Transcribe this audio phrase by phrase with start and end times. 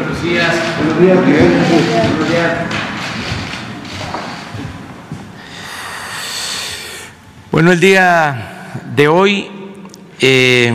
[0.00, 0.54] Buenos días.
[0.78, 1.16] Buenos días.
[1.18, 2.52] Buenos días.
[7.50, 9.50] Bueno, el día de hoy
[10.18, 10.72] eh,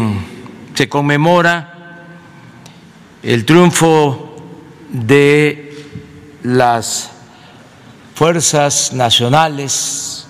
[0.75, 2.03] se conmemora
[3.23, 4.35] el triunfo
[4.89, 5.75] de
[6.43, 7.09] las
[8.13, 10.27] fuerzas nacionales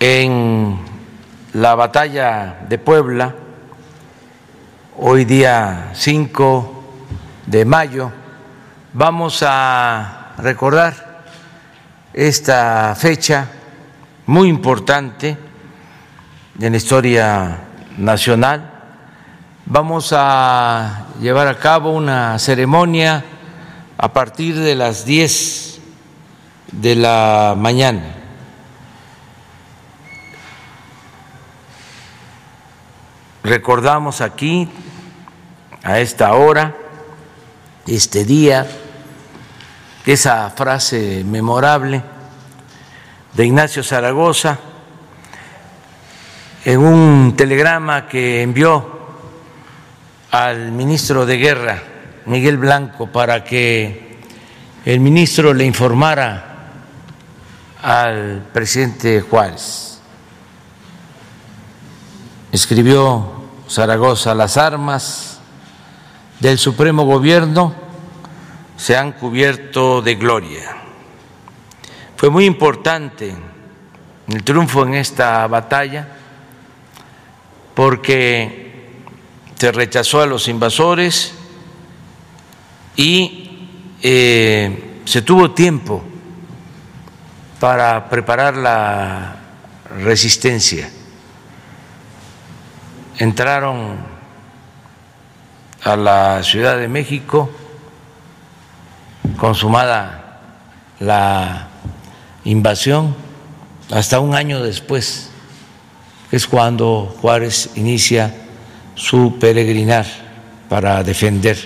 [0.00, 0.80] en
[1.52, 3.36] la batalla de Puebla,
[4.96, 6.77] hoy día 5
[7.48, 8.12] de mayo,
[8.92, 11.24] vamos a recordar
[12.12, 13.48] esta fecha
[14.26, 15.36] muy importante
[16.60, 17.58] en la historia
[17.96, 18.70] nacional.
[19.66, 23.24] Vamos a llevar a cabo una ceremonia
[23.96, 25.80] a partir de las 10
[26.72, 28.18] de la mañana
[33.48, 34.68] recordamos aquí
[35.82, 36.74] a esta hora,
[37.88, 38.66] este día,
[40.04, 42.02] esa frase memorable
[43.32, 44.58] de Ignacio Zaragoza
[46.64, 48.98] en un telegrama que envió
[50.30, 51.82] al ministro de Guerra,
[52.26, 54.18] Miguel Blanco, para que
[54.84, 56.44] el ministro le informara
[57.82, 60.00] al presidente Juárez.
[62.52, 65.37] Escribió Zaragoza, las armas
[66.40, 67.74] del Supremo Gobierno
[68.76, 70.76] se han cubierto de gloria.
[72.16, 73.34] Fue muy importante
[74.28, 76.08] el triunfo en esta batalla
[77.74, 78.90] porque
[79.56, 81.34] se rechazó a los invasores
[82.96, 83.68] y
[84.02, 86.04] eh, se tuvo tiempo
[87.58, 89.36] para preparar la
[89.98, 90.90] resistencia
[93.18, 93.96] entraron
[95.82, 97.50] a la Ciudad de México
[99.36, 100.40] consumada
[101.00, 101.68] la
[102.44, 103.14] invasión
[103.90, 105.30] hasta un año después,
[106.30, 108.34] es cuando Juárez inicia
[108.94, 110.04] su peregrinar
[110.68, 111.56] para defender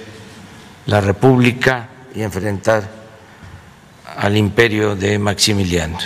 [0.86, 2.88] la República y enfrentar
[4.16, 5.98] al imperio de Maximiliano.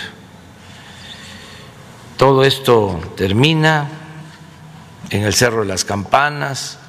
[2.15, 3.87] Todo esto termina
[5.09, 6.79] en el Cerro de las Campanas,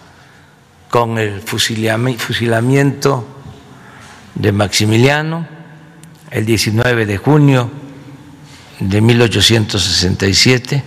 [0.91, 3.27] con el fusilamiento
[4.35, 5.47] de Maximiliano
[6.31, 7.71] el 19 de junio
[8.81, 10.85] de 1867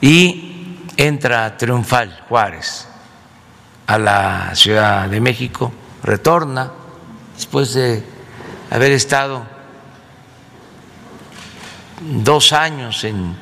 [0.00, 2.88] y entra triunfal Juárez
[3.86, 5.72] a la Ciudad de México,
[6.02, 6.72] retorna
[7.36, 8.02] después de
[8.70, 9.46] haber estado
[12.00, 13.36] dos años en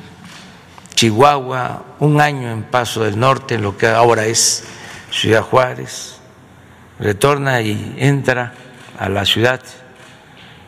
[0.93, 4.65] Chihuahua, un año en Paso del Norte, lo que ahora es
[5.15, 6.17] Ciudad Juárez,
[6.99, 8.53] retorna y entra
[8.99, 9.61] a la ciudad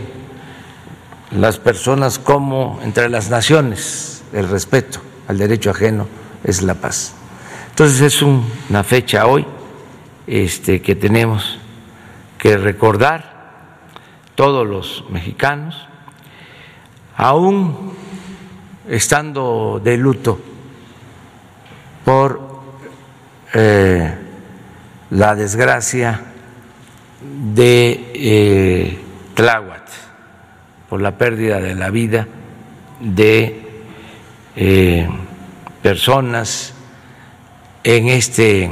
[1.31, 6.09] las personas como entre las naciones, el respeto al derecho ajeno
[6.43, 7.13] es la paz.
[7.69, 9.45] Entonces es una fecha hoy
[10.27, 11.59] este, que tenemos
[12.37, 13.33] que recordar
[14.35, 15.87] todos los mexicanos,
[17.15, 17.93] aún
[18.89, 20.39] estando de luto
[22.03, 22.61] por
[23.53, 24.13] eh,
[25.11, 26.21] la desgracia
[27.53, 28.99] de eh,
[29.35, 29.83] Tláhuac,
[30.89, 32.27] por la pérdida de la vida
[32.99, 33.83] de
[34.55, 35.07] eh,
[35.81, 36.73] personas
[37.83, 38.69] en este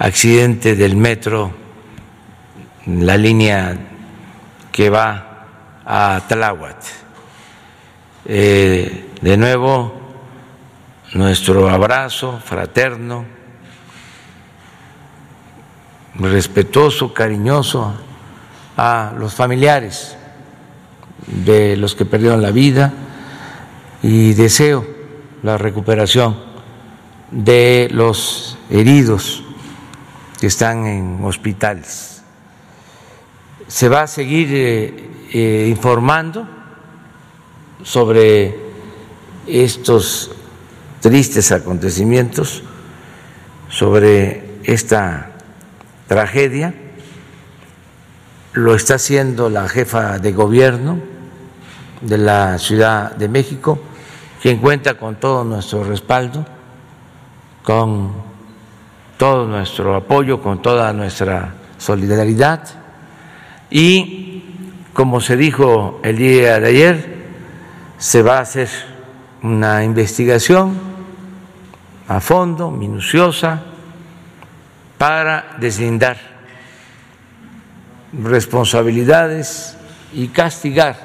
[0.00, 1.52] accidente del metro,
[2.86, 3.76] la línea
[4.72, 5.46] que va
[5.84, 6.78] a Tláhuac.
[8.24, 9.92] Eh, de nuevo,
[11.12, 13.26] nuestro abrazo fraterno,
[16.14, 17.94] respetuoso, cariñoso
[18.78, 20.16] a los familiares
[21.26, 22.94] de los que perdieron la vida
[24.02, 24.86] y deseo
[25.42, 26.38] la recuperación
[27.30, 29.44] de los heridos
[30.40, 32.22] que están en hospitales.
[33.68, 36.48] Se va a seguir eh, eh, informando
[37.82, 38.58] sobre
[39.46, 40.32] estos
[41.00, 42.62] tristes acontecimientos,
[43.68, 45.32] sobre esta
[46.08, 46.74] tragedia.
[48.54, 50.98] Lo está haciendo la jefa de gobierno
[52.00, 53.78] de la Ciudad de México
[54.40, 56.46] quien cuenta con todo nuestro respaldo,
[57.62, 58.29] con
[59.20, 62.62] todo nuestro apoyo, con toda nuestra solidaridad
[63.68, 64.42] y,
[64.94, 67.26] como se dijo el día de ayer,
[67.98, 68.70] se va a hacer
[69.42, 70.78] una investigación
[72.08, 73.60] a fondo, minuciosa,
[74.96, 76.16] para deslindar
[78.22, 79.76] responsabilidades
[80.14, 80.96] y castigar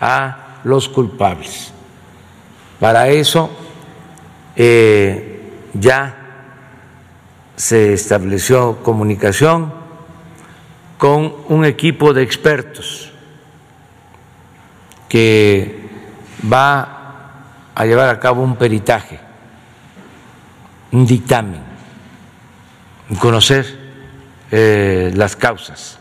[0.00, 1.70] a los culpables.
[2.80, 3.50] Para eso
[4.56, 6.22] eh, ya
[7.56, 9.72] se estableció comunicación
[10.98, 13.12] con un equipo de expertos
[15.08, 15.88] que
[16.50, 16.94] va
[17.74, 19.20] a llevar a cabo un peritaje,
[20.92, 21.62] un dictamen,
[23.20, 23.66] conocer
[24.50, 25.98] eh, las causas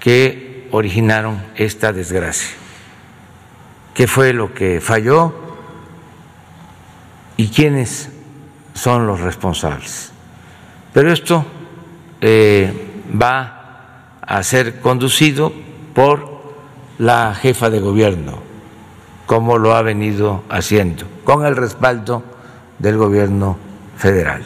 [0.00, 2.56] que originaron esta desgracia,
[3.94, 5.34] qué fue lo que falló
[7.36, 8.10] y quiénes
[8.74, 10.12] son los responsables.
[10.92, 11.44] Pero esto
[12.20, 15.52] eh, va a ser conducido
[15.94, 16.38] por
[16.98, 18.38] la jefa de gobierno,
[19.26, 22.22] como lo ha venido haciendo, con el respaldo
[22.78, 23.56] del gobierno
[23.96, 24.42] federal.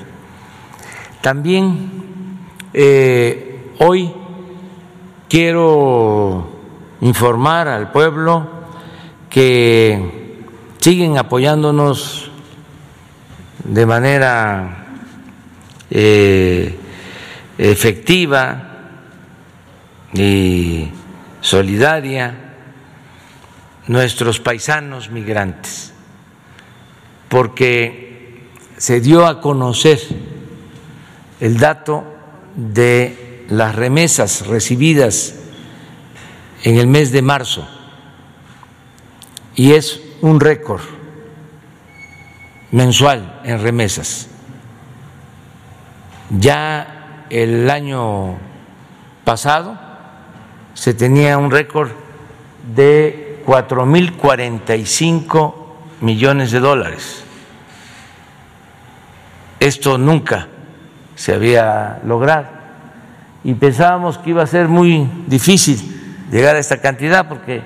[1.20, 1.90] También
[2.72, 4.12] eh, hoy
[5.28, 6.48] quiero
[7.00, 8.46] informar al pueblo
[9.30, 10.42] que
[10.78, 12.30] siguen apoyándonos
[13.64, 14.81] de manera
[15.94, 16.74] eh,
[17.58, 18.68] efectiva
[20.14, 20.88] y
[21.42, 22.54] solidaria
[23.88, 25.92] nuestros paisanos migrantes,
[27.28, 28.48] porque
[28.78, 30.00] se dio a conocer
[31.40, 32.04] el dato
[32.56, 35.34] de las remesas recibidas
[36.62, 37.68] en el mes de marzo
[39.54, 40.80] y es un récord
[42.70, 44.31] mensual en remesas.
[46.38, 48.36] Ya el año
[49.24, 49.76] pasado
[50.74, 51.90] se tenía un récord
[52.74, 55.54] de 4.045
[56.00, 57.24] millones de dólares.
[59.60, 60.48] Esto nunca
[61.14, 62.46] se había logrado
[63.44, 67.60] y pensábamos que iba a ser muy difícil llegar a esta cantidad porque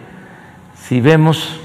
[0.89, 1.61] si vemos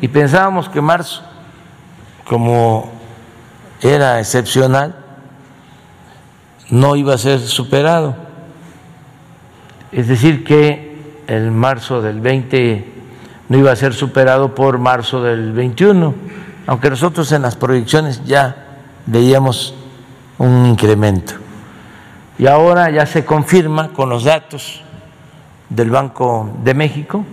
[0.00, 1.22] y pensábamos que marzo,
[2.26, 2.90] como
[3.82, 4.96] era excepcional,
[6.70, 8.16] no iba a ser superado.
[9.92, 12.92] Es decir, que el marzo del 20
[13.50, 16.14] no iba a ser superado por marzo del 21,
[16.66, 19.74] aunque nosotros en las proyecciones ya veíamos
[20.38, 21.34] un incremento.
[22.38, 24.80] Y ahora ya se confirma con los datos
[25.68, 27.24] del Banco de México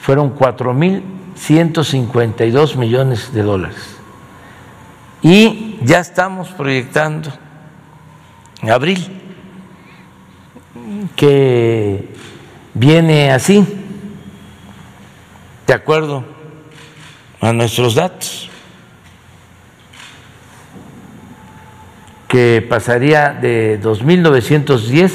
[0.00, 3.96] fueron 4.152 millones de dólares.
[5.22, 7.30] Y ya estamos proyectando
[8.62, 9.06] en abril
[11.14, 12.08] que
[12.72, 13.62] viene así,
[15.66, 16.24] de acuerdo
[17.40, 18.48] a nuestros datos,
[22.26, 25.12] que pasaría de 2.910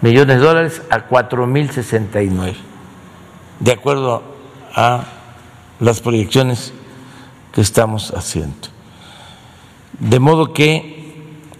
[0.00, 2.69] millones de dólares a 4.069
[3.60, 4.22] de acuerdo
[4.74, 5.04] a
[5.78, 6.72] las proyecciones
[7.52, 8.68] que estamos haciendo.
[9.98, 11.14] De modo que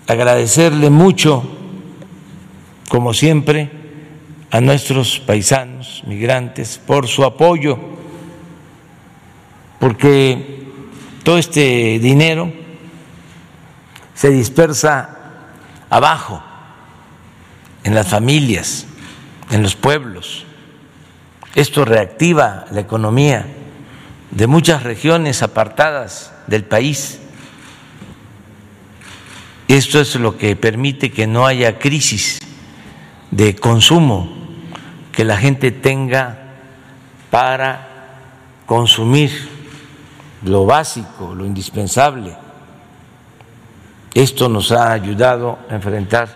[0.06, 1.44] agradecerle mucho,
[2.88, 3.70] como siempre,
[4.50, 7.78] a nuestros paisanos migrantes por su apoyo,
[9.78, 10.66] porque
[11.22, 12.52] todo este dinero
[14.14, 15.16] se dispersa
[15.88, 16.42] abajo,
[17.82, 18.86] en las familias,
[19.50, 20.44] en los pueblos
[21.54, 23.46] esto reactiva la economía
[24.30, 27.20] de muchas regiones apartadas del país.
[29.66, 32.38] Esto es lo que permite que no haya crisis
[33.30, 34.30] de consumo,
[35.12, 36.38] que la gente tenga
[37.30, 37.86] para
[38.66, 39.30] consumir
[40.42, 42.36] lo básico, lo indispensable.
[44.14, 46.28] Esto nos ha ayudado a enfrentar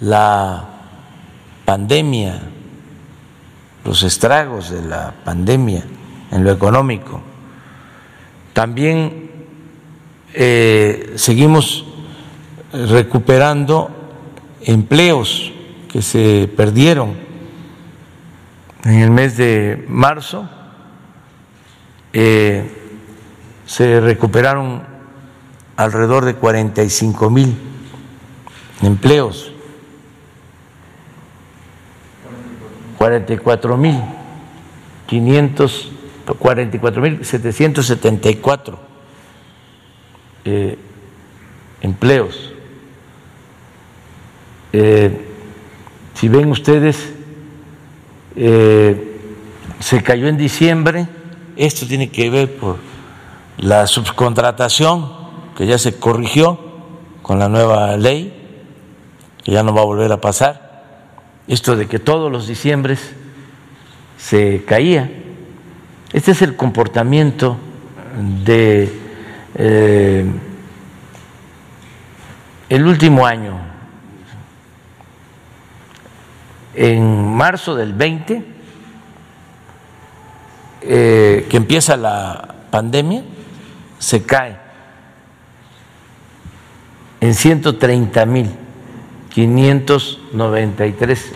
[0.00, 0.64] la
[1.64, 2.40] pandemia
[3.88, 5.82] los estragos de la pandemia
[6.30, 7.22] en lo económico.
[8.52, 9.30] también
[10.34, 11.86] eh, seguimos
[12.70, 13.88] recuperando
[14.60, 15.52] empleos
[15.90, 17.14] que se perdieron
[18.84, 20.46] en el mes de marzo.
[22.12, 22.70] Eh,
[23.64, 24.82] se recuperaron
[25.76, 27.56] alrededor de 45 mil
[28.82, 29.50] empleos,
[33.08, 33.98] 44 mil
[35.06, 38.78] 544 mil 774
[40.44, 40.78] eh,
[41.80, 42.52] empleos.
[44.74, 45.26] Eh,
[46.12, 47.14] si ven ustedes,
[48.36, 49.18] eh,
[49.78, 51.08] se cayó en diciembre,
[51.56, 52.76] esto tiene que ver por
[53.56, 55.10] la subcontratación
[55.56, 56.58] que ya se corrigió
[57.22, 58.34] con la nueva ley,
[59.42, 60.67] que ya no va a volver a pasar,
[61.48, 63.14] esto de que todos los diciembres
[64.18, 65.10] se caía.
[66.12, 67.56] Este es el comportamiento
[68.44, 68.92] de
[69.54, 70.26] eh,
[72.68, 73.58] el último año.
[76.74, 78.44] En marzo del 20,
[80.82, 83.24] eh, que empieza la pandemia,
[83.98, 84.56] se cae
[87.20, 88.67] en 130 mil
[89.38, 91.32] 593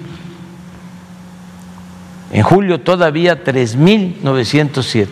[2.30, 5.08] En julio todavía 3.907.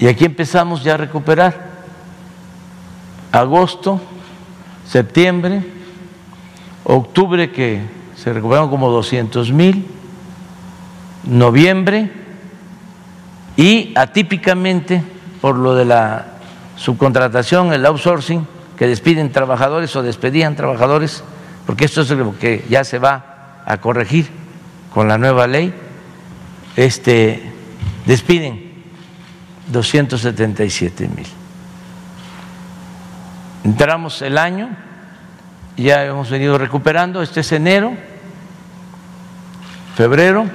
[0.00, 1.66] Y aquí empezamos ya a recuperar.
[3.30, 4.00] Agosto
[4.88, 5.62] septiembre,
[6.82, 7.80] octubre que
[8.16, 9.86] se recuperaron como 200 mil,
[11.26, 12.10] noviembre
[13.56, 15.02] y atípicamente
[15.40, 16.26] por lo de la
[16.76, 21.24] subcontratación, el outsourcing, que despiden trabajadores o despedían trabajadores,
[21.66, 24.28] porque esto es lo que ya se va a corregir
[24.92, 25.72] con la nueva ley,
[26.76, 27.52] este,
[28.04, 28.84] despiden
[29.68, 31.26] 277 mil.
[33.64, 34.68] Entramos el año,
[35.76, 37.94] ya hemos venido recuperando, este es enero,
[39.96, 40.46] febrero,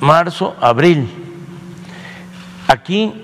[0.00, 1.08] marzo, abril.
[2.66, 3.14] Aquí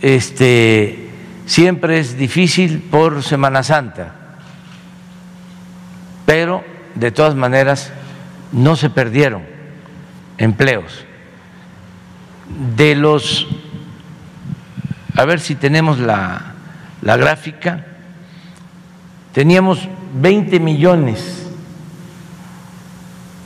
[0.00, 1.10] este,
[1.46, 4.14] siempre es difícil por Semana Santa,
[6.26, 7.92] pero de todas maneras
[8.52, 9.42] no se perdieron
[10.38, 11.04] empleos.
[12.76, 13.46] De los,
[15.16, 16.52] a ver si tenemos la
[17.02, 17.84] la gráfica,
[19.32, 21.48] teníamos 20 millones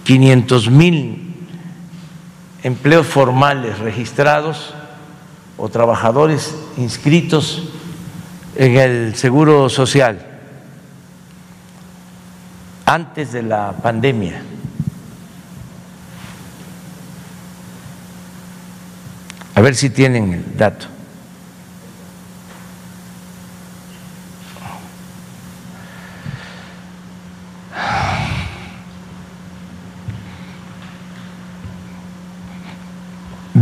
[0.05, 1.26] 500 mil
[2.67, 4.75] empleos formales registrados
[5.57, 7.63] o trabajadores inscritos
[8.57, 10.27] en el Seguro Social
[12.85, 14.43] antes de la pandemia.
[19.55, 20.89] A ver si tienen el dato.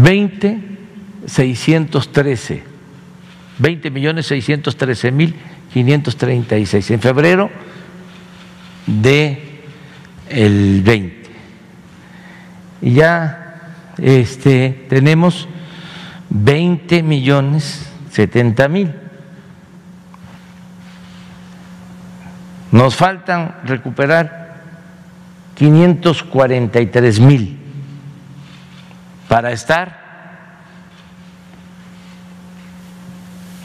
[0.05, 0.61] 20
[1.35, 2.63] 613,
[3.59, 5.35] 20 millones 613 mil
[5.73, 7.51] 536 en febrero
[8.87, 9.63] de
[10.29, 11.31] el 20.
[12.83, 15.49] Y ya este, tenemos
[16.31, 18.95] 20 millones 70 mil.
[22.71, 24.55] Nos faltan recuperar
[25.57, 27.59] 543 mil
[29.27, 30.04] para estar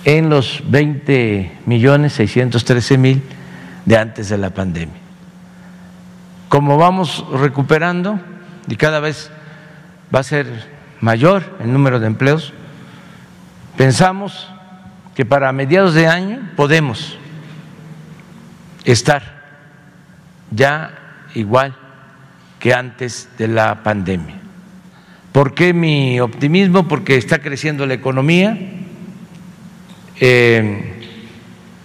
[0.06, 3.22] en los 20 millones 613 mil
[3.86, 4.96] de antes de la pandemia.
[6.48, 8.20] Como vamos recuperando
[8.68, 9.32] y cada vez
[10.14, 10.48] va a ser
[11.02, 12.54] mayor el número de empleos,
[13.78, 14.48] pensamos
[15.16, 17.18] que para mediados de año podemos
[18.86, 19.40] estar
[20.52, 20.92] ya
[21.36, 21.76] igual
[22.60, 24.36] que antes de la pandemia.
[25.32, 26.88] ¿Por qué mi optimismo?
[26.88, 28.58] Porque está creciendo la economía,
[30.20, 30.94] eh,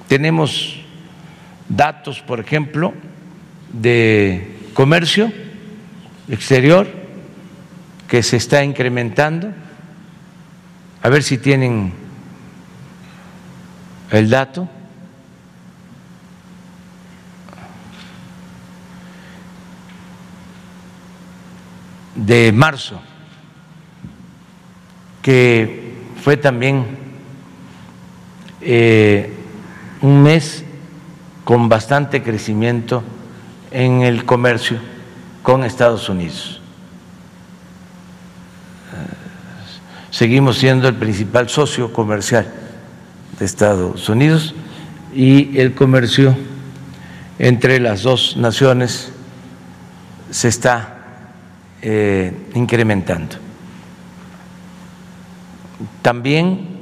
[0.09, 0.81] tenemos
[1.69, 2.95] datos, por ejemplo,
[3.73, 5.33] de comercio
[6.29, 6.87] exterior
[8.09, 9.53] que se está incrementando.
[11.03, 11.93] A ver si tienen
[14.11, 14.69] el dato.
[22.15, 23.03] de marzo,
[25.21, 27.04] que fue también
[28.65, 29.33] eh,
[30.01, 30.65] un mes
[31.45, 33.03] con bastante crecimiento
[33.71, 34.79] en el comercio
[35.43, 36.61] con Estados Unidos.
[40.15, 42.47] Seguimos siendo el principal socio comercial
[43.37, 44.55] de Estados Unidos
[45.13, 46.37] y el comercio
[47.41, 49.11] entre las dos naciones
[50.31, 50.99] se está
[51.83, 53.37] eh, incrementando.
[56.01, 56.74] También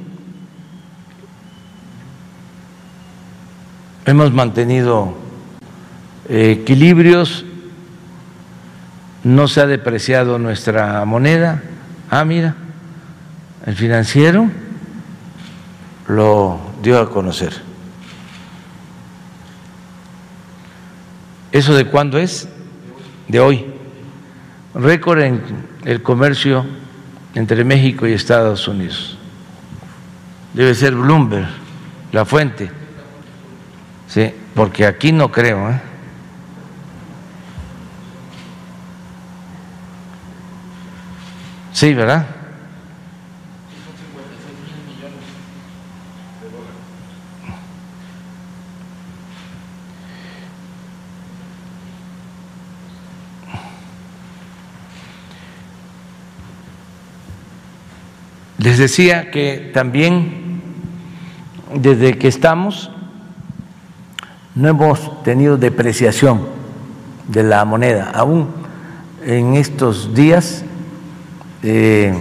[4.05, 5.15] hemos mantenido
[6.29, 7.45] eh, equilibrios,
[9.23, 11.63] no se ha depreciado nuestra moneda.
[12.09, 12.55] Ah, mira,
[13.65, 14.49] el financiero
[16.07, 17.53] lo dio a conocer.
[21.51, 22.49] ¿Eso de cuándo es?
[23.27, 23.65] De hoy.
[24.73, 25.41] Récord en
[25.85, 26.65] el comercio
[27.35, 29.17] entre México y Estados Unidos.
[30.53, 31.47] Debe ser Bloomberg,
[32.11, 32.82] la fuente.
[34.13, 35.71] Sí, porque aquí no creo.
[35.71, 35.81] ¿eh?
[41.71, 42.27] Sí, ¿verdad?
[58.59, 60.61] Les decía que también
[61.73, 62.91] desde que estamos
[64.55, 66.47] no hemos tenido depreciación
[67.27, 68.11] de la moneda.
[68.13, 68.49] Aún
[69.25, 70.63] en estos días
[71.63, 72.13] eh,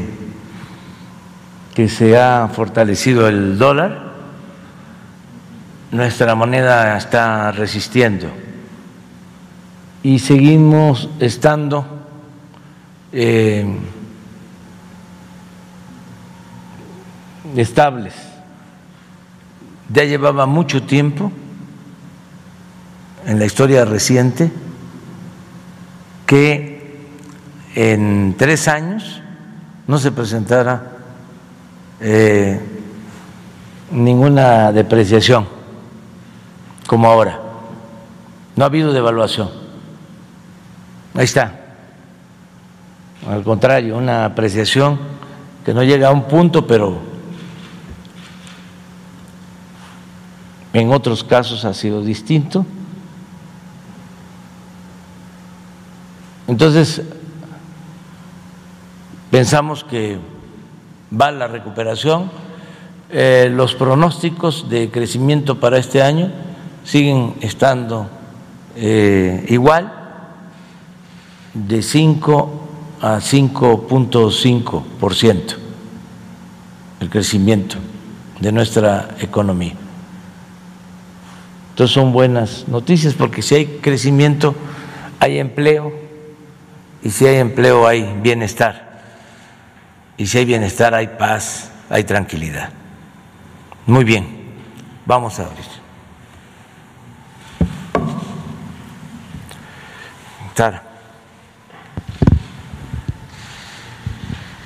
[1.74, 4.12] que se ha fortalecido el dólar,
[5.90, 8.28] nuestra moneda está resistiendo
[10.02, 11.84] y seguimos estando
[13.12, 13.66] eh,
[17.56, 18.14] estables.
[19.92, 21.30] Ya llevaba mucho tiempo
[23.26, 24.50] en la historia reciente
[26.26, 26.72] que
[27.74, 29.22] en tres años
[29.86, 30.92] no se presentara
[32.00, 32.60] eh,
[33.90, 35.46] ninguna depreciación
[36.86, 37.40] como ahora.
[38.56, 39.50] No ha habido devaluación.
[41.14, 41.60] Ahí está.
[43.28, 44.98] Al contrario, una apreciación
[45.64, 46.98] que no llega a un punto, pero
[50.72, 52.66] en otros casos ha sido distinto.
[56.52, 57.00] Entonces,
[59.30, 60.18] pensamos que
[61.10, 62.30] va la recuperación.
[63.08, 66.30] Eh, los pronósticos de crecimiento para este año
[66.84, 68.10] siguen estando
[68.76, 69.94] eh, igual,
[71.54, 72.68] de 5
[73.00, 75.54] a 5.5 por ciento
[77.00, 77.76] el crecimiento
[78.40, 79.72] de nuestra economía.
[81.70, 84.54] Entonces son buenas noticias porque si hay crecimiento
[85.18, 86.01] hay empleo,
[87.02, 88.92] y si hay empleo hay bienestar.
[90.16, 92.70] Y si hay bienestar hay paz, hay tranquilidad.
[93.86, 94.26] Muy bien,
[95.04, 95.64] vamos a abrir.
[100.54, 100.82] Sara.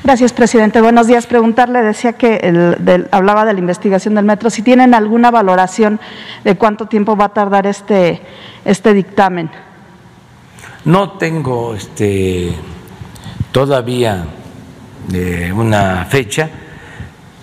[0.06, 0.80] Gracias, presidente.
[0.80, 1.26] Buenos días.
[1.26, 5.98] Preguntarle, decía que el, hablaba de la investigación del metro, si tienen alguna valoración
[6.44, 8.22] de cuánto tiempo va a tardar este,
[8.64, 9.50] este dictamen.
[10.86, 12.54] No tengo este,
[13.50, 14.24] todavía
[15.12, 16.48] eh, una fecha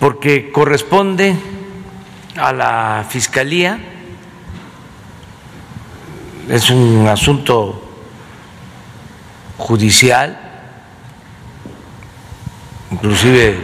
[0.00, 1.36] porque corresponde
[2.38, 3.78] a la Fiscalía,
[6.48, 7.82] es un asunto
[9.58, 10.40] judicial,
[12.92, 13.58] inclusive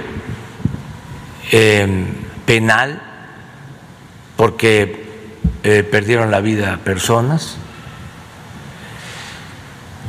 [1.52, 2.04] em,
[2.44, 3.00] penal,
[4.36, 5.06] porque
[5.62, 7.56] eh, perdieron la vida personas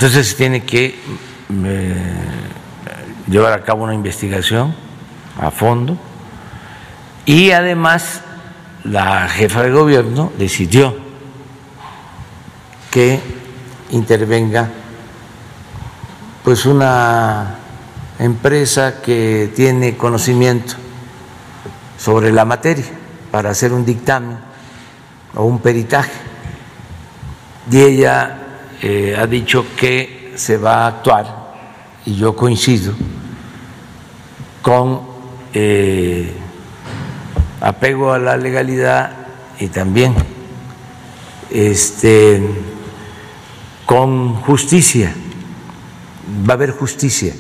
[0.02, 0.96] entonces se tiene que
[1.64, 1.96] eh,
[3.28, 4.74] llevar a cabo una investigación
[5.40, 5.96] a fondo
[7.28, 8.22] y además
[8.84, 10.98] la jefa de gobierno decidió
[12.90, 13.20] que
[13.92, 14.72] intervenga
[16.44, 17.58] pues una
[18.18, 20.74] empresa que tiene conocimiento
[22.00, 22.86] sobre la materia
[23.30, 24.40] para hacer un dictamen
[25.36, 26.10] o un peritaje.
[27.70, 28.42] Y ella
[28.82, 31.54] eh, ha dicho que se va a actuar,
[32.06, 32.94] y yo coincido,
[34.62, 35.02] con
[35.54, 36.34] eh,
[37.60, 39.12] apego a la legalidad
[39.60, 40.16] y también
[41.52, 42.42] este,
[43.86, 45.14] con justicia.
[46.50, 47.36] Va a haber justicia.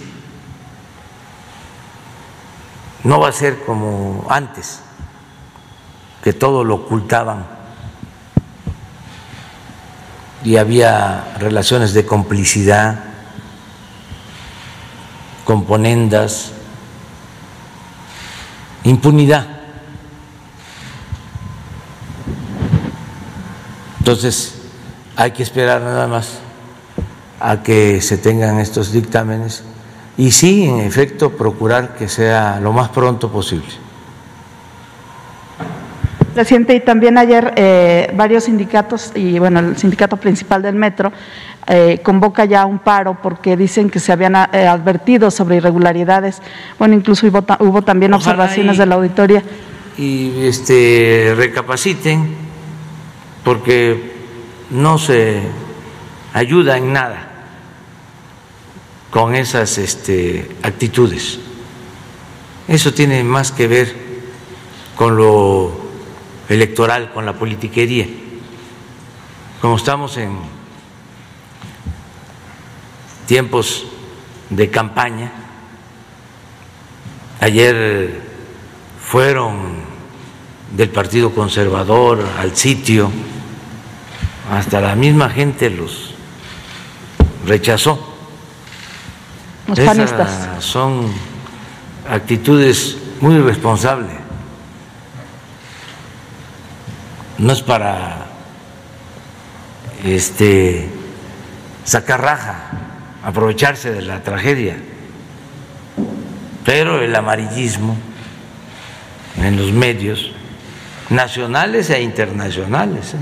[3.04, 4.82] No va a ser como antes,
[6.23, 7.61] que todo lo ocultaban
[10.43, 13.04] y había relaciones de complicidad,
[15.45, 16.51] componendas,
[18.84, 19.47] impunidad.
[23.99, 24.56] Entonces,
[25.15, 26.39] hay que esperar nada más
[27.39, 29.63] a que se tengan estos dictámenes
[30.17, 33.90] y sí, en efecto, procurar que sea lo más pronto posible.
[36.34, 41.12] Presidente, y también ayer eh, varios sindicatos, y bueno, el sindicato principal del metro,
[41.67, 46.41] eh, convoca ya un paro porque dicen que se habían eh, advertido sobre irregularidades.
[46.80, 49.44] Bueno, incluso hubo, hubo también observaciones de la auditoría.
[49.98, 52.34] Y este, recapaciten,
[53.44, 54.13] porque
[54.70, 55.41] no se
[56.34, 57.28] ayuda en nada
[59.10, 61.39] con esas este, actitudes.
[62.67, 63.94] Eso tiene más que ver
[64.96, 65.81] con lo
[66.52, 68.08] electoral, con la politiquería.
[69.62, 70.38] Como estamos en
[73.26, 73.86] tiempos
[74.50, 75.32] de campaña,
[77.40, 78.22] ayer
[79.02, 79.82] fueron
[80.76, 83.12] del Partido Conservador al sitio,
[84.52, 86.14] hasta la misma gente los
[87.46, 88.12] rechazó
[89.78, 91.08] esas son
[92.10, 94.21] actitudes muy irresponsables.
[97.41, 98.27] No es para
[100.06, 100.88] este
[101.84, 102.69] sacar raja,
[103.23, 104.77] aprovecharse de la tragedia,
[106.63, 107.97] pero el amarillismo
[109.41, 110.32] en los medios
[111.10, 113.17] nacionales e internacionales ¿eh?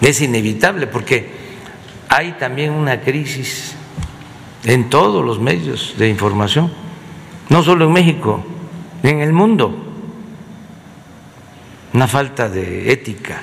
[0.00, 1.32] es inevitable porque
[2.08, 3.76] hay también una crisis
[4.64, 6.72] en todos los medios de información,
[7.50, 8.44] no solo en México,
[9.04, 9.93] en el mundo,
[11.94, 13.40] una falta de ética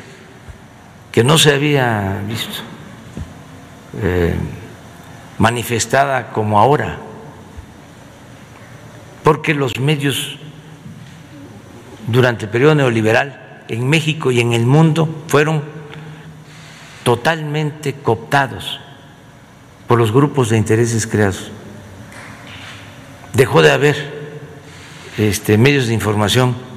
[1.09, 2.59] que no se había visto
[4.01, 4.35] eh,
[5.37, 6.97] manifestada como ahora,
[9.23, 10.37] porque los medios
[12.07, 15.63] durante el periodo neoliberal en México y en el mundo fueron
[17.03, 18.81] totalmente cooptados
[19.87, 21.51] por los grupos de intereses creados.
[23.31, 23.95] Dejó de haber
[25.17, 26.70] este, medios de información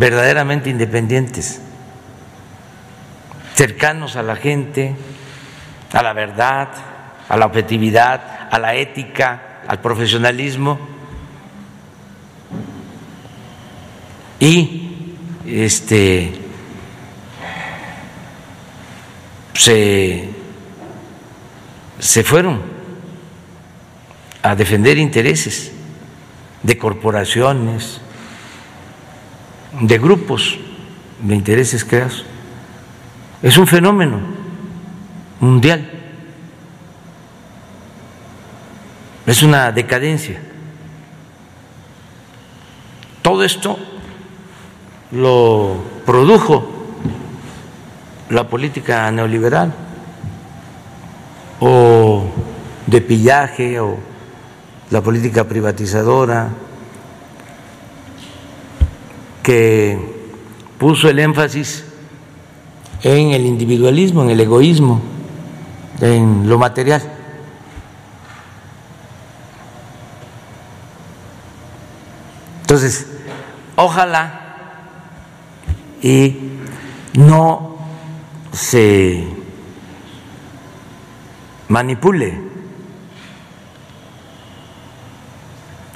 [0.00, 1.60] verdaderamente independientes,
[3.54, 4.96] cercanos a la gente,
[5.92, 6.68] a la verdad,
[7.28, 10.80] a la objetividad, a la ética, al profesionalismo.
[14.38, 16.32] Y este
[19.52, 20.30] se,
[21.98, 22.62] se fueron
[24.42, 25.72] a defender intereses
[26.62, 28.00] de corporaciones,
[29.78, 30.58] de grupos
[31.22, 32.24] de intereses creados.
[33.42, 34.18] Es un fenómeno
[35.40, 35.90] mundial.
[39.26, 40.40] Es una decadencia.
[43.22, 43.78] Todo esto
[45.12, 46.68] lo produjo
[48.30, 49.72] la política neoliberal
[51.60, 52.24] o
[52.86, 53.98] de pillaje o
[54.90, 56.48] la política privatizadora
[59.50, 59.98] que
[60.78, 61.84] puso el énfasis
[63.02, 65.02] en el individualismo, en el egoísmo,
[66.00, 67.02] en lo material.
[72.60, 73.08] Entonces,
[73.74, 74.86] ojalá
[76.00, 76.36] y
[77.14, 77.76] no
[78.52, 79.26] se
[81.66, 82.40] manipule,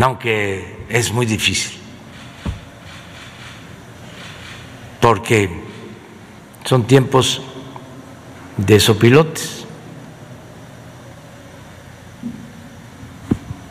[0.00, 1.83] aunque es muy difícil,
[5.04, 5.50] porque
[6.64, 7.42] son tiempos
[8.56, 9.66] de sopilotes.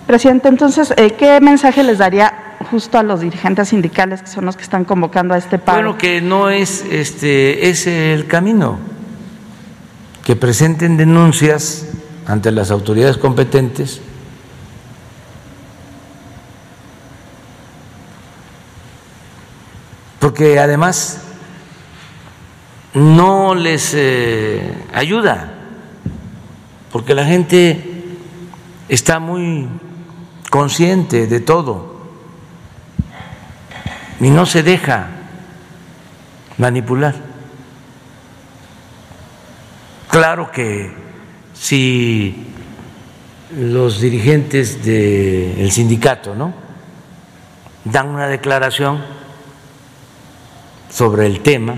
[0.05, 4.55] Presidente, entonces, eh, ¿qué mensaje les daría justo a los dirigentes sindicales que son los
[4.55, 5.81] que están convocando a este paro.
[5.81, 8.77] Bueno, que no es este es el camino.
[10.23, 11.87] Que presenten denuncias
[12.27, 14.01] ante las autoridades competentes
[20.23, 21.19] porque además
[22.93, 25.51] no les eh, ayuda,
[26.93, 28.15] porque la gente
[28.87, 29.67] está muy
[30.49, 32.07] consciente de todo
[34.21, 35.09] y no se deja
[36.57, 37.15] manipular.
[40.09, 40.89] Claro que
[41.53, 42.47] si
[43.57, 46.53] los dirigentes del sindicato ¿no?
[47.83, 49.22] dan una declaración
[50.93, 51.75] sobre el tema,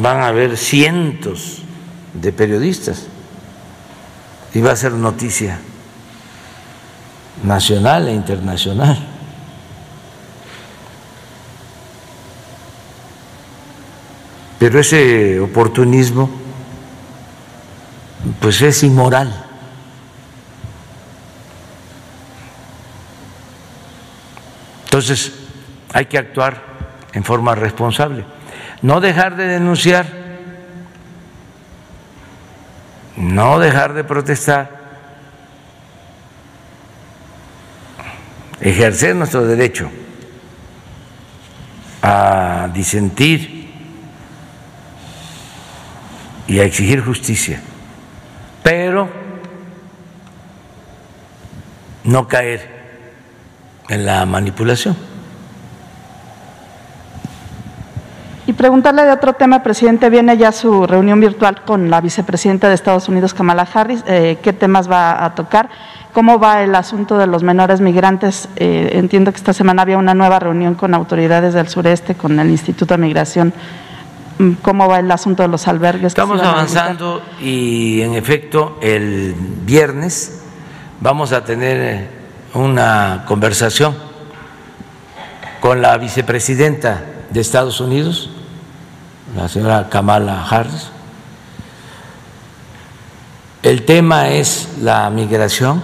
[0.00, 1.58] van a haber cientos
[2.14, 3.06] de periodistas
[4.54, 5.58] y va a ser noticia
[7.44, 9.08] nacional e internacional.
[14.58, 16.30] Pero ese oportunismo
[18.40, 19.41] pues es inmoral.
[25.02, 25.32] Entonces
[25.92, 26.62] hay que actuar
[27.12, 28.24] en forma responsable.
[28.82, 30.06] No dejar de denunciar,
[33.16, 34.70] no dejar de protestar,
[38.60, 39.90] ejercer nuestro derecho
[42.00, 43.72] a disentir
[46.46, 47.60] y a exigir justicia,
[48.62, 49.08] pero
[52.04, 52.81] no caer
[53.88, 54.96] en la manipulación.
[58.44, 62.74] Y preguntarle de otro tema, presidente, viene ya su reunión virtual con la vicepresidenta de
[62.74, 64.02] Estados Unidos, Kamala Harris.
[64.06, 65.70] Eh, ¿Qué temas va a tocar?
[66.12, 68.48] ¿Cómo va el asunto de los menores migrantes?
[68.56, 72.50] Eh, entiendo que esta semana había una nueva reunión con autoridades del sureste, con el
[72.50, 73.52] Instituto de Migración.
[74.38, 76.08] Mm, ¿Cómo va el asunto de los albergues?
[76.08, 80.42] Estamos avanzando y, en efecto, el viernes
[81.00, 82.21] vamos a tener
[82.54, 83.94] una conversación
[85.60, 88.30] con la vicepresidenta de Estados Unidos,
[89.36, 90.90] la señora Kamala Harris.
[93.62, 95.82] El tema es la migración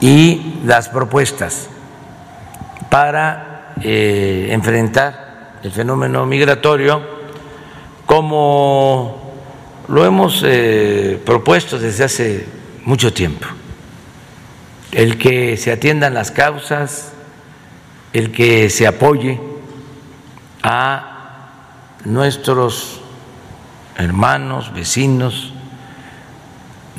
[0.00, 1.68] y las propuestas
[2.90, 7.02] para eh, enfrentar el fenómeno migratorio
[8.06, 9.34] como
[9.88, 12.55] lo hemos eh, propuesto desde hace
[12.86, 13.46] mucho tiempo.
[14.92, 17.12] El que se atiendan las causas,
[18.14, 19.38] el que se apoye
[20.62, 21.50] a
[22.04, 23.02] nuestros
[23.98, 25.52] hermanos, vecinos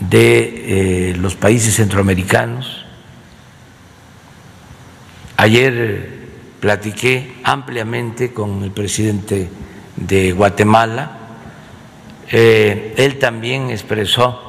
[0.09, 2.85] de eh, los países centroamericanos.
[5.37, 6.17] Ayer
[6.59, 9.49] platiqué ampliamente con el presidente
[9.95, 11.17] de Guatemala.
[12.29, 14.46] Eh, él también expresó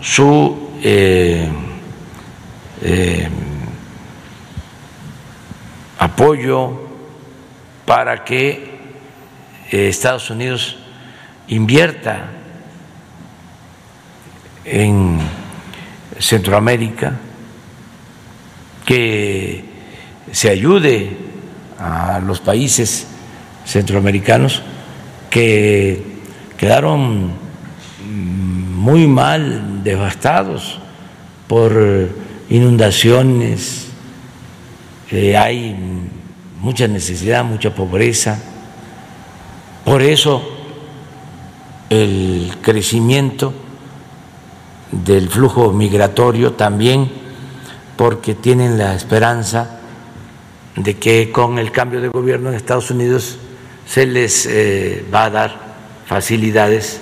[0.00, 1.48] su eh,
[5.98, 6.88] apoyo
[7.84, 8.78] para que
[9.70, 10.76] eh, Estados Unidos
[11.48, 12.30] invierta
[14.64, 15.18] en
[16.18, 17.14] Centroamérica,
[18.84, 19.64] que
[20.30, 21.16] se ayude
[21.78, 23.06] a los países
[23.64, 24.62] centroamericanos
[25.30, 26.02] que
[26.56, 27.47] quedaron
[28.78, 30.78] muy mal devastados
[31.48, 32.08] por
[32.48, 33.88] inundaciones,
[35.36, 35.76] hay
[36.60, 38.38] mucha necesidad, mucha pobreza.
[39.84, 40.42] Por eso
[41.90, 43.52] el crecimiento
[44.92, 47.10] del flujo migratorio también,
[47.96, 49.80] porque tienen la esperanza
[50.76, 53.38] de que con el cambio de gobierno en Estados Unidos
[53.86, 55.56] se les eh, va a dar
[56.06, 57.00] facilidades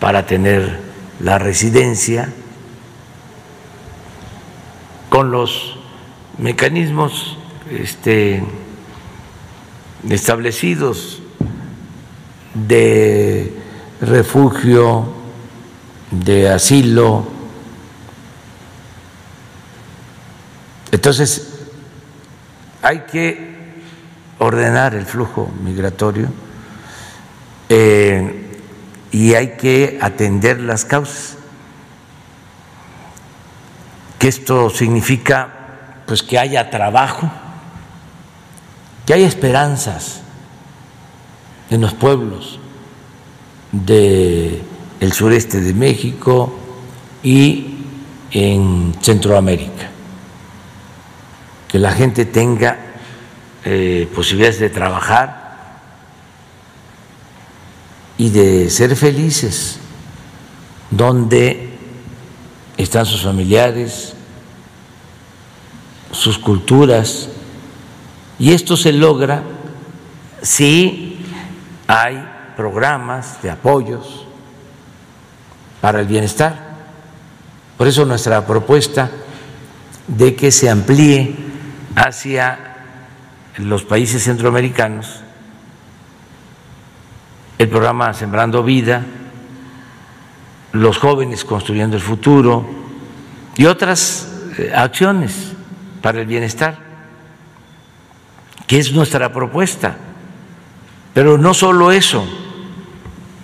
[0.00, 0.83] para tener
[1.20, 2.32] la residencia
[5.08, 5.76] con los
[6.38, 7.38] mecanismos
[7.70, 8.42] este,
[10.10, 11.22] establecidos
[12.54, 13.52] de
[14.00, 15.06] refugio,
[16.10, 17.26] de asilo.
[20.90, 21.66] Entonces,
[22.82, 23.54] hay que
[24.38, 26.28] ordenar el flujo migratorio
[27.68, 28.43] eh,
[29.14, 31.36] y hay que atender las causas.
[34.18, 37.30] Que esto significa pues que haya trabajo,
[39.06, 40.22] que haya esperanzas
[41.70, 42.58] en los pueblos
[43.70, 44.64] del
[45.12, 46.52] sureste de México
[47.22, 47.84] y
[48.32, 49.90] en Centroamérica,
[51.68, 52.78] que la gente tenga
[53.64, 55.43] eh, posibilidades de trabajar
[58.24, 59.76] y de ser felices
[60.90, 61.68] donde
[62.78, 64.14] están sus familiares,
[66.10, 67.28] sus culturas,
[68.38, 69.42] y esto se logra
[70.40, 71.22] si
[71.86, 74.24] hay programas de apoyos
[75.82, 76.76] para el bienestar.
[77.76, 79.10] Por eso nuestra propuesta
[80.08, 81.36] de que se amplíe
[81.94, 82.58] hacia
[83.58, 85.23] los países centroamericanos
[87.58, 89.04] el programa Sembrando Vida,
[90.72, 92.64] los jóvenes construyendo el futuro
[93.56, 95.52] y otras eh, acciones
[96.02, 96.78] para el bienestar,
[98.66, 99.96] que es nuestra propuesta.
[101.12, 102.26] Pero no solo eso,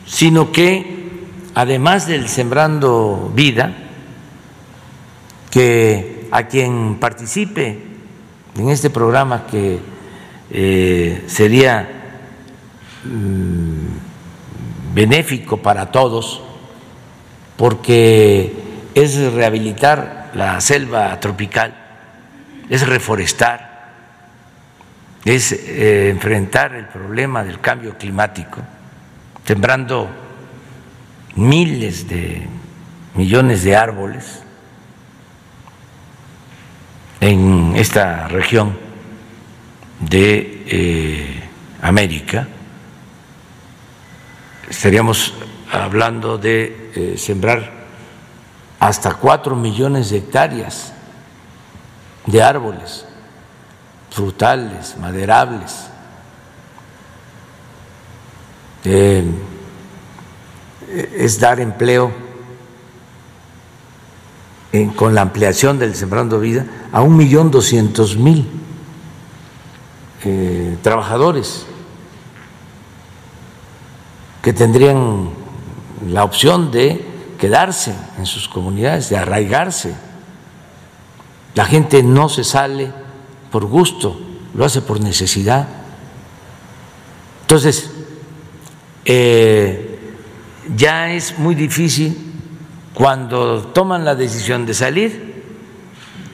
[0.07, 3.73] sino que además del Sembrando Vida,
[5.51, 7.79] que a quien participe
[8.57, 9.79] en este programa que
[10.51, 11.89] eh, sería
[13.05, 13.80] mm,
[14.95, 16.43] benéfico para todos,
[17.57, 18.53] porque
[18.95, 21.75] es rehabilitar la selva tropical,
[22.69, 23.71] es reforestar,
[25.25, 28.61] es eh, enfrentar el problema del cambio climático,
[29.45, 30.09] sembrando
[31.35, 32.47] miles de
[33.15, 34.43] millones de árboles
[37.21, 38.77] en esta región
[40.01, 41.43] de eh,
[41.83, 42.49] América.
[44.71, 45.35] Estaríamos
[45.73, 47.73] hablando de eh, sembrar
[48.79, 50.93] hasta cuatro millones de hectáreas
[52.25, 53.05] de árboles
[54.11, 55.89] frutales, maderables.
[58.85, 59.25] Eh,
[61.17, 62.13] es dar empleo
[64.95, 68.49] con la ampliación del Sembrando Vida a un millón doscientos mil
[70.25, 71.67] eh, trabajadores
[74.43, 75.31] que tendrían
[76.07, 77.05] la opción de
[77.39, 79.95] quedarse en sus comunidades, de arraigarse.
[81.55, 82.93] La gente no se sale
[83.51, 84.21] por gusto,
[84.55, 85.69] lo hace por necesidad.
[87.43, 87.91] Entonces,
[89.05, 89.99] eh,
[90.77, 92.31] ya es muy difícil
[92.95, 95.43] cuando toman la decisión de salir,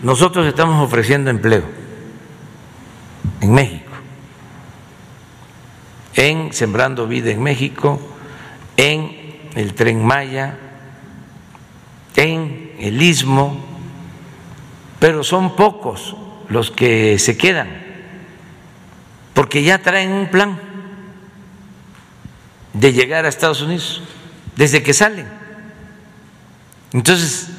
[0.02, 1.64] nosotros estamos ofreciendo empleo
[3.40, 3.86] en México,
[6.16, 8.00] en Sembrando Vida en México,
[8.76, 10.59] en el tren Maya,
[12.16, 13.57] en el istmo,
[14.98, 16.16] pero son pocos
[16.48, 17.68] los que se quedan,
[19.35, 20.59] porque ya traen un plan
[22.72, 24.02] de llegar a Estados Unidos
[24.57, 25.26] desde que salen.
[26.92, 27.50] Entonces,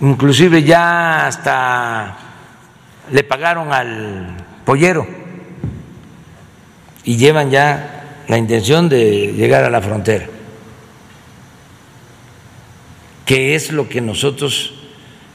[0.00, 2.16] inclusive ya hasta
[3.12, 5.23] le pagaron al pollero
[7.04, 10.28] y llevan ya la intención de llegar a la frontera
[13.24, 14.74] que es lo que nosotros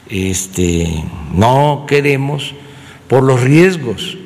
[0.08, 2.54] este, no queremos
[3.08, 4.16] por los riesgos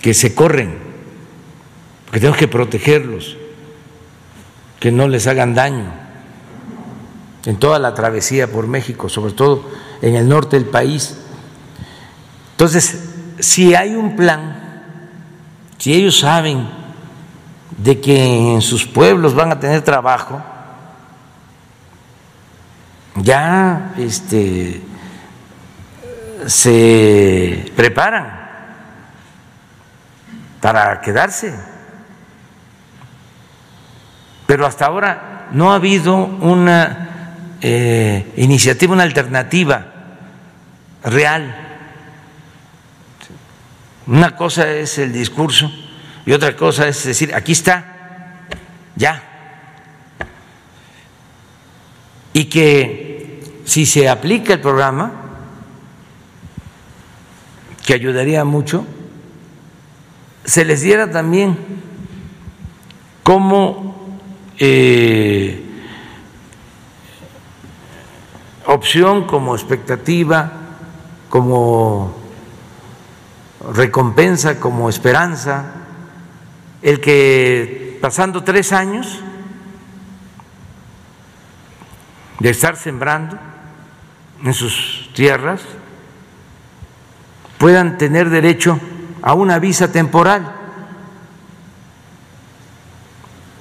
[0.00, 0.78] que se corren,
[2.04, 3.36] porque tenemos que protegerlos,
[4.80, 5.92] que no les hagan daño
[7.46, 9.70] en toda la travesía por México, sobre todo
[10.02, 11.16] en el norte del país.
[12.52, 14.63] Entonces, si hay un plan,
[15.84, 16.66] si ellos saben
[17.76, 20.42] de que en sus pueblos van a tener trabajo,
[23.16, 24.80] ya este,
[26.46, 28.48] se preparan
[30.62, 31.54] para quedarse.
[34.46, 39.84] Pero hasta ahora no ha habido una eh, iniciativa, una alternativa
[41.04, 41.63] real.
[44.06, 45.70] Una cosa es el discurso
[46.26, 48.46] y otra cosa es decir, aquí está,
[48.96, 49.34] ya
[52.34, 55.12] y que si se aplica el programa,
[57.86, 58.84] que ayudaría mucho,
[60.44, 61.56] se les diera también
[63.22, 64.18] como
[64.58, 65.64] eh,
[68.66, 70.52] opción, como expectativa,
[71.30, 72.23] como
[73.72, 75.64] recompensa, como esperanza,
[76.82, 79.20] el que pasando tres años
[82.40, 83.38] de estar sembrando
[84.42, 85.62] en sus tierras
[87.58, 88.78] puedan tener derecho
[89.22, 90.54] a una visa temporal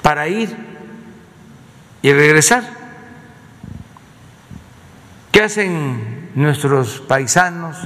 [0.01, 0.55] para ir
[2.01, 2.63] y regresar.
[5.31, 7.77] ¿Qué hacen nuestros paisanos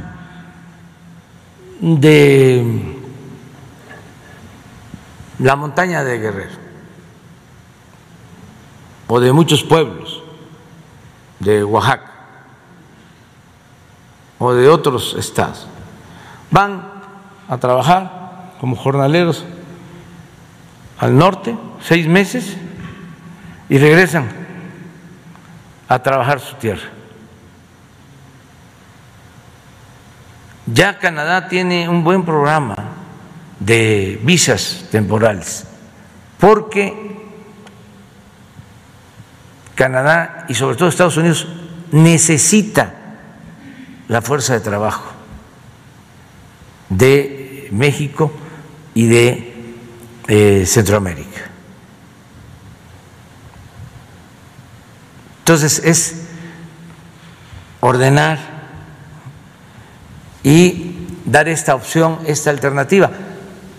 [1.79, 2.95] de
[5.39, 6.57] la montaña de Guerrero
[9.07, 10.23] o de muchos pueblos?
[11.39, 12.11] de Oaxaca
[14.39, 15.67] o de otros estados.
[16.51, 16.85] Van
[17.47, 19.45] a trabajar como jornaleros
[20.99, 22.57] al norte seis meses
[23.69, 24.29] y regresan
[25.87, 26.89] a trabajar su tierra.
[30.67, 32.75] Ya Canadá tiene un buen programa
[33.59, 35.65] de visas temporales,
[36.39, 37.15] porque
[39.75, 41.47] Canadá y sobre todo Estados Unidos
[41.91, 42.93] necesita
[44.09, 45.11] la fuerza de trabajo
[46.89, 48.31] de México
[48.93, 49.53] y de
[50.27, 51.41] eh, Centroamérica.
[55.39, 56.23] Entonces es
[57.79, 58.56] ordenar
[60.47, 60.95] y
[61.25, 63.11] dar esta opción, esta alternativa.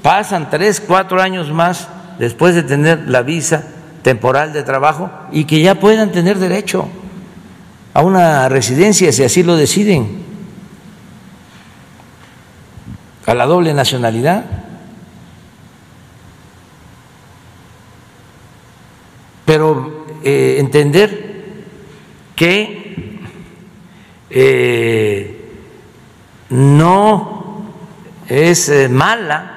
[0.03, 1.89] Pasan tres, cuatro años más
[2.19, 3.65] después de tener la visa
[4.03, 6.87] temporal de trabajo y que ya puedan tener derecho
[7.95, 10.23] a una residencia si así lo deciden,
[13.25, 14.45] a la doble nacionalidad.
[19.47, 21.45] Pero eh, entender
[22.37, 23.23] que
[24.29, 25.18] eh,
[26.51, 27.65] no
[28.27, 29.53] es eh, mala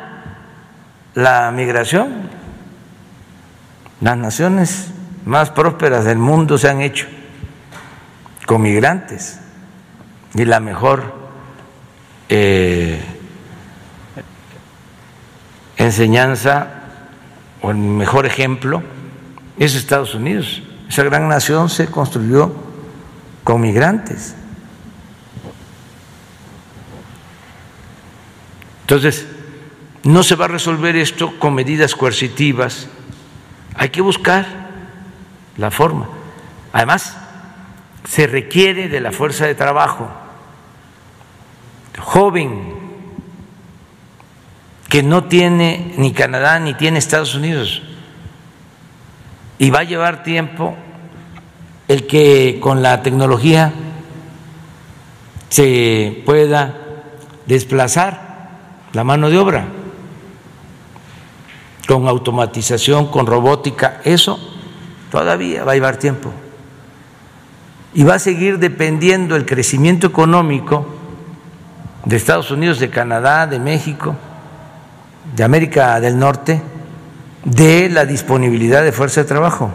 [1.13, 2.29] la migración.
[3.99, 4.91] Las naciones
[5.25, 7.07] más prósperas del mundo se han hecho
[8.45, 9.39] con migrantes
[10.33, 11.13] y la mejor
[12.29, 12.99] eh,
[15.77, 16.67] enseñanza
[17.61, 18.81] o el mejor ejemplo
[19.57, 20.63] es Estados Unidos.
[20.89, 22.53] Esa gran nación se construyó
[23.43, 24.35] con migrantes.
[28.91, 29.25] Entonces,
[30.03, 32.89] no se va a resolver esto con medidas coercitivas,
[33.73, 34.45] hay que buscar
[35.55, 36.09] la forma.
[36.73, 37.15] Además,
[38.03, 40.11] se requiere de la fuerza de trabajo
[41.99, 42.73] joven
[44.89, 47.81] que no tiene ni Canadá ni tiene Estados Unidos.
[49.57, 50.75] Y va a llevar tiempo
[51.87, 53.71] el que con la tecnología
[55.47, 56.75] se pueda
[57.45, 58.30] desplazar
[58.93, 59.65] la mano de obra
[61.87, 64.39] con automatización, con robótica, eso
[65.11, 66.31] todavía va a llevar tiempo.
[67.93, 70.85] Y va a seguir dependiendo el crecimiento económico
[72.05, 74.15] de Estados Unidos, de Canadá, de México,
[75.35, 76.61] de América del Norte,
[77.43, 79.71] de la disponibilidad de fuerza de trabajo.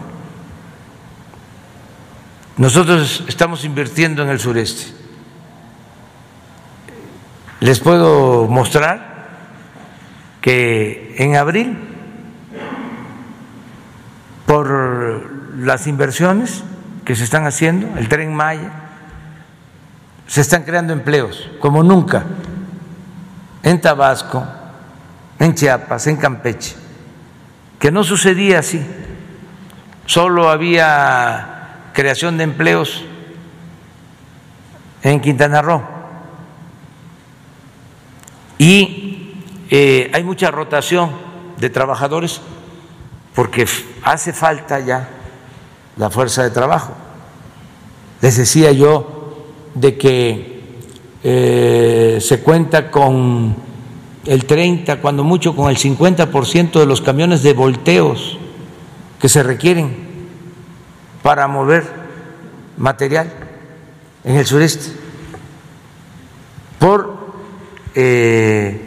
[2.57, 4.97] Nosotros estamos invirtiendo en el sureste.
[7.59, 9.17] Les puedo mostrar
[10.41, 11.77] que en abril
[14.45, 16.63] por las inversiones
[17.03, 18.71] que se están haciendo, el tren Maya,
[20.27, 22.25] se están creando empleos como nunca
[23.63, 24.45] en Tabasco,
[25.39, 26.75] en Chiapas, en Campeche,
[27.79, 28.85] que no sucedía así.
[30.05, 33.03] Solo había creación de empleos
[35.01, 35.96] en Quintana Roo.
[38.57, 39.33] Y
[39.69, 41.11] eh, hay mucha rotación
[41.59, 42.41] de trabajadores
[43.35, 43.67] porque
[44.03, 45.09] hace falta ya
[45.97, 46.93] la fuerza de trabajo.
[48.21, 49.43] Les decía yo
[49.75, 50.57] de que
[51.23, 53.55] eh, se cuenta con
[54.25, 58.37] el 30, cuando mucho con el 50% de los camiones de volteos
[59.19, 59.95] que se requieren
[61.23, 61.85] para mover
[62.77, 63.31] material
[64.23, 64.91] en el sureste
[66.79, 67.16] por
[67.99, 68.79] eh,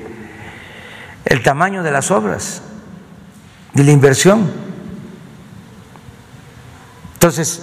[1.25, 2.63] el tamaño de las obras
[3.73, 4.49] de la inversión.
[7.15, 7.61] Entonces,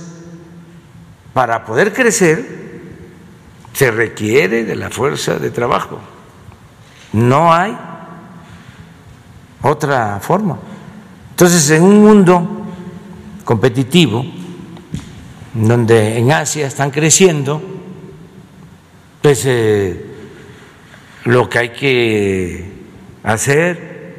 [1.33, 2.57] para poder crecer
[3.71, 5.99] se requiere de la fuerza de trabajo.
[7.13, 7.77] No hay
[9.61, 10.57] otra forma.
[11.29, 12.65] Entonces, en un mundo
[13.45, 14.25] competitivo,
[15.53, 17.61] donde en Asia están creciendo,
[19.21, 20.06] pues eh,
[21.27, 22.71] lo que hay que
[23.23, 24.15] hacer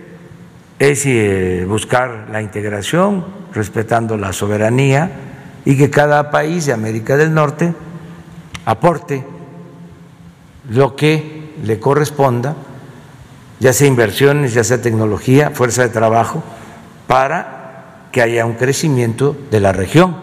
[0.79, 5.11] es eh, buscar la integración, respetando la soberanía
[5.65, 7.73] y que cada país de América del Norte
[8.67, 9.25] aporte
[10.69, 12.55] lo que le corresponda,
[13.59, 16.45] ya sea inversiones, ya sea tecnología, fuerza de trabajo,
[17.07, 20.15] para que haya un crecimiento de la región.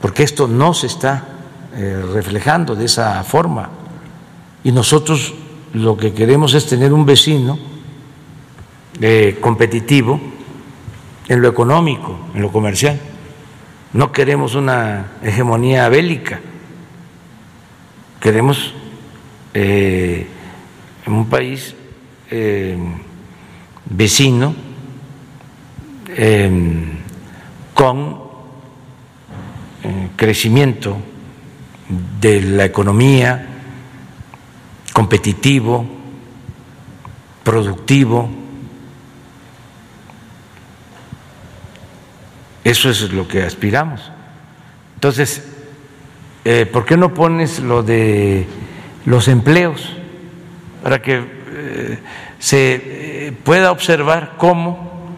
[0.00, 1.22] Porque esto no se está
[1.76, 3.85] eh, reflejando de esa forma.
[4.64, 5.34] Y nosotros
[5.72, 7.58] lo que queremos es tener un vecino
[9.40, 10.20] competitivo
[11.28, 12.98] en lo económico, en lo comercial.
[13.92, 16.40] no queremos una hegemonía bélica,
[18.20, 18.74] queremos
[19.54, 20.26] eh,
[21.06, 21.74] un país
[22.30, 22.76] eh,
[23.88, 24.54] vecino
[26.08, 26.50] eh,
[27.72, 28.26] con
[30.16, 30.96] crecimiento
[32.20, 33.55] de la economía,
[34.96, 35.84] competitivo,
[37.44, 38.30] productivo.
[42.64, 44.10] Eso es lo que aspiramos.
[44.94, 45.46] Entonces,
[46.46, 48.46] eh, ¿por qué no pones lo de
[49.04, 49.92] los empleos
[50.82, 51.98] para que eh,
[52.38, 55.10] se eh, pueda observar cómo,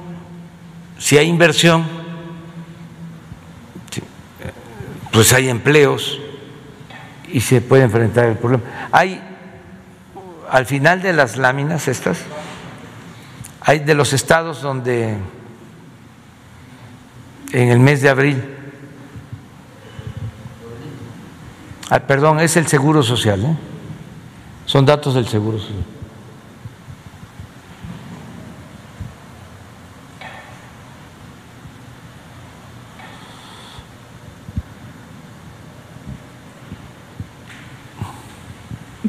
[0.98, 1.86] si hay inversión,
[5.12, 6.18] pues hay empleos
[7.28, 8.64] y se puede enfrentar el problema.
[8.90, 9.27] Hay,
[10.50, 12.18] al final de las láminas estas,
[13.60, 15.16] hay de los estados donde
[17.52, 18.42] en el mes de abril,
[21.90, 23.56] ah, perdón, es el Seguro Social, ¿eh?
[24.66, 25.97] son datos del Seguro Social.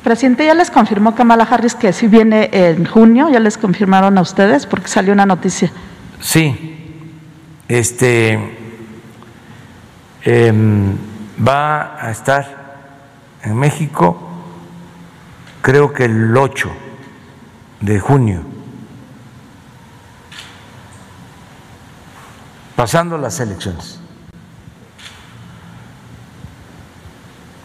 [0.10, 4.22] Presidente, ya les confirmó Kamala Harris que sí viene en junio, ya les confirmaron a
[4.22, 5.72] ustedes porque salió una noticia.
[6.20, 7.14] Sí,
[7.68, 8.34] este
[10.24, 10.98] em,
[11.48, 12.80] va a estar
[13.44, 14.20] en México,
[15.62, 16.72] creo que el 8
[17.82, 18.42] de junio,
[22.76, 24.00] pasando las elecciones.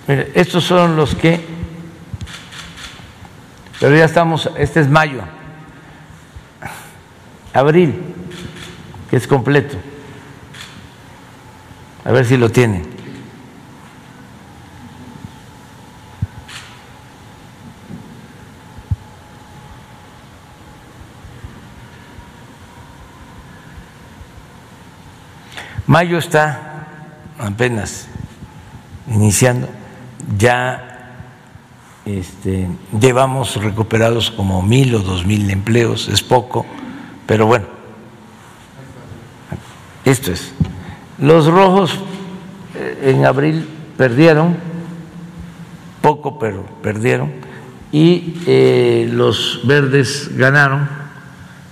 [0.07, 1.64] Mire, estos son los que
[3.81, 5.23] pero ya estamos, este es mayo,
[7.53, 8.01] abril,
[9.11, 9.77] que es completo.
[12.05, 12.83] A ver si lo tiene.
[25.87, 26.87] Mayo está
[27.39, 28.07] apenas
[29.07, 29.69] iniciando,
[30.39, 30.94] ya
[32.07, 32.69] este,
[33.01, 36.67] llevamos recuperados como mil o dos mil empleos, es poco,
[37.27, 37.67] pero bueno,
[40.05, 40.53] esto es.
[41.19, 41.99] Los rojos
[42.75, 44.57] eh, en abril perdieron,
[46.03, 47.33] poco, pero perdieron,
[47.91, 50.89] y eh, los verdes ganaron,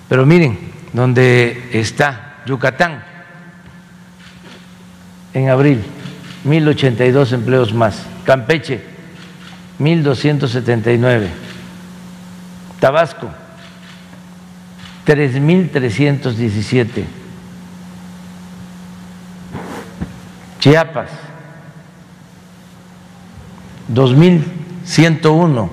[0.09, 0.59] pero miren,
[0.93, 3.05] donde está Yucatán,
[5.35, 5.83] en abril,
[6.45, 8.92] mil ochenta y dos empleos más, Campeche,
[9.83, 11.29] 1.279.
[12.79, 13.29] Tabasco,
[15.07, 17.05] 3.317.
[20.61, 21.11] Chiapas,
[23.93, 25.71] 2.101.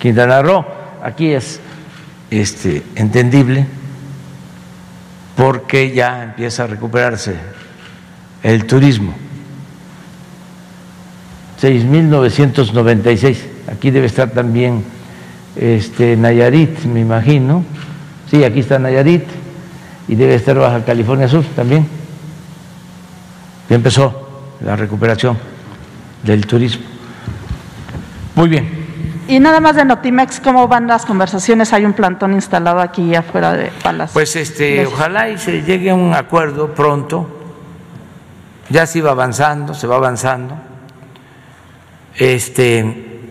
[0.00, 0.66] Quintana Roo,
[1.04, 1.60] aquí es
[2.30, 3.66] este, entendible
[5.36, 7.36] porque ya empieza a recuperarse
[8.42, 9.14] el turismo.
[11.62, 13.36] 6.996.
[13.72, 14.82] Aquí debe estar también
[15.54, 17.64] este, Nayarit, me imagino.
[18.28, 19.24] Sí, aquí está Nayarit
[20.08, 21.86] y debe estar Baja California Sur también.
[23.68, 24.28] Ya empezó
[24.60, 25.38] la recuperación
[26.24, 26.84] del turismo.
[28.34, 28.82] Muy bien.
[29.28, 31.72] Y nada más de Notimex, ¿cómo van las conversaciones?
[31.72, 34.14] Hay un plantón instalado aquí afuera de Palacio.
[34.14, 37.38] Pues este, ojalá y se llegue a un acuerdo pronto.
[38.68, 40.71] Ya se iba avanzando, se va avanzando
[42.16, 43.30] este,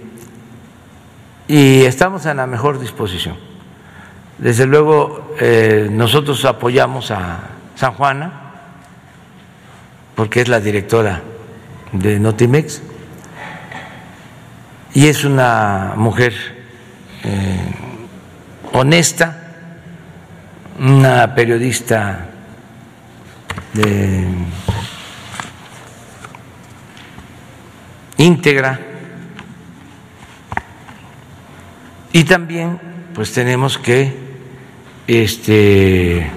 [1.47, 3.35] y estamos en la mejor disposición.
[4.37, 7.39] Desde luego, eh, nosotros apoyamos a
[7.75, 8.53] San Juana,
[10.15, 11.21] porque es la directora
[11.91, 12.81] de Notimex,
[14.93, 16.33] y es una mujer
[17.23, 17.73] eh,
[18.73, 19.37] honesta,
[20.79, 22.29] una periodista
[23.73, 24.27] de
[28.21, 28.79] íntegra
[32.13, 32.79] y también
[33.15, 34.13] pues tenemos que
[35.07, 36.29] este,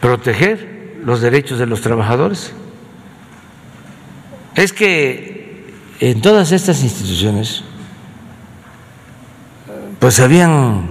[0.00, 2.52] proteger los derechos de los trabajadores.
[4.56, 5.64] Es que
[6.00, 7.62] en todas estas instituciones
[10.00, 10.88] pues habían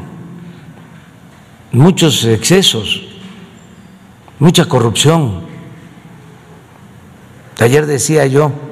[1.72, 3.03] muchos excesos,
[4.39, 5.45] mucha corrupción.
[7.59, 8.66] Ayer decía yo,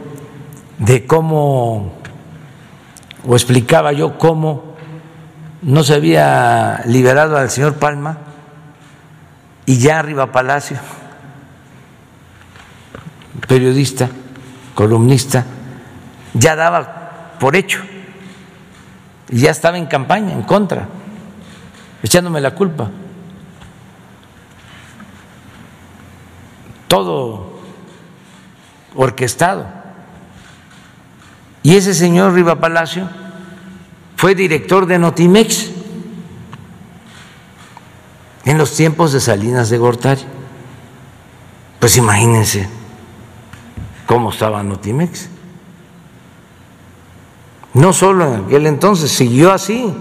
[0.78, 1.93] de cómo,
[3.28, 4.76] o explicaba yo cómo
[5.61, 8.17] no se había liberado al señor Palma
[9.65, 10.80] y ya arriba Palacio
[13.47, 14.09] periodista,
[14.73, 15.45] columnista,
[16.34, 17.80] ya daba por hecho
[19.30, 20.88] y ya estaba en campaña, en contra,
[22.01, 22.89] echándome la culpa.
[26.88, 27.59] Todo
[28.95, 29.84] orquestado.
[31.66, 33.09] Y ese señor Riva Palacio
[34.18, 35.72] fue director de Notimex
[38.45, 40.22] en los tiempos de Salinas de Gortari.
[41.80, 42.70] Pues imagínense
[44.05, 45.28] cómo estaba Notimex.
[47.74, 49.91] No solo en aquel entonces, siguió así.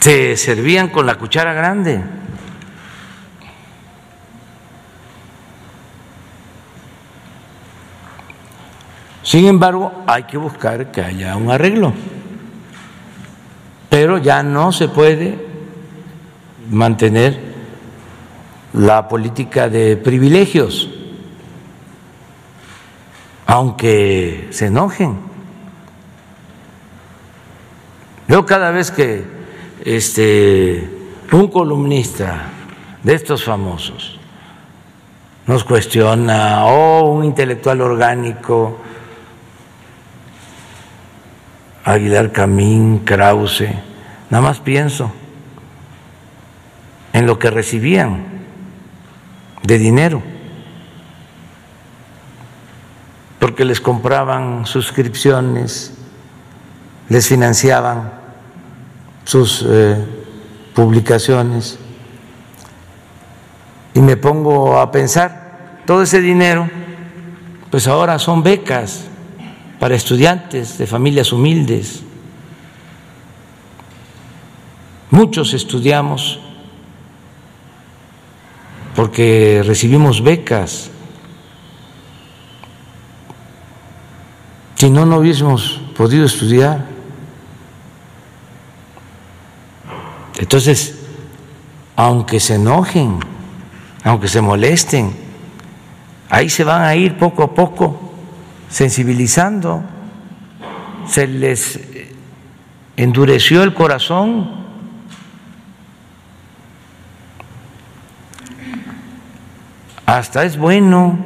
[0.00, 2.21] Se servían con la cuchara grande.
[9.22, 11.92] Sin embargo, hay que buscar que haya un arreglo.
[13.88, 15.38] Pero ya no se puede
[16.70, 17.52] mantener
[18.72, 20.88] la política de privilegios,
[23.46, 25.18] aunque se enojen.
[28.28, 29.24] Yo cada vez que
[29.84, 30.88] este,
[31.32, 32.44] un columnista
[33.02, 34.18] de estos famosos
[35.46, 38.78] nos cuestiona, o un intelectual orgánico,
[41.84, 43.74] Aguilar Camín, Krause,
[44.30, 45.12] nada más pienso
[47.12, 48.24] en lo que recibían
[49.62, 50.22] de dinero,
[53.38, 55.94] porque les compraban suscripciones,
[57.08, 58.12] les financiaban
[59.24, 60.04] sus eh,
[60.74, 61.78] publicaciones.
[63.94, 66.68] Y me pongo a pensar, todo ese dinero,
[67.70, 69.08] pues ahora son becas
[69.82, 72.04] para estudiantes de familias humildes.
[75.10, 76.38] Muchos estudiamos
[78.94, 80.88] porque recibimos becas.
[84.76, 86.86] Si no, no hubiésemos podido estudiar.
[90.38, 90.94] Entonces,
[91.96, 93.18] aunque se enojen,
[94.04, 95.12] aunque se molesten,
[96.30, 98.01] ahí se van a ir poco a poco
[98.72, 99.84] sensibilizando,
[101.06, 101.78] se les
[102.96, 104.62] endureció el corazón.
[110.06, 111.18] Hasta es bueno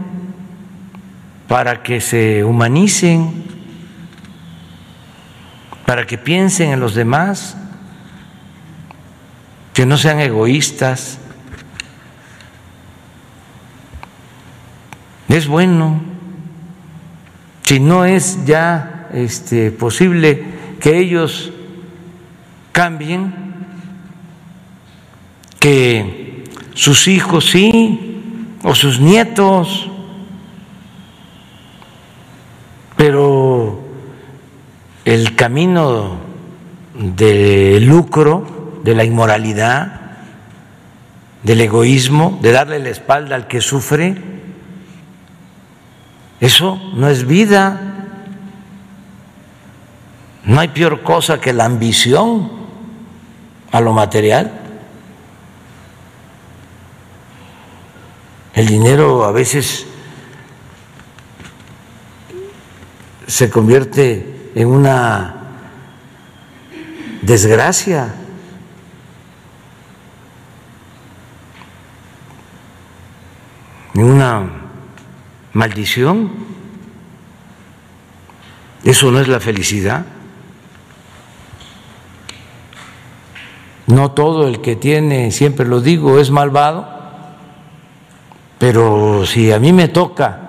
[1.46, 3.44] para que se humanicen,
[5.86, 7.56] para que piensen en los demás,
[9.72, 11.18] que no sean egoístas.
[15.28, 16.15] Es bueno
[17.66, 20.44] si no es ya este, posible
[20.80, 21.50] que ellos
[22.70, 23.34] cambien,
[25.58, 26.44] que
[26.74, 29.90] sus hijos sí, o sus nietos,
[32.96, 33.80] pero
[35.04, 36.18] el camino
[36.94, 40.02] de lucro, de la inmoralidad,
[41.42, 44.35] del egoísmo, de darle la espalda al que sufre,
[46.40, 47.80] eso no es vida.
[50.44, 52.50] No hay peor cosa que la ambición
[53.72, 54.60] a lo material.
[58.54, 59.86] El dinero a veces
[63.26, 65.34] se convierte en una
[67.22, 68.14] desgracia.
[73.94, 74.65] En una
[75.56, 76.30] maldición.
[78.84, 80.04] Eso no es la felicidad.
[83.86, 86.86] No todo el que tiene, siempre lo digo, es malvado,
[88.58, 90.40] pero si a mí me toca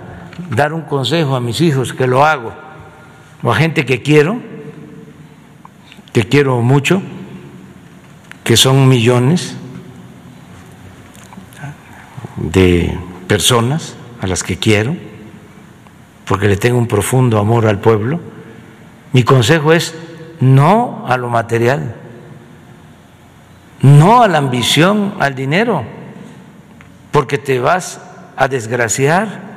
[0.49, 2.51] dar un consejo a mis hijos, que lo hago,
[3.43, 4.39] o a gente que quiero,
[6.11, 7.01] que quiero mucho,
[8.43, 9.55] que son millones
[12.37, 12.97] de
[13.27, 14.95] personas, a las que quiero,
[16.25, 18.19] porque le tengo un profundo amor al pueblo,
[19.13, 19.95] mi consejo es
[20.39, 21.95] no a lo material,
[23.81, 25.83] no a la ambición, al dinero,
[27.11, 28.01] porque te vas
[28.35, 29.47] a desgraciar.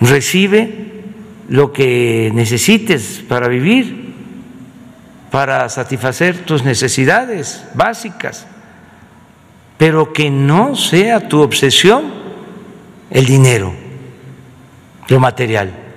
[0.00, 1.04] Recibe
[1.48, 4.14] lo que necesites para vivir,
[5.30, 8.46] para satisfacer tus necesidades básicas
[9.78, 12.12] pero que no sea tu obsesión
[13.10, 13.72] el dinero,
[15.08, 15.88] lo material.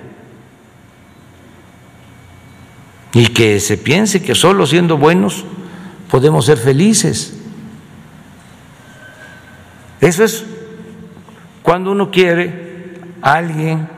[3.12, 5.44] y que se piense que solo siendo buenos
[6.10, 7.38] podemos ser felices.
[10.00, 10.44] Eso es
[11.62, 13.88] cuando uno quiere a alguien,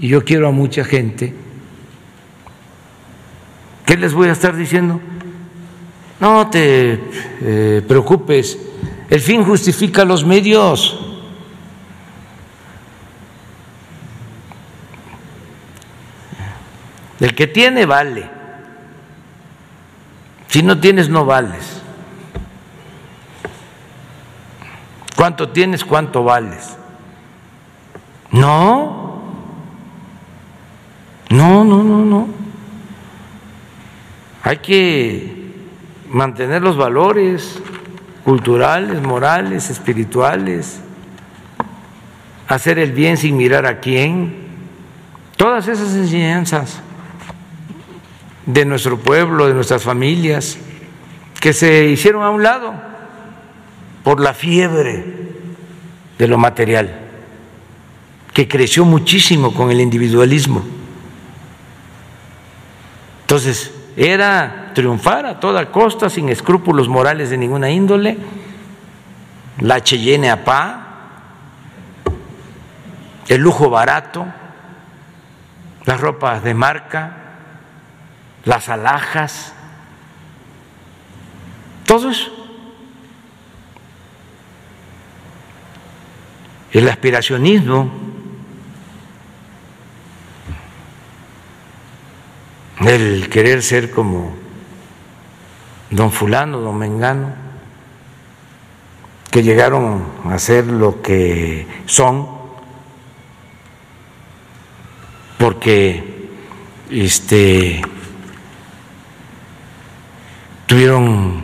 [0.00, 1.34] y yo quiero a mucha gente,
[3.84, 5.00] ¿qué les voy a estar diciendo?
[6.20, 7.00] No te
[7.40, 8.58] eh, preocupes,
[9.08, 10.98] el fin justifica los medios.
[17.18, 18.28] El que tiene vale.
[20.48, 21.80] Si no tienes, no vales.
[25.16, 25.84] ¿Cuánto tienes?
[25.84, 26.76] ¿Cuánto vales?
[28.30, 29.22] No.
[31.30, 32.28] No, no, no, no.
[34.42, 35.39] Hay que
[36.10, 37.60] mantener los valores
[38.24, 40.80] culturales, morales, espirituales,
[42.48, 44.48] hacer el bien sin mirar a quién.
[45.36, 46.80] Todas esas enseñanzas
[48.44, 50.58] de nuestro pueblo, de nuestras familias,
[51.40, 52.74] que se hicieron a un lado
[54.02, 55.04] por la fiebre
[56.18, 56.90] de lo material,
[58.34, 60.62] que creció muchísimo con el individualismo.
[63.22, 68.18] Entonces, era triunfar a toda costa, sin escrúpulos morales de ninguna índole,
[69.60, 70.86] la Cheyenne a pa,
[73.28, 74.26] el lujo barato,
[75.84, 77.16] las ropas de marca,
[78.44, 79.54] las alhajas,
[81.86, 82.30] todo eso.
[86.72, 87.90] El aspiracionismo,
[92.80, 94.39] el querer ser como
[95.90, 97.32] don fulano, don Mengano,
[99.30, 102.28] que llegaron a ser lo que son,
[105.38, 106.28] porque
[106.90, 107.82] este
[110.66, 111.42] tuvieron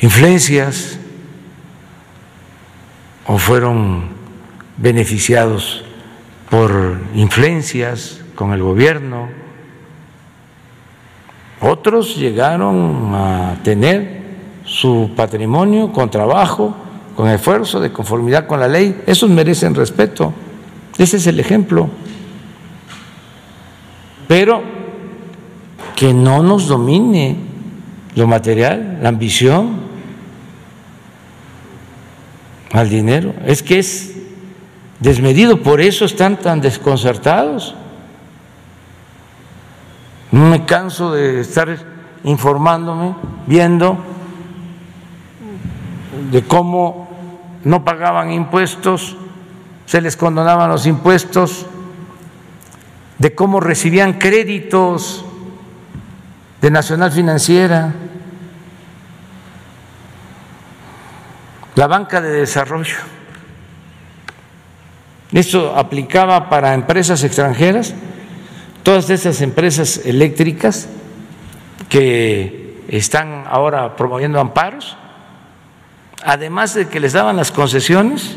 [0.00, 0.98] influencias
[3.26, 4.08] o fueron
[4.76, 5.84] beneficiados
[6.50, 9.28] por influencias con el gobierno.
[11.60, 14.18] Otros llegaron a tener
[14.64, 16.74] su patrimonio con trabajo,
[17.16, 19.02] con esfuerzo, de conformidad con la ley.
[19.06, 20.32] Esos merecen respeto.
[20.98, 21.88] Ese es el ejemplo.
[24.28, 24.62] Pero
[25.96, 27.36] que no nos domine
[28.14, 29.88] lo material, la ambición
[32.72, 33.34] al dinero.
[33.46, 34.14] Es que es
[35.00, 37.74] desmedido, por eso están tan desconcertados.
[40.30, 41.68] No me canso de estar
[42.24, 43.14] informándome,
[43.46, 43.96] viendo
[46.30, 47.08] de cómo
[47.64, 49.16] no pagaban impuestos,
[49.86, 51.66] se les condonaban los impuestos,
[53.18, 55.24] de cómo recibían créditos
[56.60, 57.94] de Nacional Financiera,
[61.74, 62.96] la banca de desarrollo.
[65.32, 67.94] Esto aplicaba para empresas extranjeras,
[68.82, 70.88] todas esas empresas eléctricas
[71.88, 74.96] que están ahora promoviendo amparos,
[76.24, 78.36] además de que les daban las concesiones,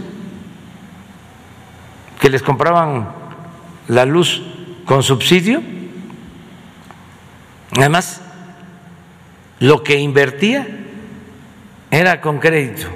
[2.20, 3.10] que les compraban
[3.88, 4.42] la luz
[4.86, 5.62] con subsidio,
[7.78, 8.22] Además,
[9.60, 10.68] lo que invertía
[11.89, 12.88] era con crédito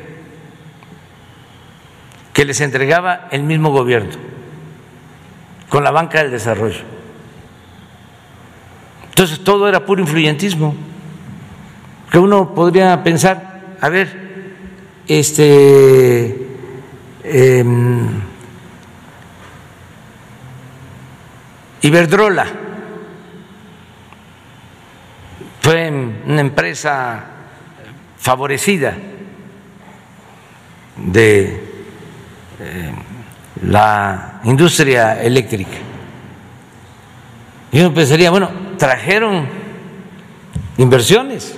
[2.34, 4.14] que les entregaba el mismo gobierno
[5.70, 6.95] con la banca del desarrollo.
[9.16, 10.76] Entonces todo era puro influyentismo.
[12.12, 14.10] Que uno podría pensar, a ver,
[15.08, 16.36] este
[17.24, 18.10] em,
[21.82, 22.46] Iberdrola
[25.62, 25.90] fue
[26.26, 27.24] una empresa
[28.18, 28.98] favorecida
[30.98, 31.64] de
[32.60, 32.94] eh,
[33.64, 35.78] la industria eléctrica.
[37.72, 39.48] Y uno pensaría, bueno, trajeron
[40.78, 41.58] inversiones.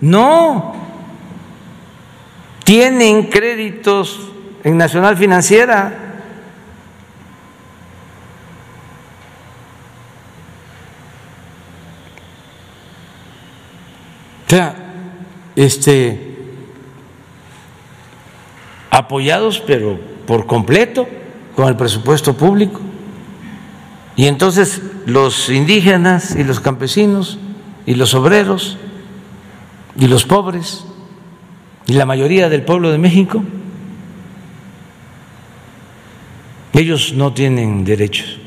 [0.00, 0.74] No,
[2.64, 4.30] tienen créditos
[4.64, 6.02] en Nacional Financiera
[14.52, 14.74] sea,
[15.56, 16.36] este,
[18.90, 21.08] apoyados, pero por completo,
[21.56, 22.78] con el presupuesto público.
[24.16, 27.38] Y entonces los indígenas y los campesinos
[27.86, 28.76] y los obreros
[29.96, 30.84] y los pobres
[31.86, 33.42] y la mayoría del pueblo de México,
[36.72, 38.38] ellos no tienen derechos.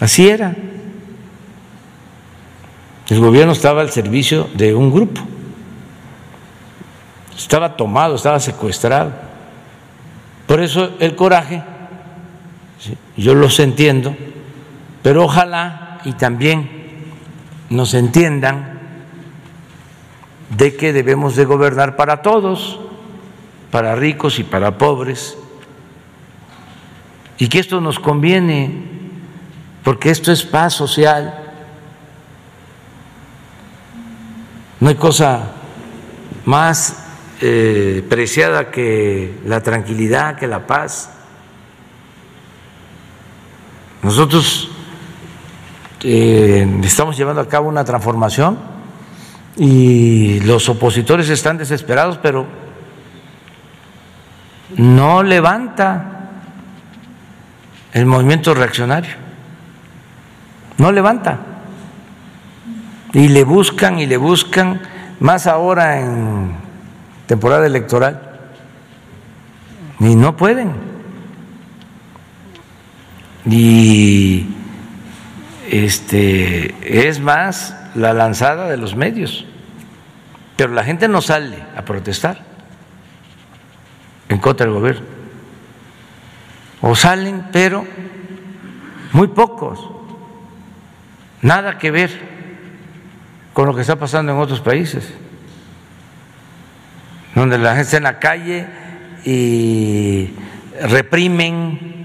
[0.00, 0.56] Así era.
[3.08, 5.20] El gobierno estaba al servicio de un grupo.
[7.36, 9.12] Estaba tomado, estaba secuestrado.
[10.46, 11.62] Por eso el coraje,
[13.16, 14.16] yo los entiendo,
[15.02, 16.70] pero ojalá y también
[17.68, 18.80] nos entiendan
[20.56, 22.80] de que debemos de gobernar para todos,
[23.70, 25.36] para ricos y para pobres,
[27.38, 28.82] y que esto nos conviene,
[29.82, 31.34] porque esto es paz social.
[34.80, 35.52] No hay cosa
[36.44, 36.96] más
[37.40, 41.10] eh, preciada que la tranquilidad, que la paz.
[44.02, 44.70] Nosotros
[46.02, 48.58] eh, estamos llevando a cabo una transformación
[49.56, 52.46] y los opositores están desesperados, pero
[54.76, 56.30] no levanta
[57.92, 59.12] el movimiento reaccionario,
[60.78, 61.40] no levanta.
[63.12, 64.80] Y le buscan y le buscan,
[65.18, 66.52] más ahora en
[67.26, 68.20] temporada electoral,
[69.98, 70.89] y no pueden.
[73.46, 74.46] Y
[75.70, 76.74] este
[77.08, 79.46] es más la lanzada de los medios,
[80.56, 82.44] pero la gente no sale a protestar
[84.28, 85.06] en contra del gobierno.
[86.82, 87.86] O salen, pero
[89.12, 89.80] muy pocos,
[91.42, 92.10] nada que ver
[93.52, 95.12] con lo que está pasando en otros países,
[97.34, 98.66] donde la gente está en la calle
[99.24, 100.30] y
[100.80, 101.99] reprimen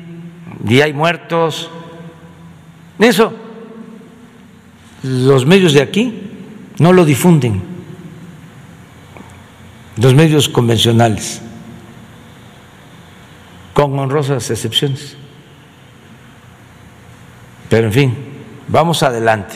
[0.67, 1.69] y hay muertos.
[2.99, 3.33] Eso
[5.05, 6.21] los medios de aquí
[6.79, 7.61] no lo difunden,
[9.97, 11.41] los medios convencionales,
[13.73, 15.15] con honrosas excepciones.
[17.69, 18.15] Pero en fin,
[18.67, 19.55] vamos adelante.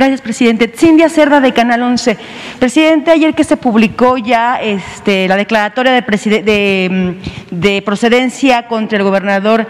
[0.00, 0.72] Gracias, presidente.
[0.74, 2.16] Cindia Cerda, de Canal 11.
[2.58, 9.04] Presidente, ayer que se publicó ya este, la declaratoria de, mm, de, procedencia contra el
[9.04, 9.66] gobernador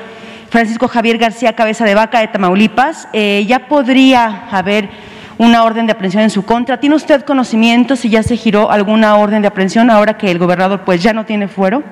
[0.48, 4.88] Francisco Javier García Cabeza de Vaca de Tamaulipas, eh, ya podría haber
[5.36, 6.78] una orden de aprehensión en su contra.
[6.78, 10.82] ¿Tiene usted conocimiento si ya se giró alguna orden de aprehensión ahora que el gobernador
[10.84, 11.82] pues ya no tiene fuero?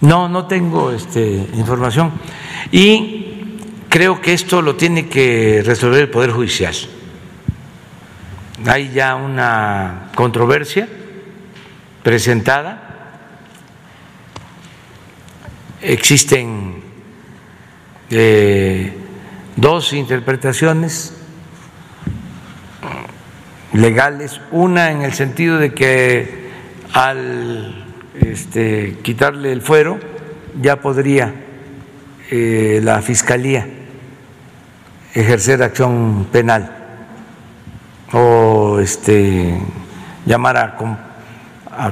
[0.00, 2.10] No, no tengo este, información.
[2.72, 3.58] Y
[3.90, 6.74] creo que esto lo tiene que resolver el Poder Judicial
[8.66, 10.88] hay ya una controversia
[12.02, 12.82] presentada,
[15.80, 16.82] existen
[18.10, 18.92] eh,
[19.56, 21.14] dos interpretaciones
[23.72, 26.48] legales, una en el sentido de que
[26.92, 27.84] al
[28.20, 30.00] este, quitarle el fuero
[30.60, 31.34] ya podría
[32.30, 33.68] eh, la Fiscalía
[35.14, 36.77] ejercer acción penal
[38.12, 39.58] o este,
[40.24, 40.76] llamar a,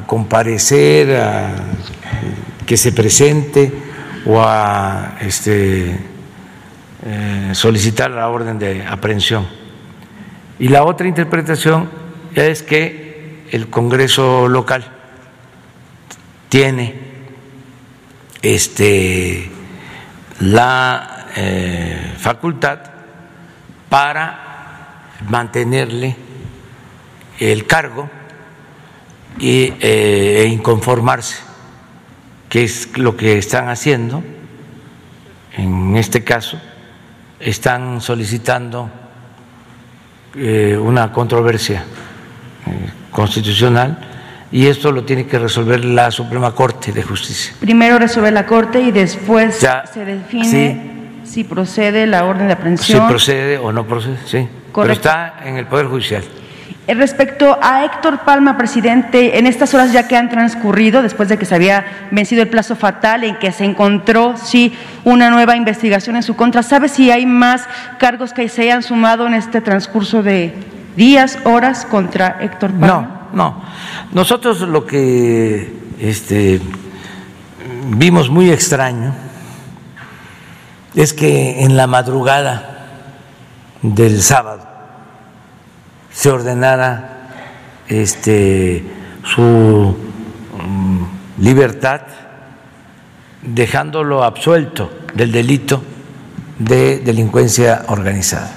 [0.07, 1.55] comparecer, a
[2.67, 3.73] que se presente
[4.27, 5.99] o a este,
[7.05, 9.47] eh, solicitar la orden de aprehensión.
[10.59, 11.91] Y la otra interpretación
[12.35, 14.85] es que el Congreso local
[16.49, 16.95] tiene
[18.43, 19.51] este,
[20.41, 22.79] la eh, facultad
[23.89, 24.46] para
[25.29, 26.17] mantenerle
[27.39, 28.09] el cargo
[29.39, 31.37] y, eh, e inconformarse,
[32.49, 34.23] que es lo que están haciendo.
[35.57, 36.61] En este caso,
[37.41, 38.91] están solicitando
[40.35, 41.85] eh, una controversia
[42.67, 43.99] eh, constitucional
[44.53, 47.55] y esto lo tiene que resolver la Suprema Corte de Justicia.
[47.61, 53.03] Primero resuelve la Corte y después se define si procede la orden de aprehensión.
[53.03, 54.49] Si procede o no procede, sí.
[54.75, 56.23] Pero está en el Poder Judicial.
[56.87, 61.37] Eh, respecto a Héctor Palma, presidente, en estas horas ya que han transcurrido, después de
[61.37, 64.73] que se había vencido el plazo fatal en que se encontró, sí,
[65.05, 67.65] una nueva investigación en su contra, ¿sabe si hay más
[67.99, 70.55] cargos que se hayan sumado en este transcurso de
[70.97, 73.29] días, horas contra Héctor Palma?
[73.33, 73.63] No, no.
[74.13, 76.61] Nosotros lo que este,
[77.89, 79.13] vimos muy extraño
[80.97, 82.87] es que en la madrugada
[83.83, 84.67] del sábado
[86.11, 87.29] se ordenara
[87.87, 88.83] este,
[89.23, 89.95] su
[90.59, 91.05] mm,
[91.43, 92.01] libertad
[93.43, 95.83] dejándolo absuelto del delito
[96.59, 98.53] de delincuencia organizada.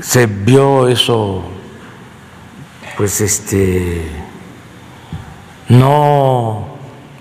[0.00, 1.42] Se vio eso,
[2.96, 4.06] pues este,
[5.68, 6.71] no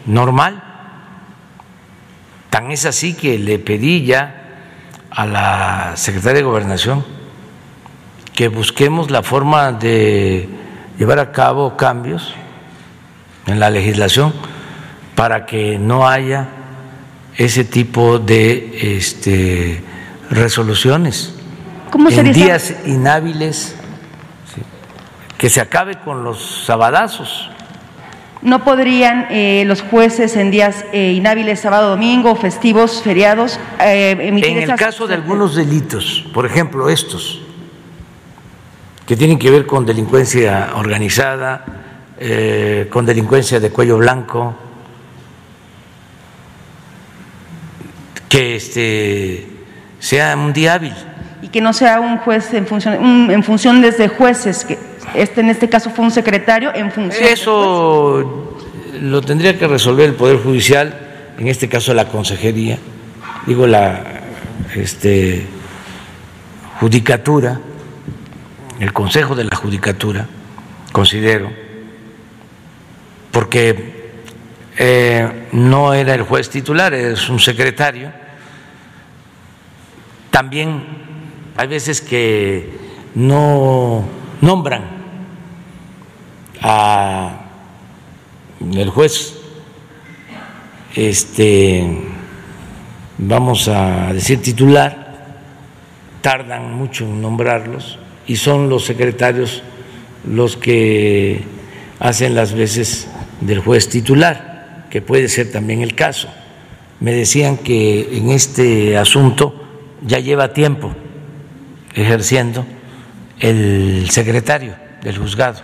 [0.05, 0.63] normal.
[2.49, 4.35] Tan es así que le pedí ya
[5.09, 7.05] a la secretaria de Gobernación
[8.33, 10.49] que busquemos la forma de
[10.97, 12.33] llevar a cabo cambios
[13.45, 14.33] en la legislación
[15.15, 16.47] para que no haya
[17.35, 19.83] ese tipo de este,
[20.29, 21.35] resoluciones.
[21.91, 23.75] ¿Cómo en días inhábiles,
[25.37, 27.50] que se acabe con los sabadazos.
[28.41, 34.57] ¿No podrían eh, los jueces en días eh, inhábiles, sábado, domingo, festivos, feriados, eh, emitir
[34.57, 37.39] En el caso de algunos delitos, por ejemplo estos,
[39.05, 41.65] que tienen que ver con delincuencia organizada,
[42.89, 44.55] con delincuencia de cuello blanco,
[48.29, 49.47] que este,
[49.99, 50.95] sea un día hábil.
[51.41, 55.49] Y que no sea un juez en función, en función desde jueces, que este en
[55.49, 57.23] este caso fue un secretario en función.
[57.27, 58.57] Eso
[59.01, 62.77] lo tendría que resolver el Poder Judicial, en este caso la Consejería,
[63.45, 64.03] digo la
[64.75, 65.45] este,
[66.79, 67.59] Judicatura,
[68.79, 70.27] el Consejo de la Judicatura,
[70.91, 71.51] considero,
[73.31, 74.11] porque
[74.77, 78.11] eh, no era el juez titular, es un secretario
[80.31, 80.81] también
[81.57, 82.69] hay veces que
[83.13, 84.03] no
[84.41, 84.83] nombran
[86.61, 87.41] a
[88.59, 89.37] el juez,
[90.95, 91.83] este,
[93.17, 95.37] vamos a decir titular,
[96.21, 99.63] tardan mucho en nombrarlos y son los secretarios
[100.25, 101.43] los que
[101.99, 103.07] hacen las veces
[103.41, 106.29] del juez titular, que puede ser también el caso.
[106.99, 109.55] Me decían que en este asunto
[110.05, 110.93] ya lleva tiempo
[111.95, 112.65] ejerciendo
[113.41, 115.59] el secretario del juzgado.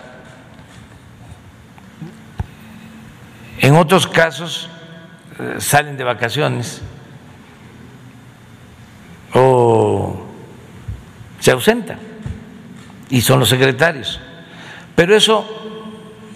[3.60, 4.68] En otros casos
[5.38, 6.82] eh, salen de vacaciones
[9.34, 10.26] o
[11.40, 11.98] se ausentan
[13.10, 14.20] y son los secretarios.
[14.94, 15.46] Pero eso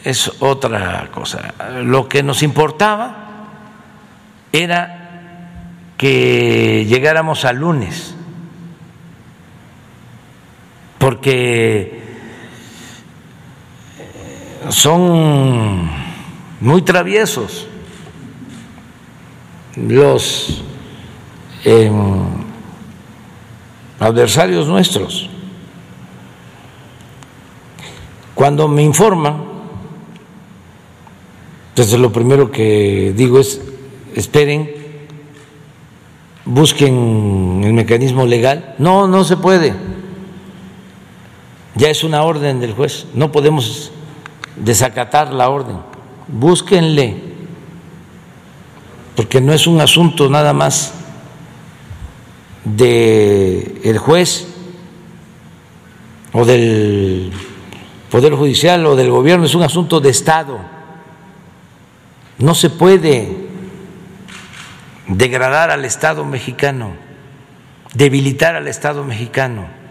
[0.04, 1.54] es otra cosa.
[1.82, 3.48] Lo que nos importaba
[4.52, 5.02] era
[5.96, 8.14] que llegáramos al lunes,
[11.02, 12.00] porque
[14.68, 15.90] son
[16.60, 17.66] muy traviesos
[19.74, 20.62] los
[21.64, 22.22] em,
[23.98, 25.28] adversarios nuestros.
[28.36, 29.42] Cuando me informan,
[31.70, 33.60] entonces lo primero que digo es,
[34.14, 34.70] esperen
[36.44, 38.76] busquen el mecanismo legal.
[38.78, 39.74] No, no se puede.
[41.74, 43.06] Ya es una orden del juez.
[43.14, 43.92] No podemos
[44.56, 45.78] desacatar la orden.
[46.28, 47.16] Búsquenle,
[49.16, 50.94] porque no es un asunto nada más
[52.64, 54.46] de el juez
[56.32, 57.32] o del
[58.10, 60.58] poder judicial o del gobierno, es un asunto de Estado.
[62.38, 63.36] No se puede
[65.08, 66.92] degradar al Estado mexicano,
[67.94, 69.81] debilitar al Estado mexicano.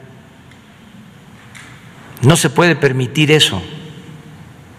[2.22, 3.62] No se puede permitir eso.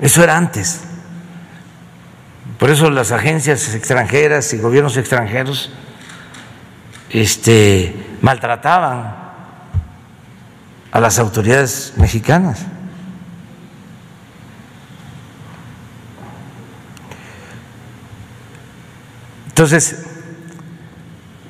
[0.01, 0.83] Eso era antes.
[2.59, 5.71] Por eso las agencias extranjeras y gobiernos extranjeros
[7.11, 9.17] este, maltrataban
[10.93, 12.67] a las autoridades mexicanas.
[19.49, 20.05] Entonces,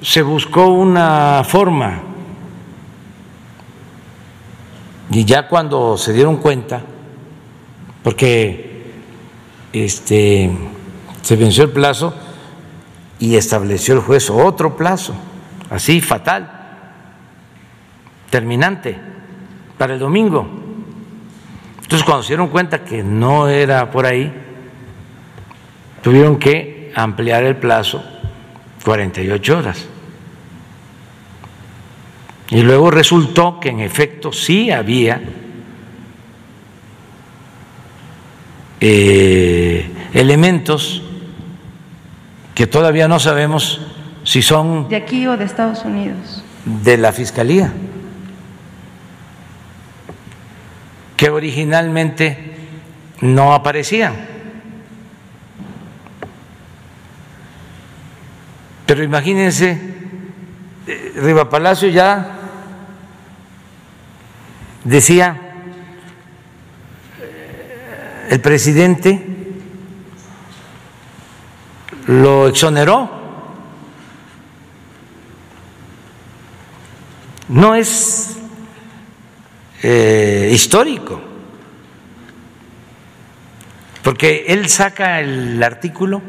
[0.03, 2.11] se buscó una forma
[5.12, 6.80] y ya cuando se dieron cuenta,
[8.02, 8.92] porque
[9.72, 10.50] este,
[11.20, 12.14] se venció el plazo
[13.18, 15.14] y estableció el juez otro plazo,
[15.68, 16.50] así fatal,
[18.30, 18.98] terminante,
[19.76, 20.48] para el domingo.
[21.82, 24.32] Entonces cuando se dieron cuenta que no era por ahí,
[26.00, 28.02] tuvieron que ampliar el plazo
[28.82, 29.91] 48 horas.
[32.53, 35.22] Y luego resultó que en efecto sí había
[38.78, 41.03] eh, elementos
[42.55, 43.80] que todavía no sabemos
[44.22, 44.86] si son...
[44.90, 46.44] ¿De aquí o de Estados Unidos?
[46.66, 47.72] De la Fiscalía,
[51.16, 52.55] que originalmente
[53.22, 54.12] no aparecían.
[58.84, 59.80] Pero imagínense,
[60.86, 62.40] eh, Riva Palacio ya
[64.85, 65.53] decía
[68.33, 69.33] el presidente
[72.07, 73.20] lo exoneró.
[77.49, 78.39] No es
[79.83, 81.20] eh, histórico,
[84.03, 86.22] porque él saca el artículo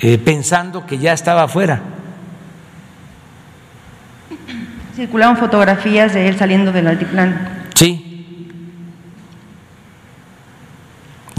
[0.00, 1.93] eh, pensando que ya estaba afuera.
[4.94, 7.36] Circularon fotografías de él saliendo del altiplano.
[7.74, 8.48] Sí.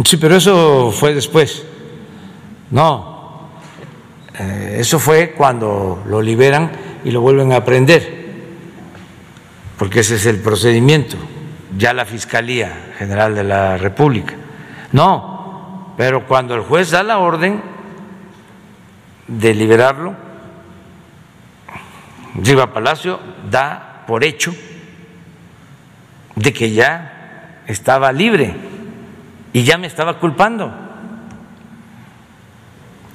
[0.03, 1.65] Sí, pero eso fue después.
[2.71, 3.49] No,
[4.37, 6.71] eh, eso fue cuando lo liberan
[7.05, 8.25] y lo vuelven a prender,
[9.77, 11.15] porque ese es el procedimiento,
[11.77, 14.33] ya la Fiscalía General de la República.
[14.91, 17.61] No, pero cuando el juez da la orden
[19.27, 20.24] de liberarlo,
[22.41, 23.19] Riva Palacio
[23.49, 24.53] da por hecho
[26.35, 28.53] de que ya estaba libre
[29.53, 30.73] y ya me estaba culpando.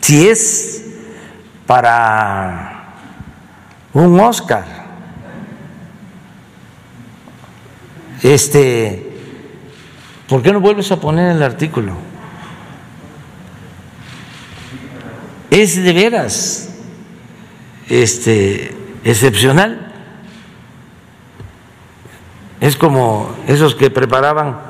[0.00, 0.84] Si es
[1.66, 2.94] para
[3.92, 4.64] un Oscar,
[8.22, 9.16] este,
[10.28, 11.94] ¿por qué no vuelves a poner el artículo?
[15.50, 16.70] Es de veras
[17.88, 19.92] este, excepcional.
[22.60, 24.60] Es como esos que preparaban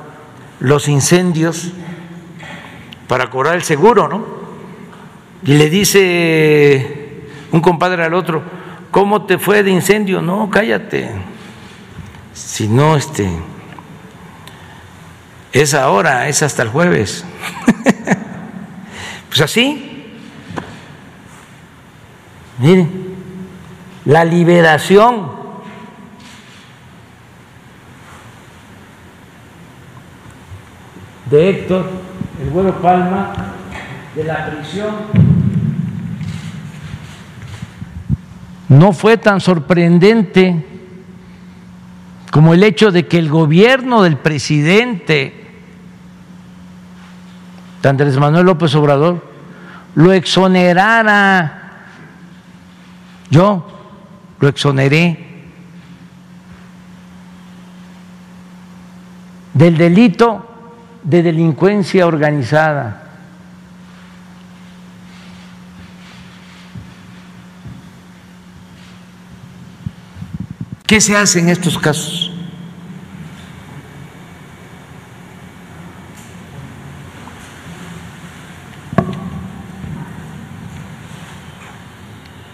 [0.60, 1.72] los incendios
[3.08, 4.24] para cobrar el seguro, ¿no?
[5.42, 8.42] Y le dice un compadre al otro,
[8.90, 10.22] ¿cómo te fue de incendio?
[10.22, 11.10] No, cállate.
[12.32, 13.28] Si no, este,
[15.52, 17.24] es ahora, es hasta el jueves.
[19.28, 20.12] pues así.
[22.58, 23.09] Miren,
[24.04, 25.30] la liberación
[31.30, 31.90] de Héctor,
[32.42, 33.32] el vuelo Palma,
[34.14, 34.90] de la prisión
[38.68, 40.66] no fue tan sorprendente
[42.30, 45.40] como el hecho de que el gobierno del presidente
[47.88, 49.24] Andrés Manuel López Obrador
[49.94, 51.86] lo exonerara.
[53.30, 53.79] Yo
[54.40, 55.26] lo exoneré
[59.52, 60.46] del delito
[61.02, 63.06] de delincuencia organizada.
[70.86, 72.32] ¿Qué se hace en estos casos?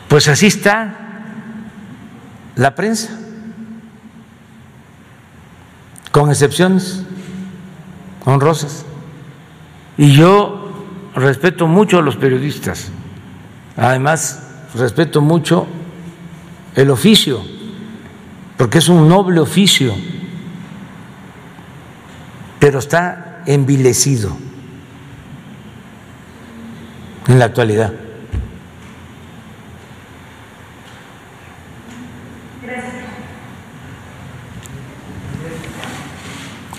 [0.09, 1.06] Pues así está
[2.57, 3.11] la prensa,
[6.11, 7.03] con excepciones
[8.25, 8.85] honrosas.
[9.97, 10.85] Y yo
[11.15, 12.91] respeto mucho a los periodistas,
[13.77, 14.43] además
[14.75, 15.67] respeto mucho
[16.75, 17.57] el oficio
[18.57, 19.95] porque es un noble oficio,
[22.59, 24.37] pero está envilecido
[27.29, 27.93] en la actualidad.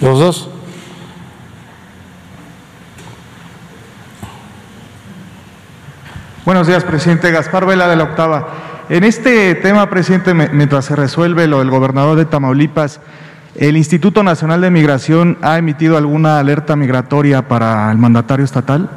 [0.01, 0.49] Los dos.
[6.45, 7.31] Buenos días, presidente.
[7.31, 8.47] Gaspar Vela de la Octava.
[8.89, 13.01] En este tema, presidente, mientras se resuelve lo del gobernador de Tamaulipas,
[13.55, 18.89] ¿el Instituto Nacional de Migración ha emitido alguna alerta migratoria para el mandatario estatal?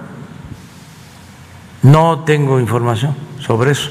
[1.82, 3.90] No tengo información sobre eso.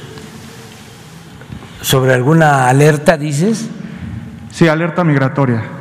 [1.81, 3.67] ¿Sobre alguna alerta, dices?
[4.51, 5.78] Sí, alerta migratoria.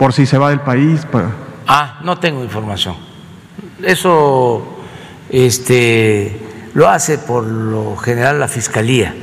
[0.00, 1.06] Por si se va del país.
[1.68, 2.96] Ah, no tengo información.
[3.82, 4.78] Eso,
[5.28, 6.40] este
[6.72, 9.14] lo hace por lo general la Fiscalía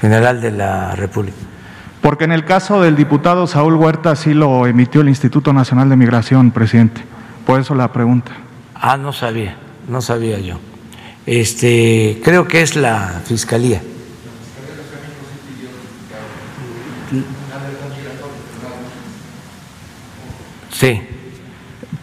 [0.00, 1.36] General de la República.
[2.00, 5.96] Porque en el caso del diputado Saúl Huerta sí lo emitió el Instituto Nacional de
[5.96, 7.02] Migración, presidente.
[7.44, 8.32] Por eso la pregunta.
[8.74, 10.58] Ah, no sabía, no sabía yo.
[11.26, 13.82] Este, creo que es la Fiscalía.
[20.78, 21.00] Sí.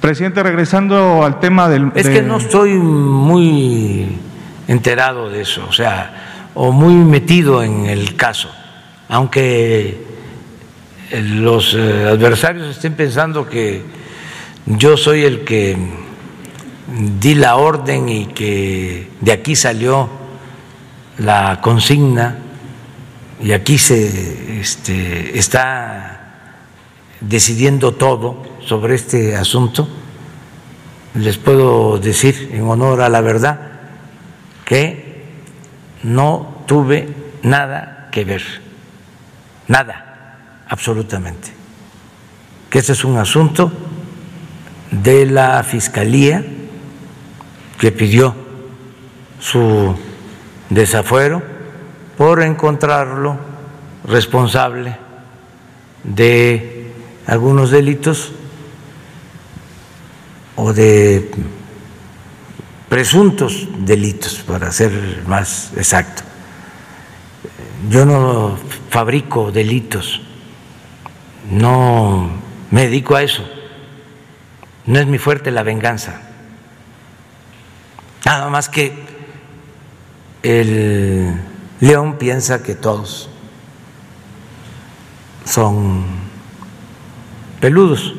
[0.01, 1.91] Presidente, regresando al tema del...
[1.95, 4.07] Es que no estoy muy
[4.67, 8.49] enterado de eso, o sea, o muy metido en el caso,
[9.09, 10.03] aunque
[11.11, 13.83] los eh, adversarios estén pensando que
[14.65, 15.77] yo soy el que
[17.21, 20.09] di la orden y que de aquí salió
[21.19, 22.37] la consigna
[23.41, 26.13] y aquí se este, está
[27.21, 29.87] decidiendo todo sobre este asunto,
[31.15, 33.59] les puedo decir en honor a la verdad
[34.65, 35.23] que
[36.03, 37.07] no tuve
[37.43, 38.43] nada que ver,
[39.67, 41.51] nada, absolutamente.
[42.69, 43.71] Que este es un asunto
[44.89, 46.43] de la Fiscalía
[47.79, 48.35] que pidió
[49.39, 49.95] su
[50.69, 51.43] desafuero
[52.17, 53.37] por encontrarlo
[54.05, 54.97] responsable
[56.03, 56.91] de
[57.27, 58.31] algunos delitos
[60.55, 61.31] o de
[62.89, 66.23] presuntos delitos, para ser más exacto.
[67.89, 68.57] Yo no
[68.89, 70.21] fabrico delitos,
[71.49, 72.29] no
[72.71, 73.43] me dedico a eso,
[74.85, 76.21] no es mi fuerte la venganza.
[78.25, 78.93] Nada más que
[80.43, 81.41] el
[81.79, 83.29] león piensa que todos
[85.45, 86.05] son
[87.59, 88.13] peludos.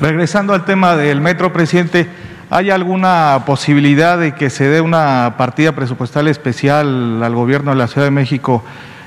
[0.00, 2.08] Regresando al tema del metro, presidente,
[2.48, 7.86] ¿hay alguna posibilidad de que se dé una partida presupuestal especial al gobierno de la
[7.86, 8.64] Ciudad de México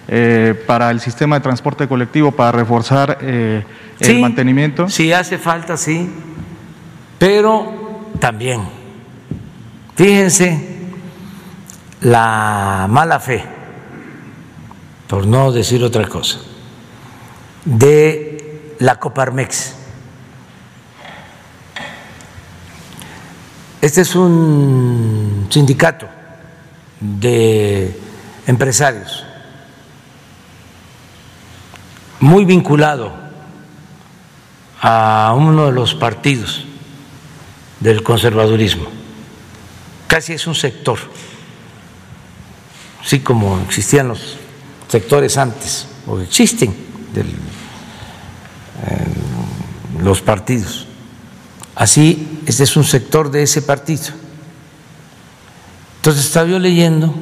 [0.07, 3.63] eh, para el sistema de transporte colectivo, para reforzar eh,
[4.01, 4.87] el mantenimiento?
[4.87, 6.07] Sí, hace falta, sí,
[7.17, 8.61] pero también,
[9.95, 10.91] fíjense
[12.01, 13.43] la mala fe,
[15.07, 16.37] por no decir otra cosa,
[17.65, 19.77] de la Coparmex
[23.84, 26.07] Este es un sindicato
[27.01, 27.99] de
[28.47, 29.26] empresarios
[32.22, 33.14] muy vinculado
[34.81, 36.64] a uno de los partidos
[37.81, 38.85] del conservadurismo.
[40.07, 40.99] Casi es un sector,
[43.03, 44.38] así como existían los
[44.88, 46.73] sectores antes, o existen
[49.99, 50.88] los partidos.
[51.76, 54.13] Así, este es un sector de ese partido.
[55.97, 57.15] Entonces estaba yo leyendo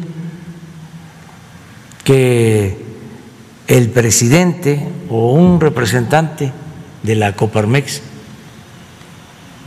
[2.03, 2.77] que
[3.67, 6.51] el presidente o un representante
[7.03, 8.01] de la Coparmex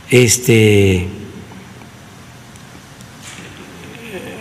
[0.09, 1.07] este,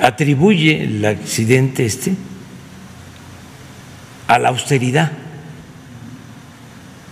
[0.00, 2.14] atribuye el accidente este
[4.26, 5.12] a la austeridad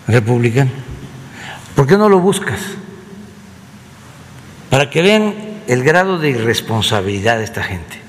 [0.09, 0.71] republicana.
[1.75, 2.61] ¿Por qué no lo buscas?
[4.73, 5.35] Para que vean
[5.67, 8.01] el grado de irresponsabilidad de esta gente.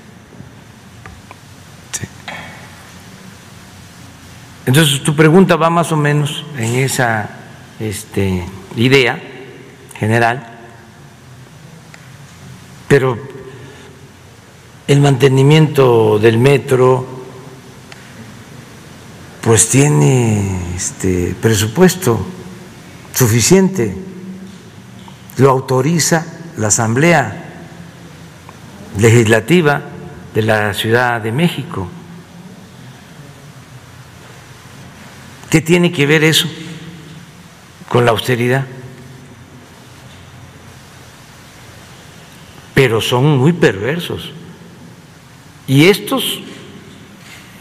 [4.64, 7.28] Entonces tu pregunta va más o menos en esa
[7.78, 8.46] este,
[8.76, 9.22] idea
[9.98, 10.56] general,
[12.88, 13.18] pero
[14.88, 17.06] el mantenimiento del metro
[19.42, 22.24] pues tiene este presupuesto
[23.12, 23.94] suficiente,
[25.36, 27.44] lo autoriza la Asamblea
[28.98, 29.82] Legislativa
[30.34, 31.88] de la Ciudad de México.
[35.50, 36.48] ¿Qué tiene que ver eso
[37.88, 38.66] con la austeridad?
[42.74, 44.32] Pero son muy perversos.
[45.66, 46.40] Y estos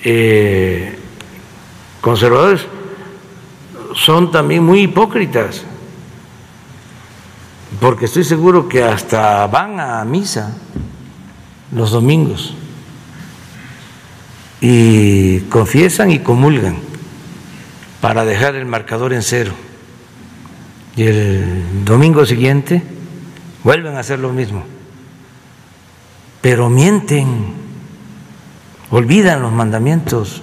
[0.03, 0.97] eh,
[2.01, 2.65] conservadores
[3.95, 5.63] son también muy hipócritas
[7.79, 10.55] porque estoy seguro que hasta van a misa
[11.71, 12.55] los domingos
[14.61, 16.77] y confiesan y comulgan
[17.99, 19.53] para dejar el marcador en cero.
[20.95, 22.83] Y el domingo siguiente
[23.63, 24.63] vuelven a hacer lo mismo.
[26.41, 27.53] Pero mienten,
[28.89, 30.41] olvidan los mandamientos.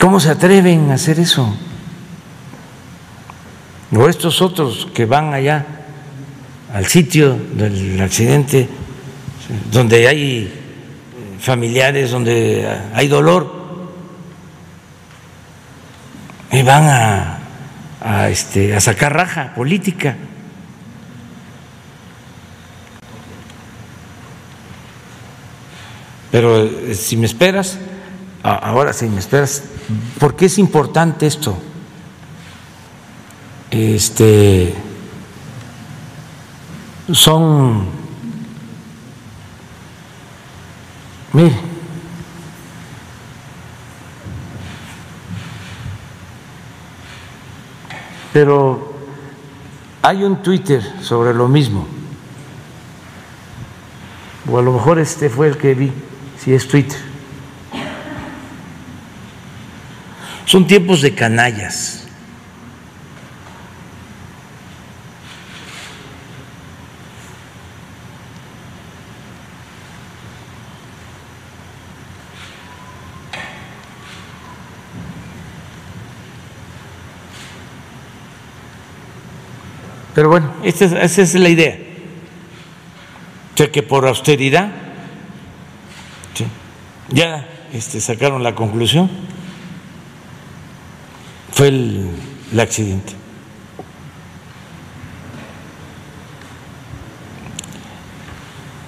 [0.00, 1.54] ¿Cómo se atreven a hacer eso?
[3.94, 5.66] O estos otros que van allá
[6.72, 8.68] al sitio del accidente,
[9.70, 10.52] donde hay
[11.38, 13.62] familiares, donde hay dolor,
[16.50, 16.84] y van
[18.00, 20.16] a, este, a sacar raja política.
[26.30, 27.78] Pero eh, si me esperas,
[28.42, 29.64] ahora si me esperas,
[30.18, 31.58] ¿por qué es importante esto?
[33.72, 34.74] Este,
[37.10, 37.88] son,
[41.32, 41.56] mire,
[48.34, 48.94] pero
[50.02, 51.86] hay un Twitter sobre lo mismo,
[54.50, 55.90] o a lo mejor este fue el que vi,
[56.38, 57.00] si es Twitter.
[60.44, 62.01] Son tiempos de canallas
[80.14, 81.78] Pero bueno, esa es, la idea.
[83.54, 84.70] O sea que por austeridad
[87.08, 89.10] ya este, sacaron la conclusión.
[91.52, 92.10] Fue el,
[92.52, 93.12] el accidente.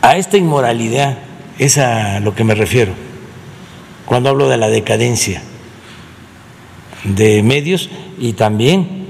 [0.03, 1.19] A esta inmoralidad
[1.59, 2.93] es a lo que me refiero
[4.05, 5.43] cuando hablo de la decadencia
[7.05, 7.89] de medios
[8.19, 9.07] y también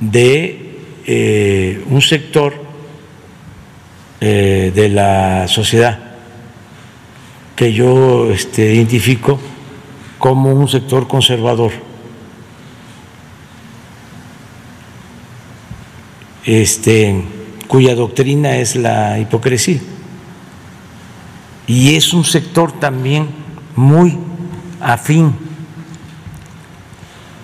[0.00, 0.63] de
[1.06, 2.54] eh, un sector
[4.20, 5.98] eh, de la sociedad
[7.54, 9.38] que yo este, identifico
[10.18, 11.72] como un sector conservador.
[16.44, 17.22] Este,
[17.68, 19.80] cuya doctrina es la hipocresía.
[21.66, 23.28] Y es un sector también
[23.76, 24.18] muy
[24.80, 25.34] afín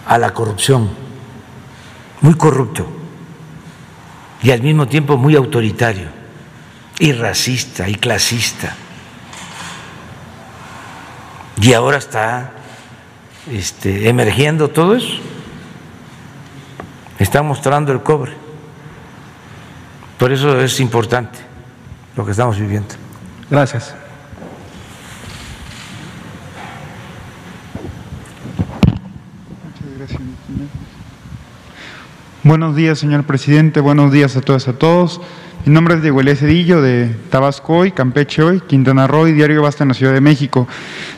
[0.06, 0.88] a la corrupción,
[2.20, 2.99] muy corrupto
[4.42, 6.08] y al mismo tiempo muy autoritario
[6.98, 8.74] y racista y clasista.
[11.60, 12.52] Y ahora está
[13.50, 15.18] este, emergiendo todo eso.
[17.18, 18.32] Está mostrando el cobre.
[20.18, 21.38] Por eso es importante
[22.16, 22.94] lo que estamos viviendo.
[23.50, 23.94] Gracias.
[32.50, 33.78] Buenos días, señor presidente.
[33.78, 35.20] Buenos días a todas y a todos.
[35.64, 39.62] Mi nombre es Diego Elías Cedillo de Tabasco hoy, Campeche hoy, Quintana Roo y Diario
[39.62, 40.66] Basta en la Ciudad de México.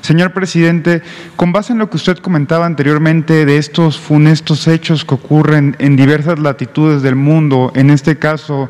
[0.02, 1.00] Señor presidente,
[1.36, 5.96] con base en lo que usted comentaba anteriormente de estos funestos hechos que ocurren en
[5.96, 8.68] diversas latitudes del mundo, en este caso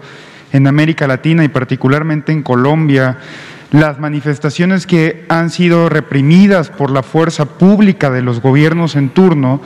[0.53, 3.19] en América Latina y particularmente en Colombia,
[3.73, 9.61] las manifestaciones que han sido reprimidas por la fuerza pública de los gobiernos en turno,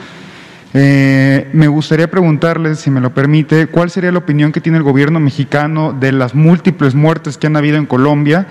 [0.79, 4.83] eh, me gustaría preguntarles, si me lo permite, cuál sería la opinión que tiene el
[4.83, 8.47] gobierno mexicano de las múltiples muertes que han habido en Colombia,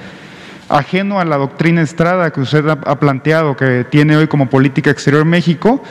[0.68, 5.24] ajeno a la doctrina Estrada que usted ha planteado, que tiene hoy como política exterior
[5.24, 5.82] México,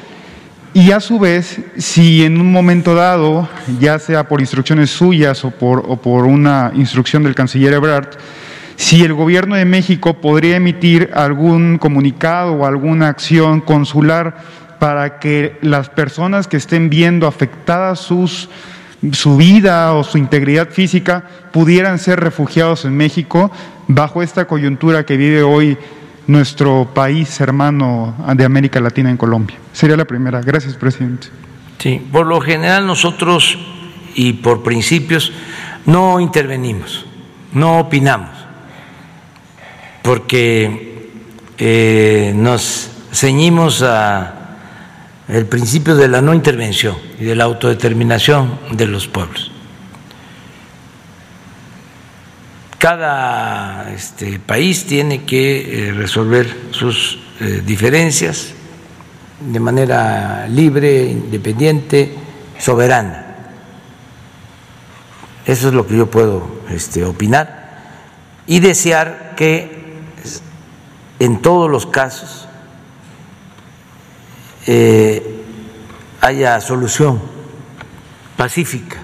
[0.74, 3.48] y a su vez, si en un momento dado,
[3.80, 8.10] ya sea por instrucciones suyas o por, o por una instrucción del canciller Ebrard,
[8.76, 15.58] si el gobierno de México podría emitir algún comunicado o alguna acción consular para que
[15.62, 18.50] las personas que estén viendo afectadas sus,
[19.12, 23.52] su vida o su integridad física pudieran ser refugiados en México
[23.88, 25.78] bajo esta coyuntura que vive hoy
[26.28, 29.58] nuestro país hermano de América Latina en Colombia.
[29.74, 30.42] Sería la primera.
[30.42, 31.28] Gracias, presidente.
[31.78, 33.58] Sí, por lo general nosotros
[34.16, 35.32] y por principios
[35.86, 37.06] no intervenimos,
[37.54, 38.32] no opinamos,
[40.02, 41.12] porque
[41.58, 44.35] eh, nos ceñimos a
[45.28, 49.52] el principio de la no intervención y de la autodeterminación de los pueblos.
[52.78, 58.54] Cada este, país tiene que eh, resolver sus eh, diferencias
[59.40, 62.14] de manera libre, independiente,
[62.60, 63.26] soberana.
[65.46, 67.66] Eso es lo que yo puedo este, opinar
[68.46, 69.96] y desear que
[71.20, 72.45] en todos los casos
[74.68, 75.44] eh,
[76.22, 77.22] haya solución
[78.38, 78.98] pacífica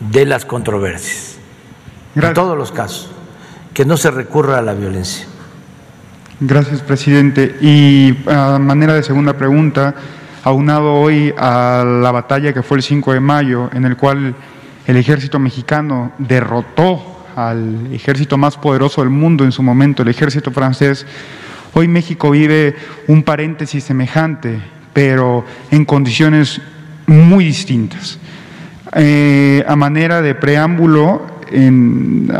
[0.00, 1.38] de las controversias,
[2.14, 3.10] en todos los casos,
[3.74, 5.26] que no se recurra a la violencia.
[6.40, 7.56] Gracias, presidente.
[7.60, 9.94] Y a manera de segunda pregunta,
[10.44, 14.36] aunado hoy a la batalla que fue el 5 de mayo, en el cual
[14.86, 20.50] el ejército mexicano derrotó al ejército más poderoso del mundo en su momento, el ejército
[20.50, 21.06] francés,
[21.74, 22.76] Hoy México vive
[23.06, 24.58] un paréntesis semejante,
[24.92, 26.60] pero en condiciones
[27.06, 28.18] muy distintas.
[28.94, 32.30] Eh, a manera de preámbulo, en,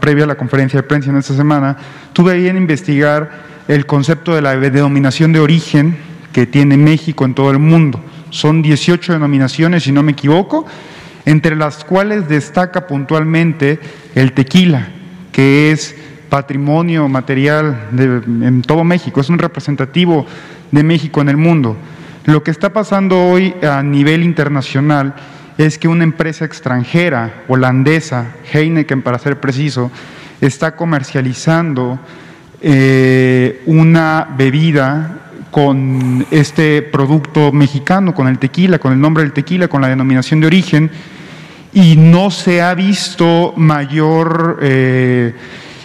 [0.00, 1.76] previa a la conferencia de prensa en esta semana,
[2.12, 3.30] tuve ahí en investigar
[3.66, 5.96] el concepto de la denominación de origen
[6.32, 8.00] que tiene México en todo el mundo.
[8.30, 10.66] Son 18 denominaciones, si no me equivoco,
[11.24, 13.80] entre las cuales destaca puntualmente
[14.14, 14.88] el tequila,
[15.32, 15.94] que es
[16.28, 20.26] patrimonio material en todo México, es un representativo
[20.70, 21.76] de México en el mundo.
[22.24, 25.14] Lo que está pasando hoy a nivel internacional
[25.56, 29.90] es que una empresa extranjera, holandesa, Heineken para ser preciso,
[30.40, 31.98] está comercializando
[32.60, 39.68] eh, una bebida con este producto mexicano, con el tequila, con el nombre del tequila,
[39.68, 40.90] con la denominación de origen,
[41.72, 44.58] y no se ha visto mayor...
[44.62, 45.34] Eh,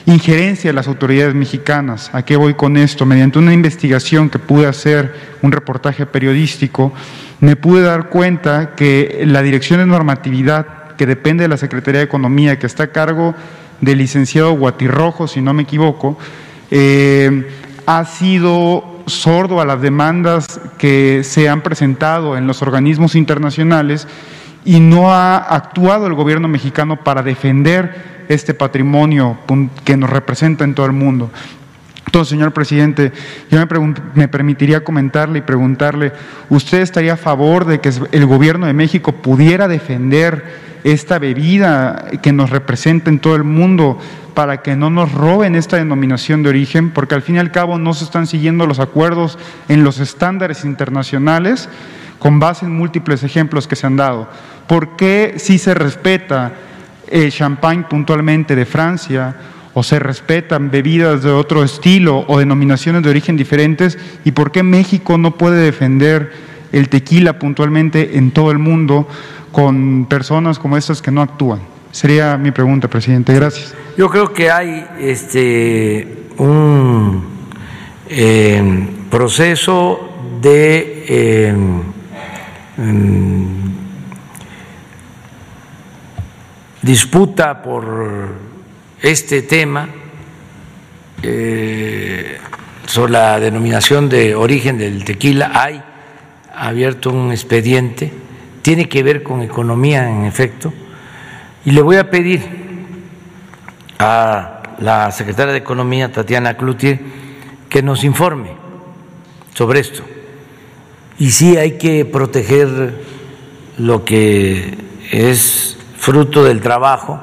[0.05, 2.09] injerencia de las autoridades mexicanas.
[2.13, 3.05] ¿A qué voy con esto?
[3.05, 6.93] Mediante una investigación que pude hacer, un reportaje periodístico,
[7.39, 12.05] me pude dar cuenta que la Dirección de Normatividad, que depende de la Secretaría de
[12.05, 13.34] Economía, que está a cargo
[13.81, 16.17] del licenciado Guatirrojo, si no me equivoco,
[16.71, 17.49] eh,
[17.85, 24.07] ha sido sordo a las demandas que se han presentado en los organismos internacionales
[24.65, 29.37] y no ha actuado el gobierno mexicano para defender este patrimonio
[29.83, 31.31] que nos representa en todo el mundo.
[32.05, 33.11] Entonces, señor presidente,
[33.49, 36.11] yo me, me, permitiría comentarle y preguntarle,
[36.49, 40.43] ¿usted estaría a favor de que el gobierno de México pudiera defender
[40.83, 43.97] esta bebida que nos representa en todo el mundo
[44.33, 46.91] para que no nos roben esta denominación de origen?
[46.91, 49.39] Porque al fin y al cabo no se están siguiendo los acuerdos
[49.69, 51.69] en los estándares internacionales
[52.19, 54.29] con base en múltiples ejemplos que se han dado.
[54.67, 56.53] ¿Por qué si se respeta
[57.09, 59.35] el champagne puntualmente de Francia
[59.73, 64.63] o se respetan bebidas de otro estilo o denominaciones de origen diferentes y por qué
[64.63, 66.31] México no puede defender
[66.71, 69.07] el tequila puntualmente en todo el mundo
[69.51, 71.59] con personas como estas que no actúan?
[71.91, 73.34] Sería mi pregunta, presidente.
[73.34, 73.75] Gracias.
[73.97, 77.23] Yo creo que hay este un
[78.09, 80.09] eh, proceso
[80.41, 81.53] de eh,
[82.77, 83.62] mm,
[86.84, 88.27] disputa por
[89.01, 89.89] este tema
[91.23, 92.38] eh,
[92.85, 95.51] sobre la denominación de origen del tequila.
[95.53, 95.81] Hay
[96.53, 98.11] abierto un expediente,
[98.61, 100.73] tiene que ver con economía en efecto,
[101.65, 102.41] y le voy a pedir
[103.97, 106.99] a la secretaria de Economía, Tatiana Cloutier,
[107.69, 108.51] que nos informe
[109.53, 110.03] sobre esto.
[111.18, 113.01] Y sí hay que proteger
[113.77, 114.77] lo que
[115.10, 117.17] es fruto del trabajo,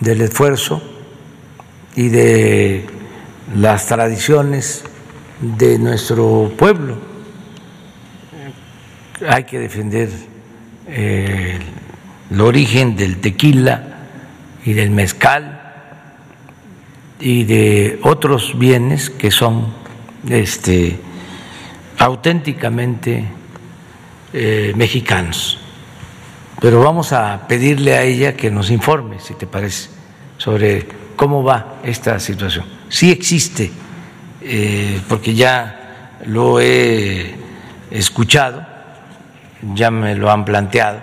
[0.00, 0.82] del esfuerzo
[1.94, 2.86] y de
[3.54, 4.82] las tradiciones
[5.42, 6.96] de nuestro pueblo.
[9.28, 10.08] Hay que defender
[10.86, 11.58] eh,
[12.30, 13.84] el origen del tequila
[14.64, 15.60] y del mezcal
[17.20, 19.66] y de otros bienes que son
[20.30, 20.98] este,
[21.98, 23.26] auténticamente
[24.32, 25.61] eh, mexicanos
[26.62, 29.90] pero vamos a pedirle a ella que nos informe, si te parece,
[30.38, 30.86] sobre
[31.16, 32.64] cómo va esta situación.
[32.88, 33.72] Sí existe,
[34.40, 37.34] eh, porque ya lo he
[37.90, 38.64] escuchado,
[39.74, 41.00] ya me lo han planteado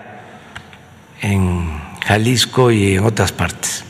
[1.21, 1.69] en
[2.05, 3.83] Jalisco y en otras partes.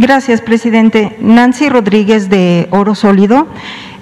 [0.00, 1.16] Gracias, presidente.
[1.20, 3.48] Nancy Rodríguez de Oro Sólido.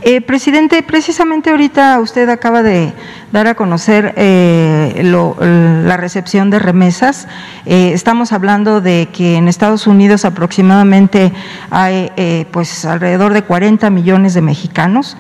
[0.03, 2.93] Eh, presidente, precisamente ahorita usted acaba de
[3.33, 7.27] dar a conocer eh, la recepción de remesas.
[7.65, 11.33] Eh, estamos hablando de que en Estados Unidos aproximadamente
[11.71, 12.11] hay
[12.51, 15.17] pues alrededor de 40 millones de mexicanos.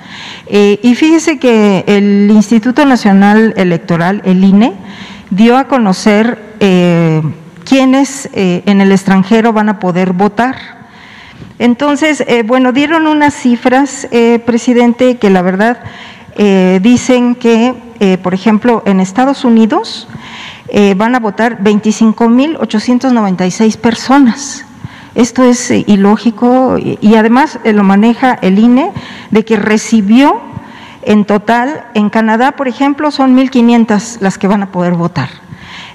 [0.46, 4.74] y fíjese que el Instituto Nacional Electoral, el INE,
[5.30, 6.38] dio a conocer
[7.66, 10.56] quiénes eh, en el extranjero van a poder votar.
[11.58, 15.80] Entonces, eh, bueno, dieron unas cifras, eh, presidente, que la verdad
[16.82, 17.74] dicen que,
[18.22, 20.06] por ejemplo, en Estados Unidos
[20.94, 24.66] van a votar 25.896 personas.
[25.14, 28.92] Esto es ilógico y además lo maneja el INE
[29.30, 30.42] de que recibió
[31.00, 35.30] en total, en Canadá, por ejemplo, son 1.500 las que van a poder votar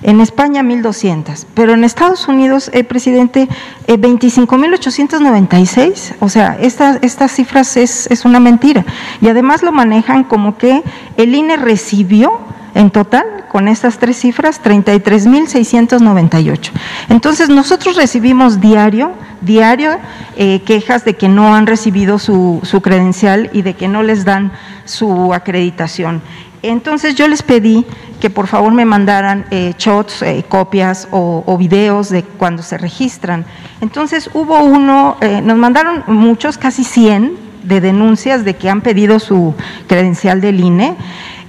[0.04, 3.48] en España 1.200, pero en Estados Unidos, el presidente,
[3.88, 8.84] 25.896, eh, o sea, estas cifras es, es una mentira.
[9.22, 10.82] Y además lo manejan como que
[11.18, 12.40] el INE recibió
[12.74, 16.72] en total, con estas tres cifras, 33.698.
[17.10, 19.12] Entonces, nosotros recibimos diario,
[19.42, 19.98] diario,
[20.38, 24.24] eh, quejas de que no han recibido su, su credencial y de que no les
[24.24, 24.54] dan
[24.86, 26.22] su acreditación.
[26.64, 27.86] Entonces yo les pedí
[28.20, 33.46] que por favor me mandaran eh, shots, eh, copias o, videos de cuando se registran.
[33.82, 39.20] Entonces hubo uno, eh, nos mandaron muchos, casi 100 de denuncias de que han pedido
[39.20, 39.56] su
[39.88, 40.96] credencial del INE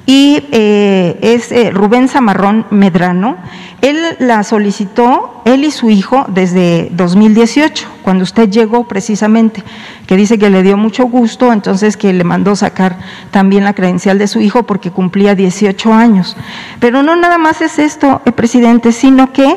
[0.05, 3.37] y es Rubén Zamarrón Medrano.
[3.83, 9.63] Él la solicitó, él y su hijo, desde 2018 cuando usted llegó precisamente,
[10.07, 12.99] que dice que le dio mucho gusto, entonces que le mandó sacar
[13.31, 16.37] también la credencial de su hijo porque cumplía 18 años.
[16.81, 19.57] Pero no nada más es esto, eh, presidente, sino que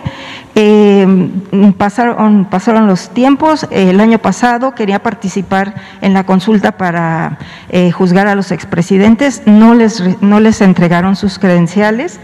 [0.57, 1.29] eh,
[1.77, 2.47] pasaron,
[2.87, 7.39] los tiempos, el año pasado quería participar en la consulta para
[7.69, 12.19] eh, juzgar a los expresidentes, no les, no les entregaron sus credenciales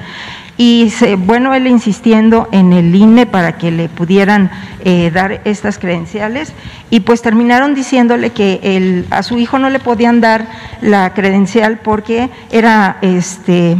[0.63, 4.51] y bueno, él insistiendo en el INE para que le pudieran
[4.85, 6.53] eh, dar estas credenciales
[6.91, 10.47] y pues terminaron diciéndole que el, a su hijo no le podían dar
[10.81, 13.75] la credencial porque era, este,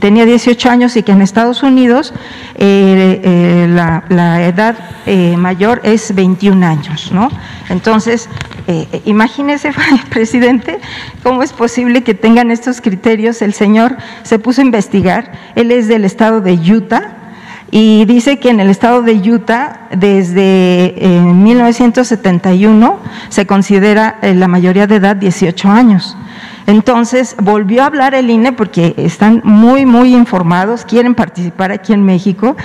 [0.00, 2.14] tenía 18 años y que en Estados Unidos
[2.54, 4.78] eh, eh, la, la, edad
[5.36, 7.28] mayor es 21 años, ¿no?
[7.68, 8.30] Entonces,
[9.04, 9.72] imagínese,
[10.10, 10.78] presidente,
[11.22, 13.42] cómo es posible que tengan estos criterios.
[13.42, 17.24] El señor se puso a investigar, él es del estado de Utah
[17.70, 24.46] y dice que en el estado de Utah desde 1971 eh, se considera eh, la
[24.46, 26.16] mayoría de edad 18 años.
[26.66, 32.04] Entonces volvió a hablar el INE porque están muy, muy informados, quieren participar aquí en
[32.04, 32.56] México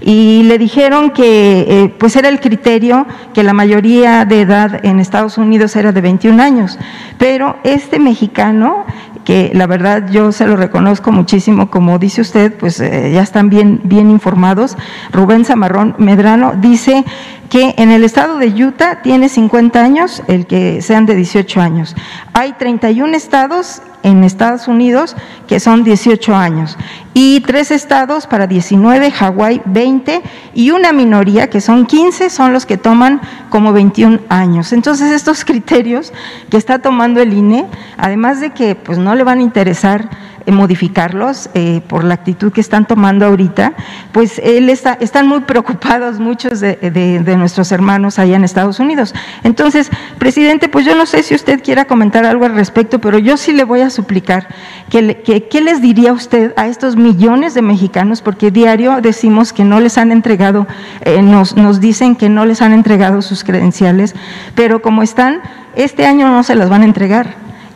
[0.00, 5.00] y le dijeron que eh, pues era el criterio que la mayoría de edad en
[5.00, 6.78] Estados Unidos era de 21 años,
[7.18, 8.84] pero este mexicano
[9.26, 13.50] que la verdad yo se lo reconozco muchísimo, como dice usted, pues eh, ya están
[13.50, 14.76] bien, bien informados.
[15.12, 17.04] Rubén Zamarrón Medrano dice
[17.50, 21.94] que en el estado de Utah tiene 50 años el que sean de 18 años.
[22.32, 25.16] Hay 31 estados en Estados Unidos
[25.48, 26.76] que son 18 años
[27.12, 30.22] y tres estados para 19, Hawái 20
[30.54, 33.20] y una minoría que son 15 son los que toman
[33.50, 34.72] como 21 años.
[34.72, 36.12] Entonces estos criterios
[36.50, 37.66] que está tomando el INE,
[37.96, 40.08] además de que pues no le van a interesar
[40.52, 43.74] modificarlos eh, por la actitud que están tomando ahorita,
[44.12, 49.14] pues él está, están muy preocupados muchos de, nuestros hermanos allá en Estados Unidos.
[49.44, 53.36] Entonces, presidente, pues yo no sé si usted quiera comentar algo al respecto, pero yo
[53.36, 54.48] sí le voy a suplicar
[54.88, 59.80] que, qué les diría usted a estos millones de mexicanos, porque diario decimos que no
[59.80, 60.66] les han entregado,
[61.02, 64.14] eh, nos, nos dicen que no les han entregado sus credenciales,
[64.54, 65.40] pero como están,
[65.74, 67.34] este año no se las van a entregar.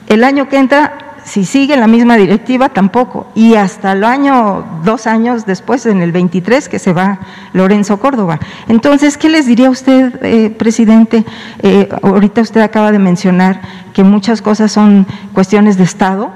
[0.09, 3.29] El año que entra si sigue la misma directiva, tampoco.
[3.37, 7.21] Y hasta el año, dos años después, en el 23, que se va
[7.53, 8.41] Lorenzo Córdoba.
[8.67, 11.25] Entonces, ¿qué les diría usted, eh, presidente?
[11.63, 13.61] Eh, ahorita usted acaba de mencionar
[13.95, 16.33] que muchas cosas son cuestiones de Estado.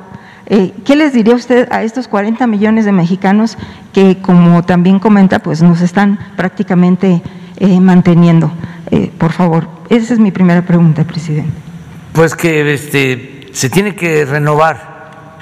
[0.46, 3.58] Eh, ¿Qué les diría usted a estos 40 millones de mexicanos
[3.92, 7.20] que, como también comenta, pues nos están prácticamente
[7.80, 8.52] manteniendo?
[9.18, 11.50] por favor, esa es mi primera pregunta, presidente.
[12.12, 15.38] Pues que este, se tiene que renovar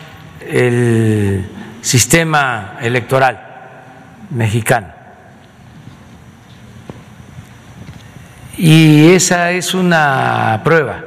[0.47, 1.48] el
[1.80, 3.40] sistema electoral
[4.28, 4.89] mexicano.
[8.59, 11.01] Y esa es una prueba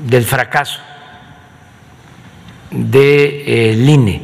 [0.00, 0.80] del fracaso
[2.72, 4.22] del de, INE.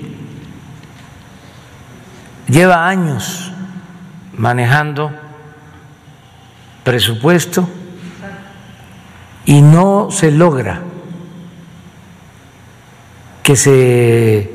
[2.48, 3.52] Lleva años
[4.32, 5.12] manejando
[6.82, 7.68] presupuesto
[9.44, 10.82] y no se logra
[13.42, 14.50] que se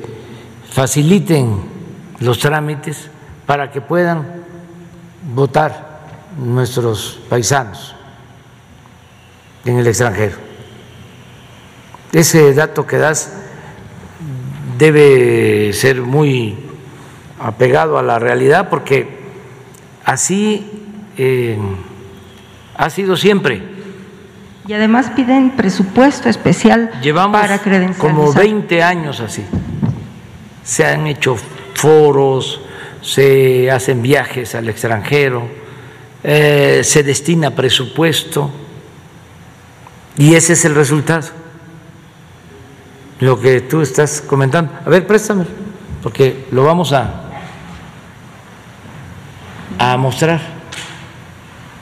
[0.69, 1.61] faciliten
[2.19, 3.09] los trámites
[3.45, 4.25] para que puedan
[5.33, 6.01] votar
[6.37, 7.95] nuestros paisanos
[9.65, 10.37] en el extranjero.
[12.13, 13.33] Ese dato que das
[14.77, 16.55] debe ser muy
[17.39, 19.07] apegado a la realidad porque
[20.05, 20.71] así
[21.17, 21.57] eh,
[22.75, 23.76] ha sido siempre
[24.67, 26.91] y además piden presupuesto especial
[27.31, 27.97] para credencializar.
[27.97, 29.45] como 20 años así.
[30.63, 31.37] Se han hecho
[31.73, 32.59] foros,
[33.01, 35.47] se hacen viajes al extranjero,
[36.21, 38.51] eh, se destina presupuesto
[40.17, 41.27] y ese es el resultado.
[43.21, 44.73] Lo que tú estás comentando.
[44.85, 45.45] A ver, préstame,
[46.03, 47.23] porque lo vamos a,
[49.79, 50.41] a mostrar.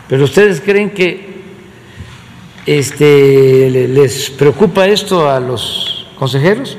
[0.08, 1.35] Pero ustedes creen que
[2.66, 6.78] este, ¿Les preocupa esto a los consejeros?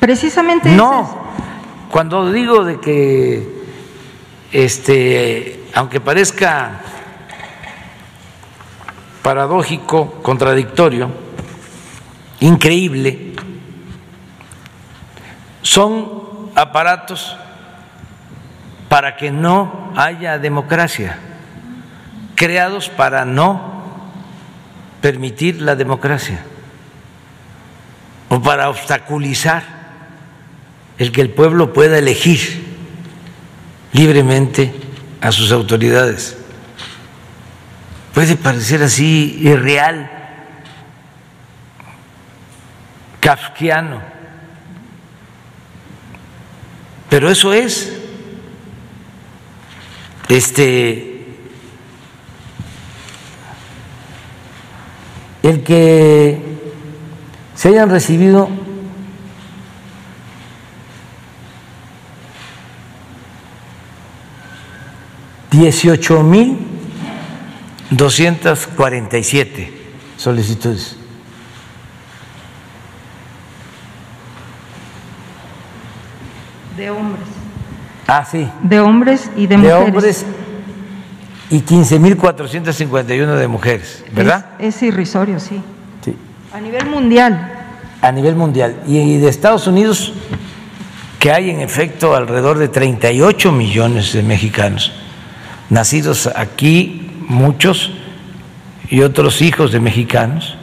[0.00, 0.70] Precisamente.
[0.70, 1.26] No,
[1.90, 3.64] cuando digo de que,
[4.52, 6.80] este, aunque parezca
[9.22, 11.10] paradójico, contradictorio,
[12.40, 13.34] increíble,
[15.62, 17.36] son aparatos
[18.88, 21.18] para que no haya democracia,
[22.34, 23.75] creados para no
[25.00, 26.42] permitir la democracia
[28.28, 29.62] o para obstaculizar
[30.98, 32.64] el que el pueblo pueda elegir
[33.92, 34.72] libremente
[35.20, 36.36] a sus autoridades.
[38.12, 40.10] puede parecer así irreal,
[43.20, 44.00] kafkiano,
[47.10, 47.92] pero eso es.
[50.28, 51.15] Este
[55.48, 56.40] el que
[57.54, 58.48] se hayan recibido
[65.50, 66.58] dieciocho mil
[67.90, 69.72] doscientas cuarenta y siete
[70.16, 70.96] solicitudes.
[76.76, 77.24] De hombres.
[78.06, 78.48] Ah, sí.
[78.62, 79.84] De hombres y de, De mujeres.
[79.84, 80.26] hombres
[81.50, 84.46] y 15.451 de mujeres, ¿verdad?
[84.58, 85.60] Es, es irrisorio, sí.
[86.04, 86.16] Sí.
[86.52, 87.52] A nivel mundial.
[88.02, 88.82] A nivel mundial.
[88.86, 90.12] Y de Estados Unidos,
[91.18, 94.92] que hay en efecto alrededor de 38 millones de mexicanos,
[95.70, 97.92] nacidos aquí, muchos,
[98.88, 100.56] y otros hijos de mexicanos,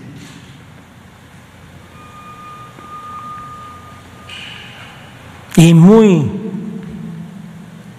[5.58, 6.32] Y muy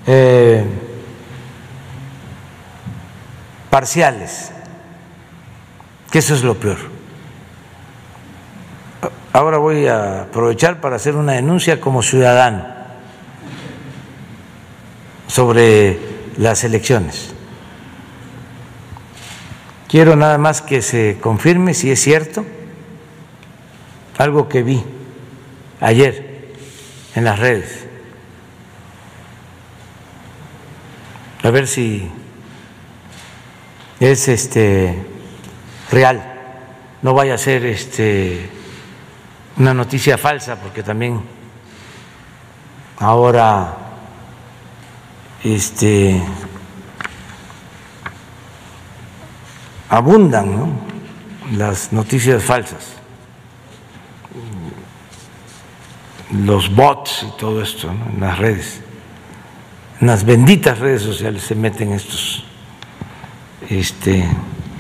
[0.07, 0.84] eh,
[3.75, 4.53] parciales,
[6.13, 6.79] que eso es lo peor.
[9.33, 12.65] Ahora voy a aprovechar para hacer una denuncia como ciudadano
[15.27, 15.99] sobre
[16.37, 17.35] las elecciones.
[19.89, 22.47] Quiero nada más que se confirme si es cierto
[24.19, 24.85] algo que vi
[25.81, 26.55] ayer
[27.17, 27.89] en las redes.
[31.43, 32.09] A ver si
[34.11, 35.03] es este
[35.91, 36.23] real,
[37.01, 38.51] no vaya a ser este
[39.57, 41.23] una noticia falsa, porque también
[42.99, 43.77] ahora
[45.43, 46.21] este
[49.89, 50.81] abundan
[51.53, 52.95] las noticias falsas,
[56.31, 58.81] los bots y todo esto en las redes,
[60.01, 62.45] en las benditas redes sociales se meten estos
[63.69, 64.29] este,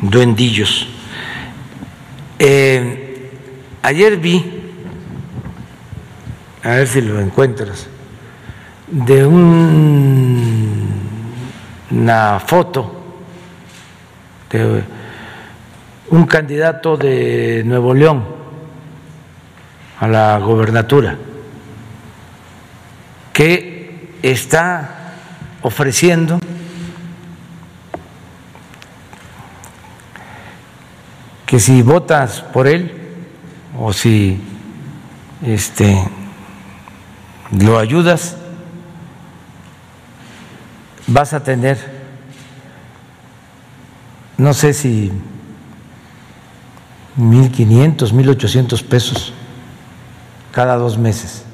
[0.01, 0.89] duendillos.
[2.39, 3.31] Eh,
[3.82, 4.44] ayer vi,
[6.62, 7.89] a ver si lo encuentras,
[8.86, 10.89] de un,
[11.90, 13.02] una foto
[14.51, 14.85] de
[16.11, 18.24] un candidato de Nuevo León
[19.98, 21.16] a la gobernatura
[23.32, 25.15] que está
[25.62, 26.39] ofreciendo
[31.47, 32.93] que si votas por él
[33.79, 34.41] o si
[35.43, 36.03] este
[37.51, 38.37] lo ayudas
[41.07, 41.79] vas a tener
[44.37, 45.12] no sé si
[47.16, 49.33] mil quinientos, mil ochocientos pesos
[50.51, 51.45] cada dos meses.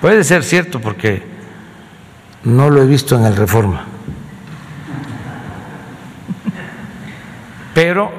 [0.00, 1.29] Puede ser cierto porque
[2.44, 3.84] no lo he visto en el Reforma.
[7.74, 8.10] Pero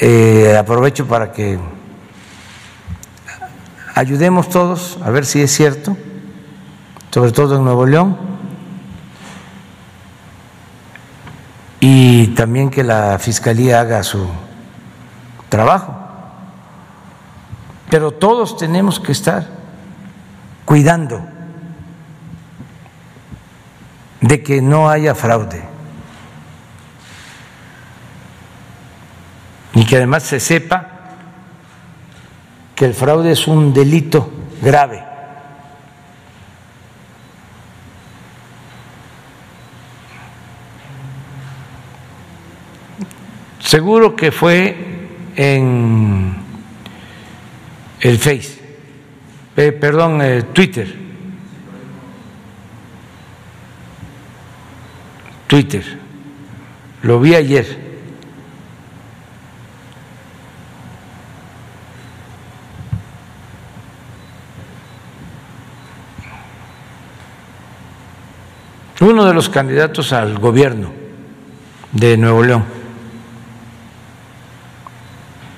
[0.00, 1.58] eh, aprovecho para que
[3.94, 5.96] ayudemos todos a ver si es cierto,
[7.10, 8.16] sobre todo en Nuevo León,
[11.80, 14.26] y también que la Fiscalía haga su
[15.48, 15.94] trabajo.
[17.90, 19.63] Pero todos tenemos que estar
[20.64, 21.26] cuidando
[24.20, 25.62] de que no haya fraude
[29.74, 30.88] y que además se sepa
[32.74, 34.30] que el fraude es un delito
[34.62, 35.04] grave.
[43.60, 46.36] Seguro que fue en
[48.00, 48.63] el Face,
[49.56, 50.94] eh, perdón, eh, Twitter.
[55.46, 55.84] Twitter.
[57.02, 57.84] Lo vi ayer.
[69.00, 70.90] Uno de los candidatos al gobierno
[71.92, 72.84] de Nuevo León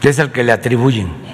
[0.08, 1.25] es el que le atribuyen.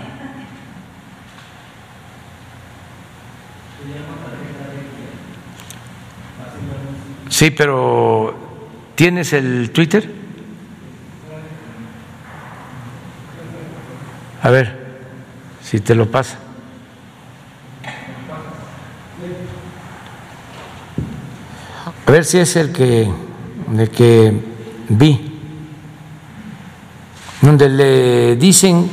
[7.43, 8.36] Sí, pero
[8.94, 10.09] ¿tienes el Twitter?
[14.40, 14.77] A ver,
[15.60, 16.39] si te lo pasa.
[22.06, 23.10] A ver si es el que,
[23.77, 24.40] el que
[24.89, 25.40] vi
[27.40, 28.89] donde le dicen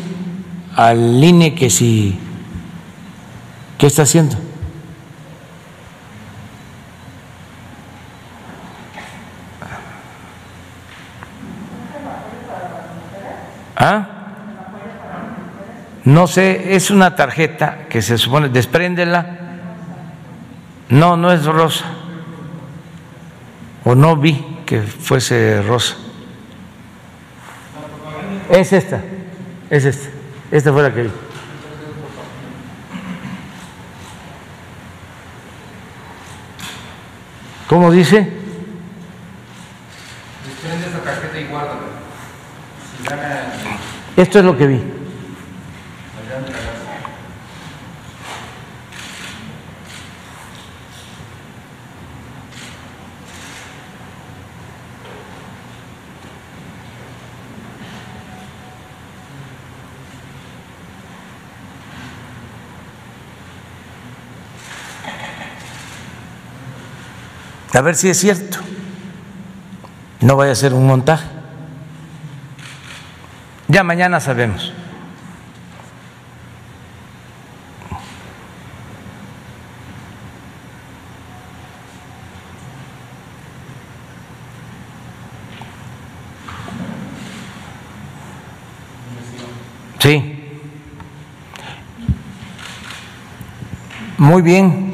[0.76, 2.18] al INE que si,
[3.78, 4.49] ¿qué está haciendo?
[13.80, 14.08] ¿Ah?
[16.04, 19.38] No sé, es una tarjeta que se supone, despréndela.
[20.90, 21.86] No, no es rosa.
[23.86, 25.96] O no vi que fuese rosa.
[28.50, 29.02] Es esta,
[29.70, 30.10] es esta.
[30.52, 31.12] Esta fue la que vi.
[37.68, 38.28] ¿Cómo dice?
[40.44, 42.00] Desprende esta tarjeta y guárdala.
[44.20, 44.82] Esto es lo que vi.
[67.74, 68.58] A ver si es cierto.
[70.20, 71.39] No vaya a ser un montaje.
[73.70, 74.74] Ya mañana sabemos.
[90.00, 90.36] Sí.
[94.18, 94.89] Muy bien.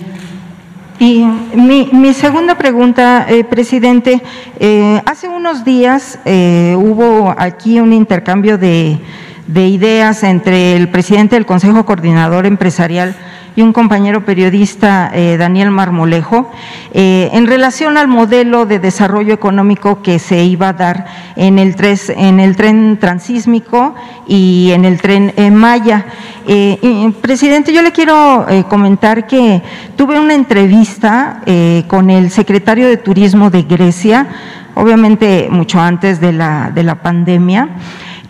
[1.56, 4.22] Mi, mi segunda pregunta, eh, presidente,
[4.60, 8.99] eh, hace unos días eh, hubo aquí un intercambio de,
[9.48, 13.15] de ideas entre el presidente del Consejo Coordinador Empresarial
[13.56, 16.52] y un compañero periodista, eh, Daniel Marmolejo,
[16.98, 21.06] eh, en relación al modelo de desarrollo económico que se iba a dar
[21.36, 23.96] en el, tres, en el tren transísmico
[24.28, 26.06] y en el tren eh, Maya.
[26.48, 29.62] Eh, y, presidente, yo le quiero eh, comentar que
[29.98, 34.28] tuve una entrevista eh, con el secretario de Turismo de Grecia,
[34.76, 37.72] obviamente mucho antes de la, de la pandemia.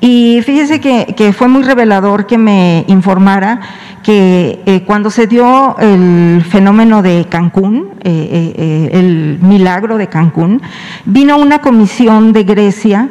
[0.01, 3.59] Y fíjese que, fue muy revelador que me informara
[4.05, 10.61] que eh, cuando se dio el fenómeno de Cancún, eh, eh, el milagro de Cancún,
[11.05, 13.09] vino una comisión de Grecia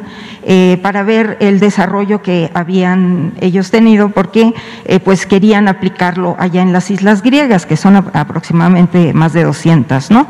[0.83, 4.53] para ver el desarrollo que habían ellos tenido, porque
[5.03, 10.27] pues querían aplicarlo allá en las islas griegas, que son aproximadamente más de 200, ¿no?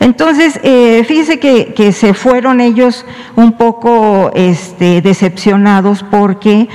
[0.00, 0.58] Entonces,
[1.06, 3.04] fíjese que, se fueron ellos
[3.36, 6.70] un poco este, decepcionados porque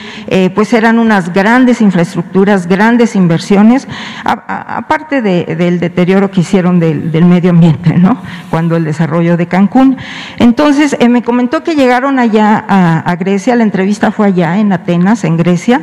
[0.54, 3.88] pues eran unas grandes infraestructuras, grandes inversiones,
[4.24, 8.22] aparte de, del deterioro que hicieron del, medio ambiente, ¿no?
[8.50, 9.98] Cuando el desarrollo de Cancún.
[10.38, 15.24] Entonces, eh, me comentó que llegaron allá a, Grecia, la entrevista fue allá en Atenas,
[15.24, 15.82] en Grecia,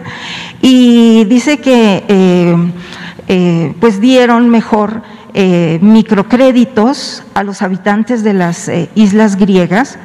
[0.62, 2.56] y dice que eh,
[3.28, 5.02] eh, pues dieron mejor
[5.80, 9.98] microcréditos a los habitantes de las islas griegas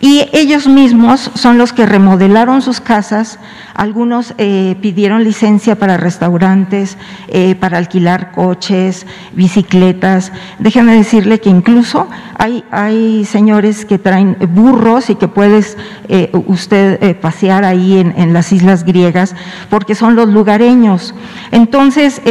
[0.00, 3.38] y ellos mismos son los que remodelaron sus casas,
[3.74, 6.96] algunos eh, pidieron licencia para restaurantes,
[7.28, 10.32] eh, para alquilar coches, bicicletas.
[10.58, 12.08] Déjeme decirle que incluso
[12.38, 15.76] hay, hay señores que traen burros y que puedes
[16.08, 19.34] eh, usted eh, pasear ahí en, en, las islas griegas
[19.68, 21.14] porque son los lugareños.
[21.50, 22.22] Entonces,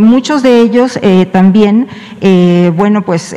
[0.00, 0.98] muchos de ellos
[1.32, 1.88] también,
[2.76, 3.34] bueno, pues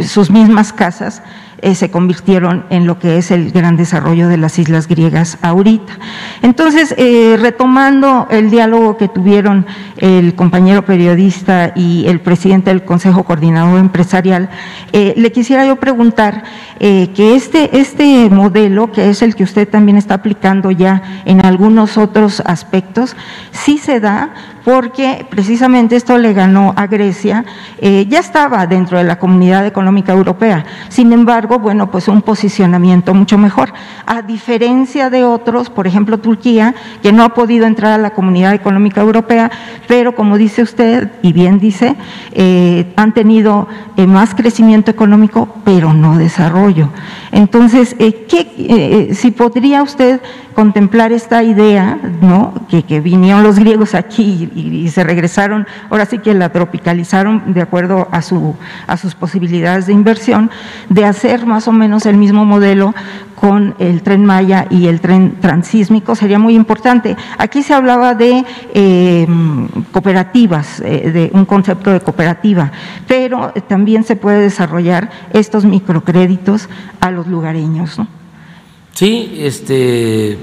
[0.00, 1.22] sus mismas casas
[1.60, 5.98] eh, se convirtieron en lo que es el gran desarrollo de las islas griegas ahorita.
[6.42, 9.66] Entonces, eh, retomando el diálogo que tuvieron
[9.96, 14.50] el compañero periodista y el presidente del Consejo Coordinador Empresarial,
[14.92, 16.44] eh, le quisiera yo preguntar
[16.78, 21.98] que este, este modelo, que es el que usted también está aplicando ya en algunos
[21.98, 23.16] otros aspectos,
[23.50, 24.32] sí se da
[24.68, 27.46] porque precisamente esto le ganó a Grecia,
[27.80, 33.14] eh, ya estaba dentro de la Comunidad Económica Europea, sin embargo, bueno, pues un posicionamiento
[33.14, 33.72] mucho mejor,
[34.04, 38.52] a diferencia de otros, por ejemplo Turquía, que no ha podido entrar a la Comunidad
[38.52, 39.50] Económica Europea,
[39.86, 41.96] pero como dice usted, y bien dice,
[42.32, 46.67] eh, han tenido eh, más crecimiento económico, pero no desarrollo.
[47.32, 50.20] Entonces, ¿qué, si podría usted
[50.54, 52.52] contemplar esta idea, ¿no?
[52.68, 58.08] que, vinieron los griegos aquí y, se regresaron, ahora sí que la tropicalizaron de acuerdo
[58.10, 60.50] a, su, a sus posibilidades de inversión,
[60.88, 62.94] de hacer más o menos el mismo modelo
[63.40, 67.16] con el tren Maya y el tren transísmico sería muy importante.
[67.38, 68.44] Aquí se hablaba de
[68.74, 72.72] em, cooperativas, eh, de un concepto de cooperativa,
[73.06, 76.68] pero también se puede desarrollar estos microcréditos
[77.00, 77.98] a los lugareños.
[78.92, 80.36] Sí, este,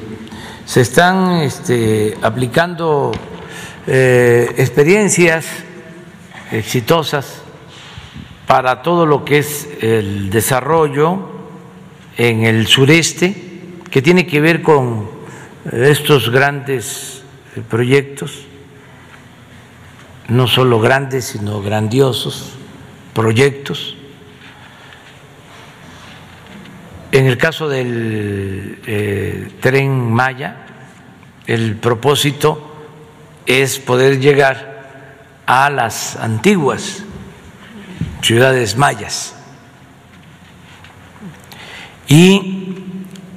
[0.65, 3.11] se están este, aplicando
[3.87, 5.45] eh, experiencias
[6.51, 7.41] exitosas
[8.47, 11.34] para todo lo que es el desarrollo
[12.17, 13.35] en el sureste,
[13.89, 15.09] que tiene que ver con
[15.71, 17.23] estos grandes
[17.69, 18.45] proyectos,
[20.27, 22.53] no solo grandes, sino grandiosos
[23.13, 23.95] proyectos.
[27.11, 30.65] En el caso del eh, tren Maya,
[31.47, 32.75] el propósito
[33.45, 35.15] es poder llegar
[35.45, 37.03] a las antiguas
[38.21, 39.34] ciudades mayas
[42.07, 42.75] y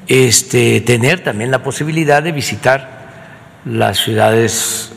[0.07, 2.99] este, tener también la posibilidad de visitar
[3.65, 4.93] las ciudades,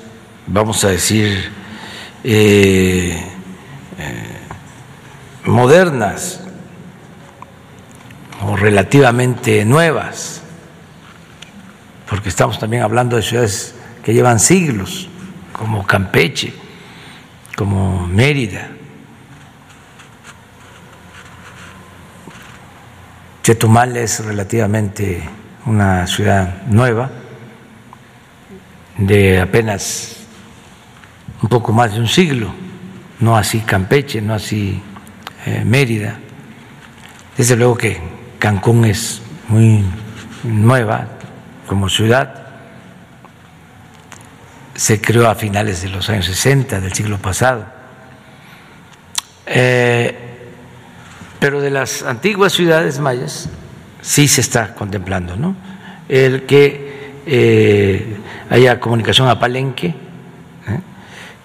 [0.48, 1.52] vamos a decir,
[2.24, 3.22] eh,
[3.98, 4.38] eh,
[5.46, 6.42] modernas
[8.42, 10.42] o relativamente nuevas,
[12.10, 15.08] porque estamos también hablando de ciudades que llevan siglos,
[15.52, 16.54] como Campeche,
[17.56, 18.70] como Mérida.
[23.44, 25.28] Chetumal es relativamente
[25.66, 27.10] una ciudad nueva,
[29.00, 30.18] de apenas
[31.42, 32.54] un poco más de un siglo,
[33.20, 34.80] no así Campeche, no así
[35.48, 36.20] eh, Mérida.
[37.36, 38.00] Desde luego que
[38.38, 39.84] Cancún es muy
[40.44, 41.08] nueva
[41.66, 42.44] como ciudad,
[44.76, 47.66] se creó a finales de los años 60 del siglo pasado.
[49.48, 50.31] Eh,
[51.42, 53.50] pero de las antiguas ciudades mayas
[54.00, 55.56] sí se está contemplando, ¿no?
[56.08, 59.96] El que eh, haya comunicación a Palenque, ¿eh?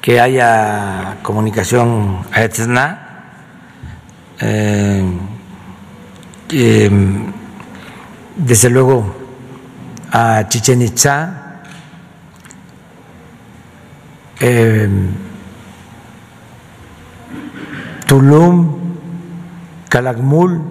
[0.02, 3.02] que haya comunicación a Etna,
[8.36, 9.16] desde luego
[10.12, 11.62] a Chichen Itza,
[14.40, 14.88] eh,
[18.06, 18.75] Tulum,
[19.88, 20.62] Calakmul,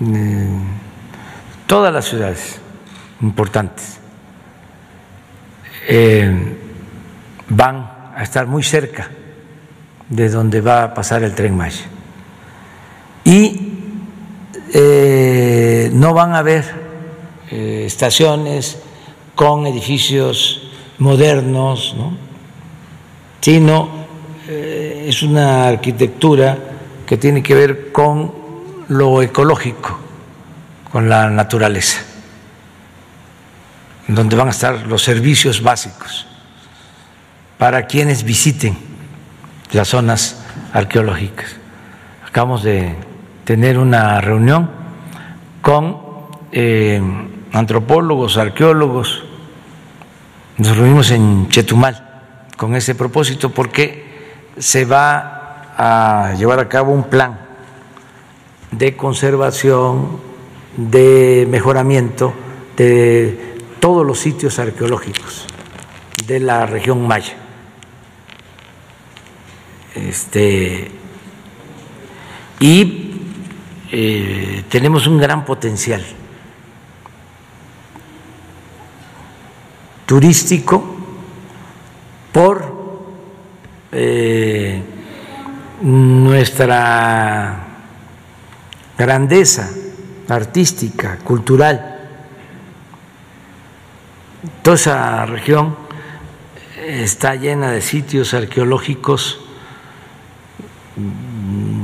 [0.00, 0.48] eh,
[1.66, 2.60] todas las ciudades
[3.20, 3.98] importantes
[5.88, 6.56] eh,
[7.48, 7.76] van
[8.14, 9.08] a estar muy cerca
[10.08, 11.86] de donde va a pasar el tren Maya.
[13.24, 13.68] Y
[15.92, 16.64] no van a haber
[17.50, 18.78] estaciones
[19.34, 22.16] con edificios modernos, ¿no?
[23.40, 23.88] sino
[24.48, 26.56] eh, es una arquitectura
[27.04, 28.32] que tiene que ver con
[28.88, 29.98] lo ecológico,
[30.90, 31.98] con la naturaleza,
[34.08, 36.26] donde van a estar los servicios básicos
[37.58, 38.78] para quienes visiten
[39.72, 41.56] las zonas arqueológicas.
[42.26, 42.96] Acabamos de
[43.44, 44.70] tener una reunión
[45.60, 46.00] con
[46.52, 47.02] eh,
[47.52, 49.24] antropólogos, arqueólogos,
[50.56, 52.24] nos reunimos en Chetumal
[52.56, 54.01] con ese propósito porque
[54.58, 57.38] se va a llevar a cabo un plan
[58.70, 60.20] de conservación,
[60.76, 62.32] de mejoramiento
[62.76, 65.46] de todos los sitios arqueológicos
[66.26, 67.36] de la región maya.
[69.94, 70.90] Este,
[72.60, 73.20] y
[73.90, 76.02] eh, tenemos un gran potencial
[80.06, 80.82] turístico
[82.32, 82.81] por
[83.92, 84.82] eh,
[85.82, 87.66] nuestra
[88.96, 89.70] grandeza
[90.28, 92.00] artística, cultural.
[94.62, 95.76] Toda esa región
[96.86, 99.40] está llena de sitios arqueológicos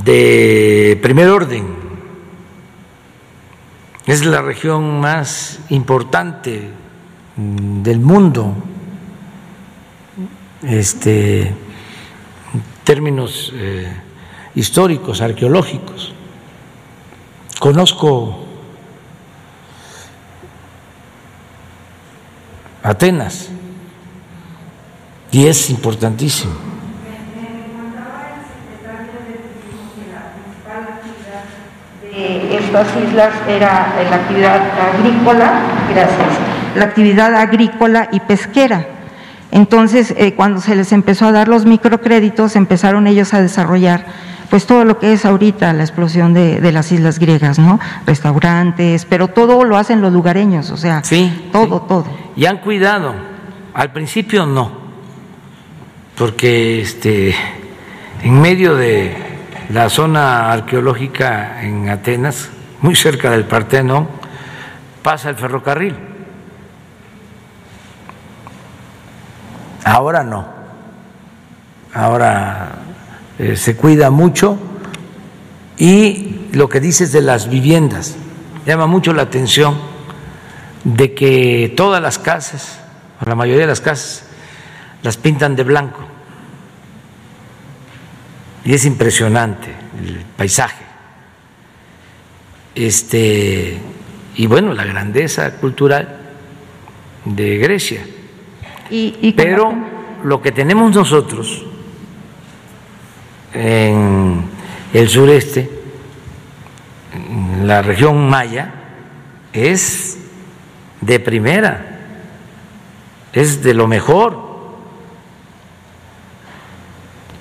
[0.04, 1.66] de primer orden.
[4.06, 6.70] Es la región más importante
[7.36, 8.54] del mundo
[10.62, 11.54] este,
[12.88, 13.86] términos eh,
[14.54, 16.14] históricos, arqueológicos.
[17.58, 18.46] Conozco
[22.82, 23.50] Atenas
[25.30, 26.54] y es importantísimo.
[32.10, 34.62] de estas islas era la actividad
[34.94, 35.60] agrícola,
[35.90, 36.38] gracias,
[36.74, 38.97] la actividad agrícola y pesquera.
[39.50, 44.04] Entonces, eh, cuando se les empezó a dar los microcréditos, empezaron ellos a desarrollar
[44.50, 47.78] pues todo lo que es ahorita la explosión de, de las islas griegas, ¿no?
[48.06, 51.84] Restaurantes, pero todo lo hacen los lugareños, o sea, Sí, todo, sí.
[51.86, 52.06] todo.
[52.34, 53.14] Y han cuidado.
[53.74, 54.72] Al principio no,
[56.16, 57.34] porque este,
[58.22, 59.14] en medio de
[59.68, 62.48] la zona arqueológica en Atenas,
[62.80, 64.08] muy cerca del Partenón,
[65.02, 65.94] pasa el ferrocarril.
[69.84, 70.46] Ahora no.
[71.94, 72.72] Ahora
[73.38, 74.58] eh, se cuida mucho
[75.76, 78.16] y lo que dices de las viviendas
[78.66, 79.78] llama mucho la atención
[80.84, 82.80] de que todas las casas,
[83.20, 84.24] o la mayoría de las casas,
[85.02, 86.00] las pintan de blanco.
[88.64, 89.74] Y es impresionante
[90.04, 90.84] el paisaje.
[92.74, 93.78] Este,
[94.36, 96.16] y bueno, la grandeza cultural
[97.24, 98.04] de Grecia.
[98.90, 99.74] Y, y con Pero
[100.24, 101.64] lo que tenemos nosotros
[103.52, 104.42] en
[104.92, 105.70] el sureste,
[107.14, 108.74] en la región maya,
[109.52, 110.18] es
[111.00, 111.98] de primera,
[113.32, 114.48] es de lo mejor.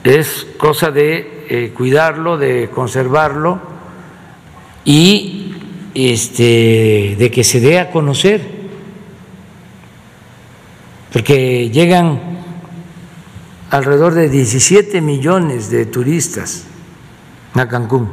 [0.04, 3.60] Es cosa de eh, cuidarlo, de conservarlo
[4.86, 5.54] y
[5.94, 8.57] este, de que se dé a conocer
[11.12, 12.20] porque llegan
[13.70, 16.66] alrededor de 17 millones de turistas
[17.54, 18.10] a Cancún,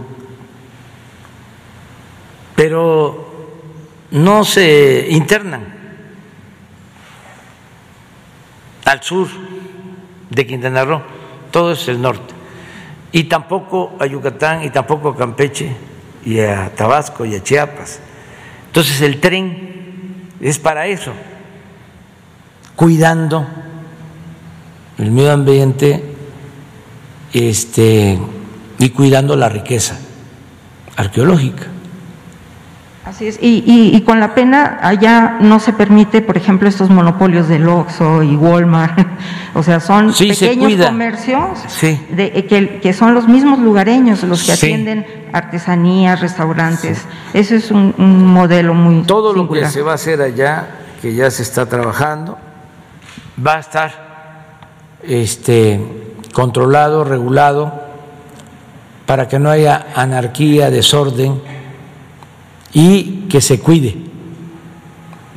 [2.56, 3.50] pero
[4.10, 5.74] no se internan
[8.84, 9.28] al sur
[10.30, 11.02] de Quintana Roo,
[11.50, 12.34] todo es el norte,
[13.12, 15.74] y tampoco a Yucatán, y tampoco a Campeche,
[16.24, 18.00] y a Tabasco, y a Chiapas.
[18.66, 21.12] Entonces el tren es para eso
[22.76, 23.46] cuidando
[24.98, 26.14] el medio ambiente
[27.32, 28.18] este,
[28.78, 29.96] y cuidando la riqueza
[30.96, 31.64] arqueológica.
[33.04, 36.88] Así es, y, y- y con la pena allá no se permite, por ejemplo, estos
[36.88, 38.98] monopolios del Oxxo y Walmart,
[39.54, 42.00] o sea, son Sí, pequeños comercios Sí.
[42.10, 44.66] de, que, que son los mismos lugareños los que Sí.
[44.66, 47.02] atienden artesanías, restaurantes.
[47.34, 50.66] Eso es un, un modelo muy Todo lo que se va a hacer allá,
[51.02, 52.38] que ya se está trabajando,
[53.44, 53.92] va a estar
[55.02, 55.80] este,
[56.32, 57.84] controlado, regulado,
[59.06, 61.40] para que no haya anarquía, desorden
[62.72, 63.96] y que se cuide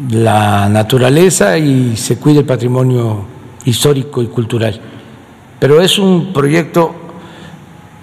[0.10, 3.26] la naturaleza y se cuide el patrimonio
[3.65, 4.80] histórico y cultural.
[5.60, 6.95] Pero es un proyecto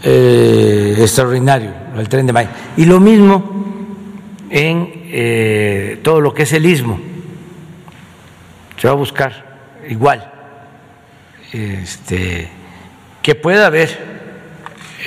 [0.03, 2.51] eh, extraordinario, el tren de Maya.
[2.77, 3.43] Y lo mismo
[4.51, 6.99] en eh, todo lo que es el istmo.
[8.77, 9.54] Se va a buscar
[9.89, 10.31] igual
[11.53, 12.49] este,
[13.23, 13.99] que pueda haber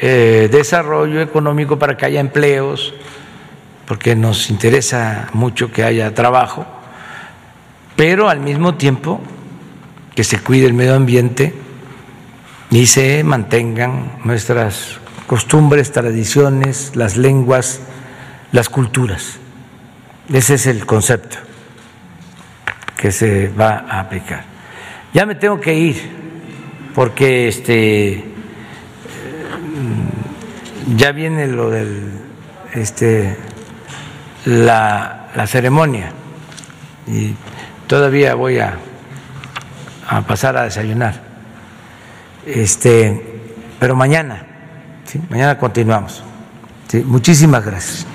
[0.01, 2.93] eh, desarrollo económico para que haya empleos,
[3.85, 6.65] porque nos interesa mucho que haya trabajo,
[7.95, 9.21] pero al mismo tiempo
[10.15, 11.53] que se cuide el medio ambiente
[12.69, 17.81] y se mantengan nuestras costumbres, tradiciones, las lenguas,
[18.51, 19.37] las culturas.
[20.31, 21.37] Ese es el concepto
[22.97, 24.56] que se va a aplicar.
[25.13, 25.95] Ya me tengo que ir
[26.93, 28.23] porque este
[30.95, 32.11] ya viene lo del
[32.73, 33.37] este
[34.45, 36.11] la, la ceremonia
[37.07, 37.33] y
[37.87, 38.77] todavía voy a,
[40.07, 41.21] a pasar a desayunar.
[42.45, 43.41] Este,
[43.79, 44.45] pero mañana,
[45.29, 46.23] mañana continuamos.
[47.05, 48.07] Muchísimas gracias.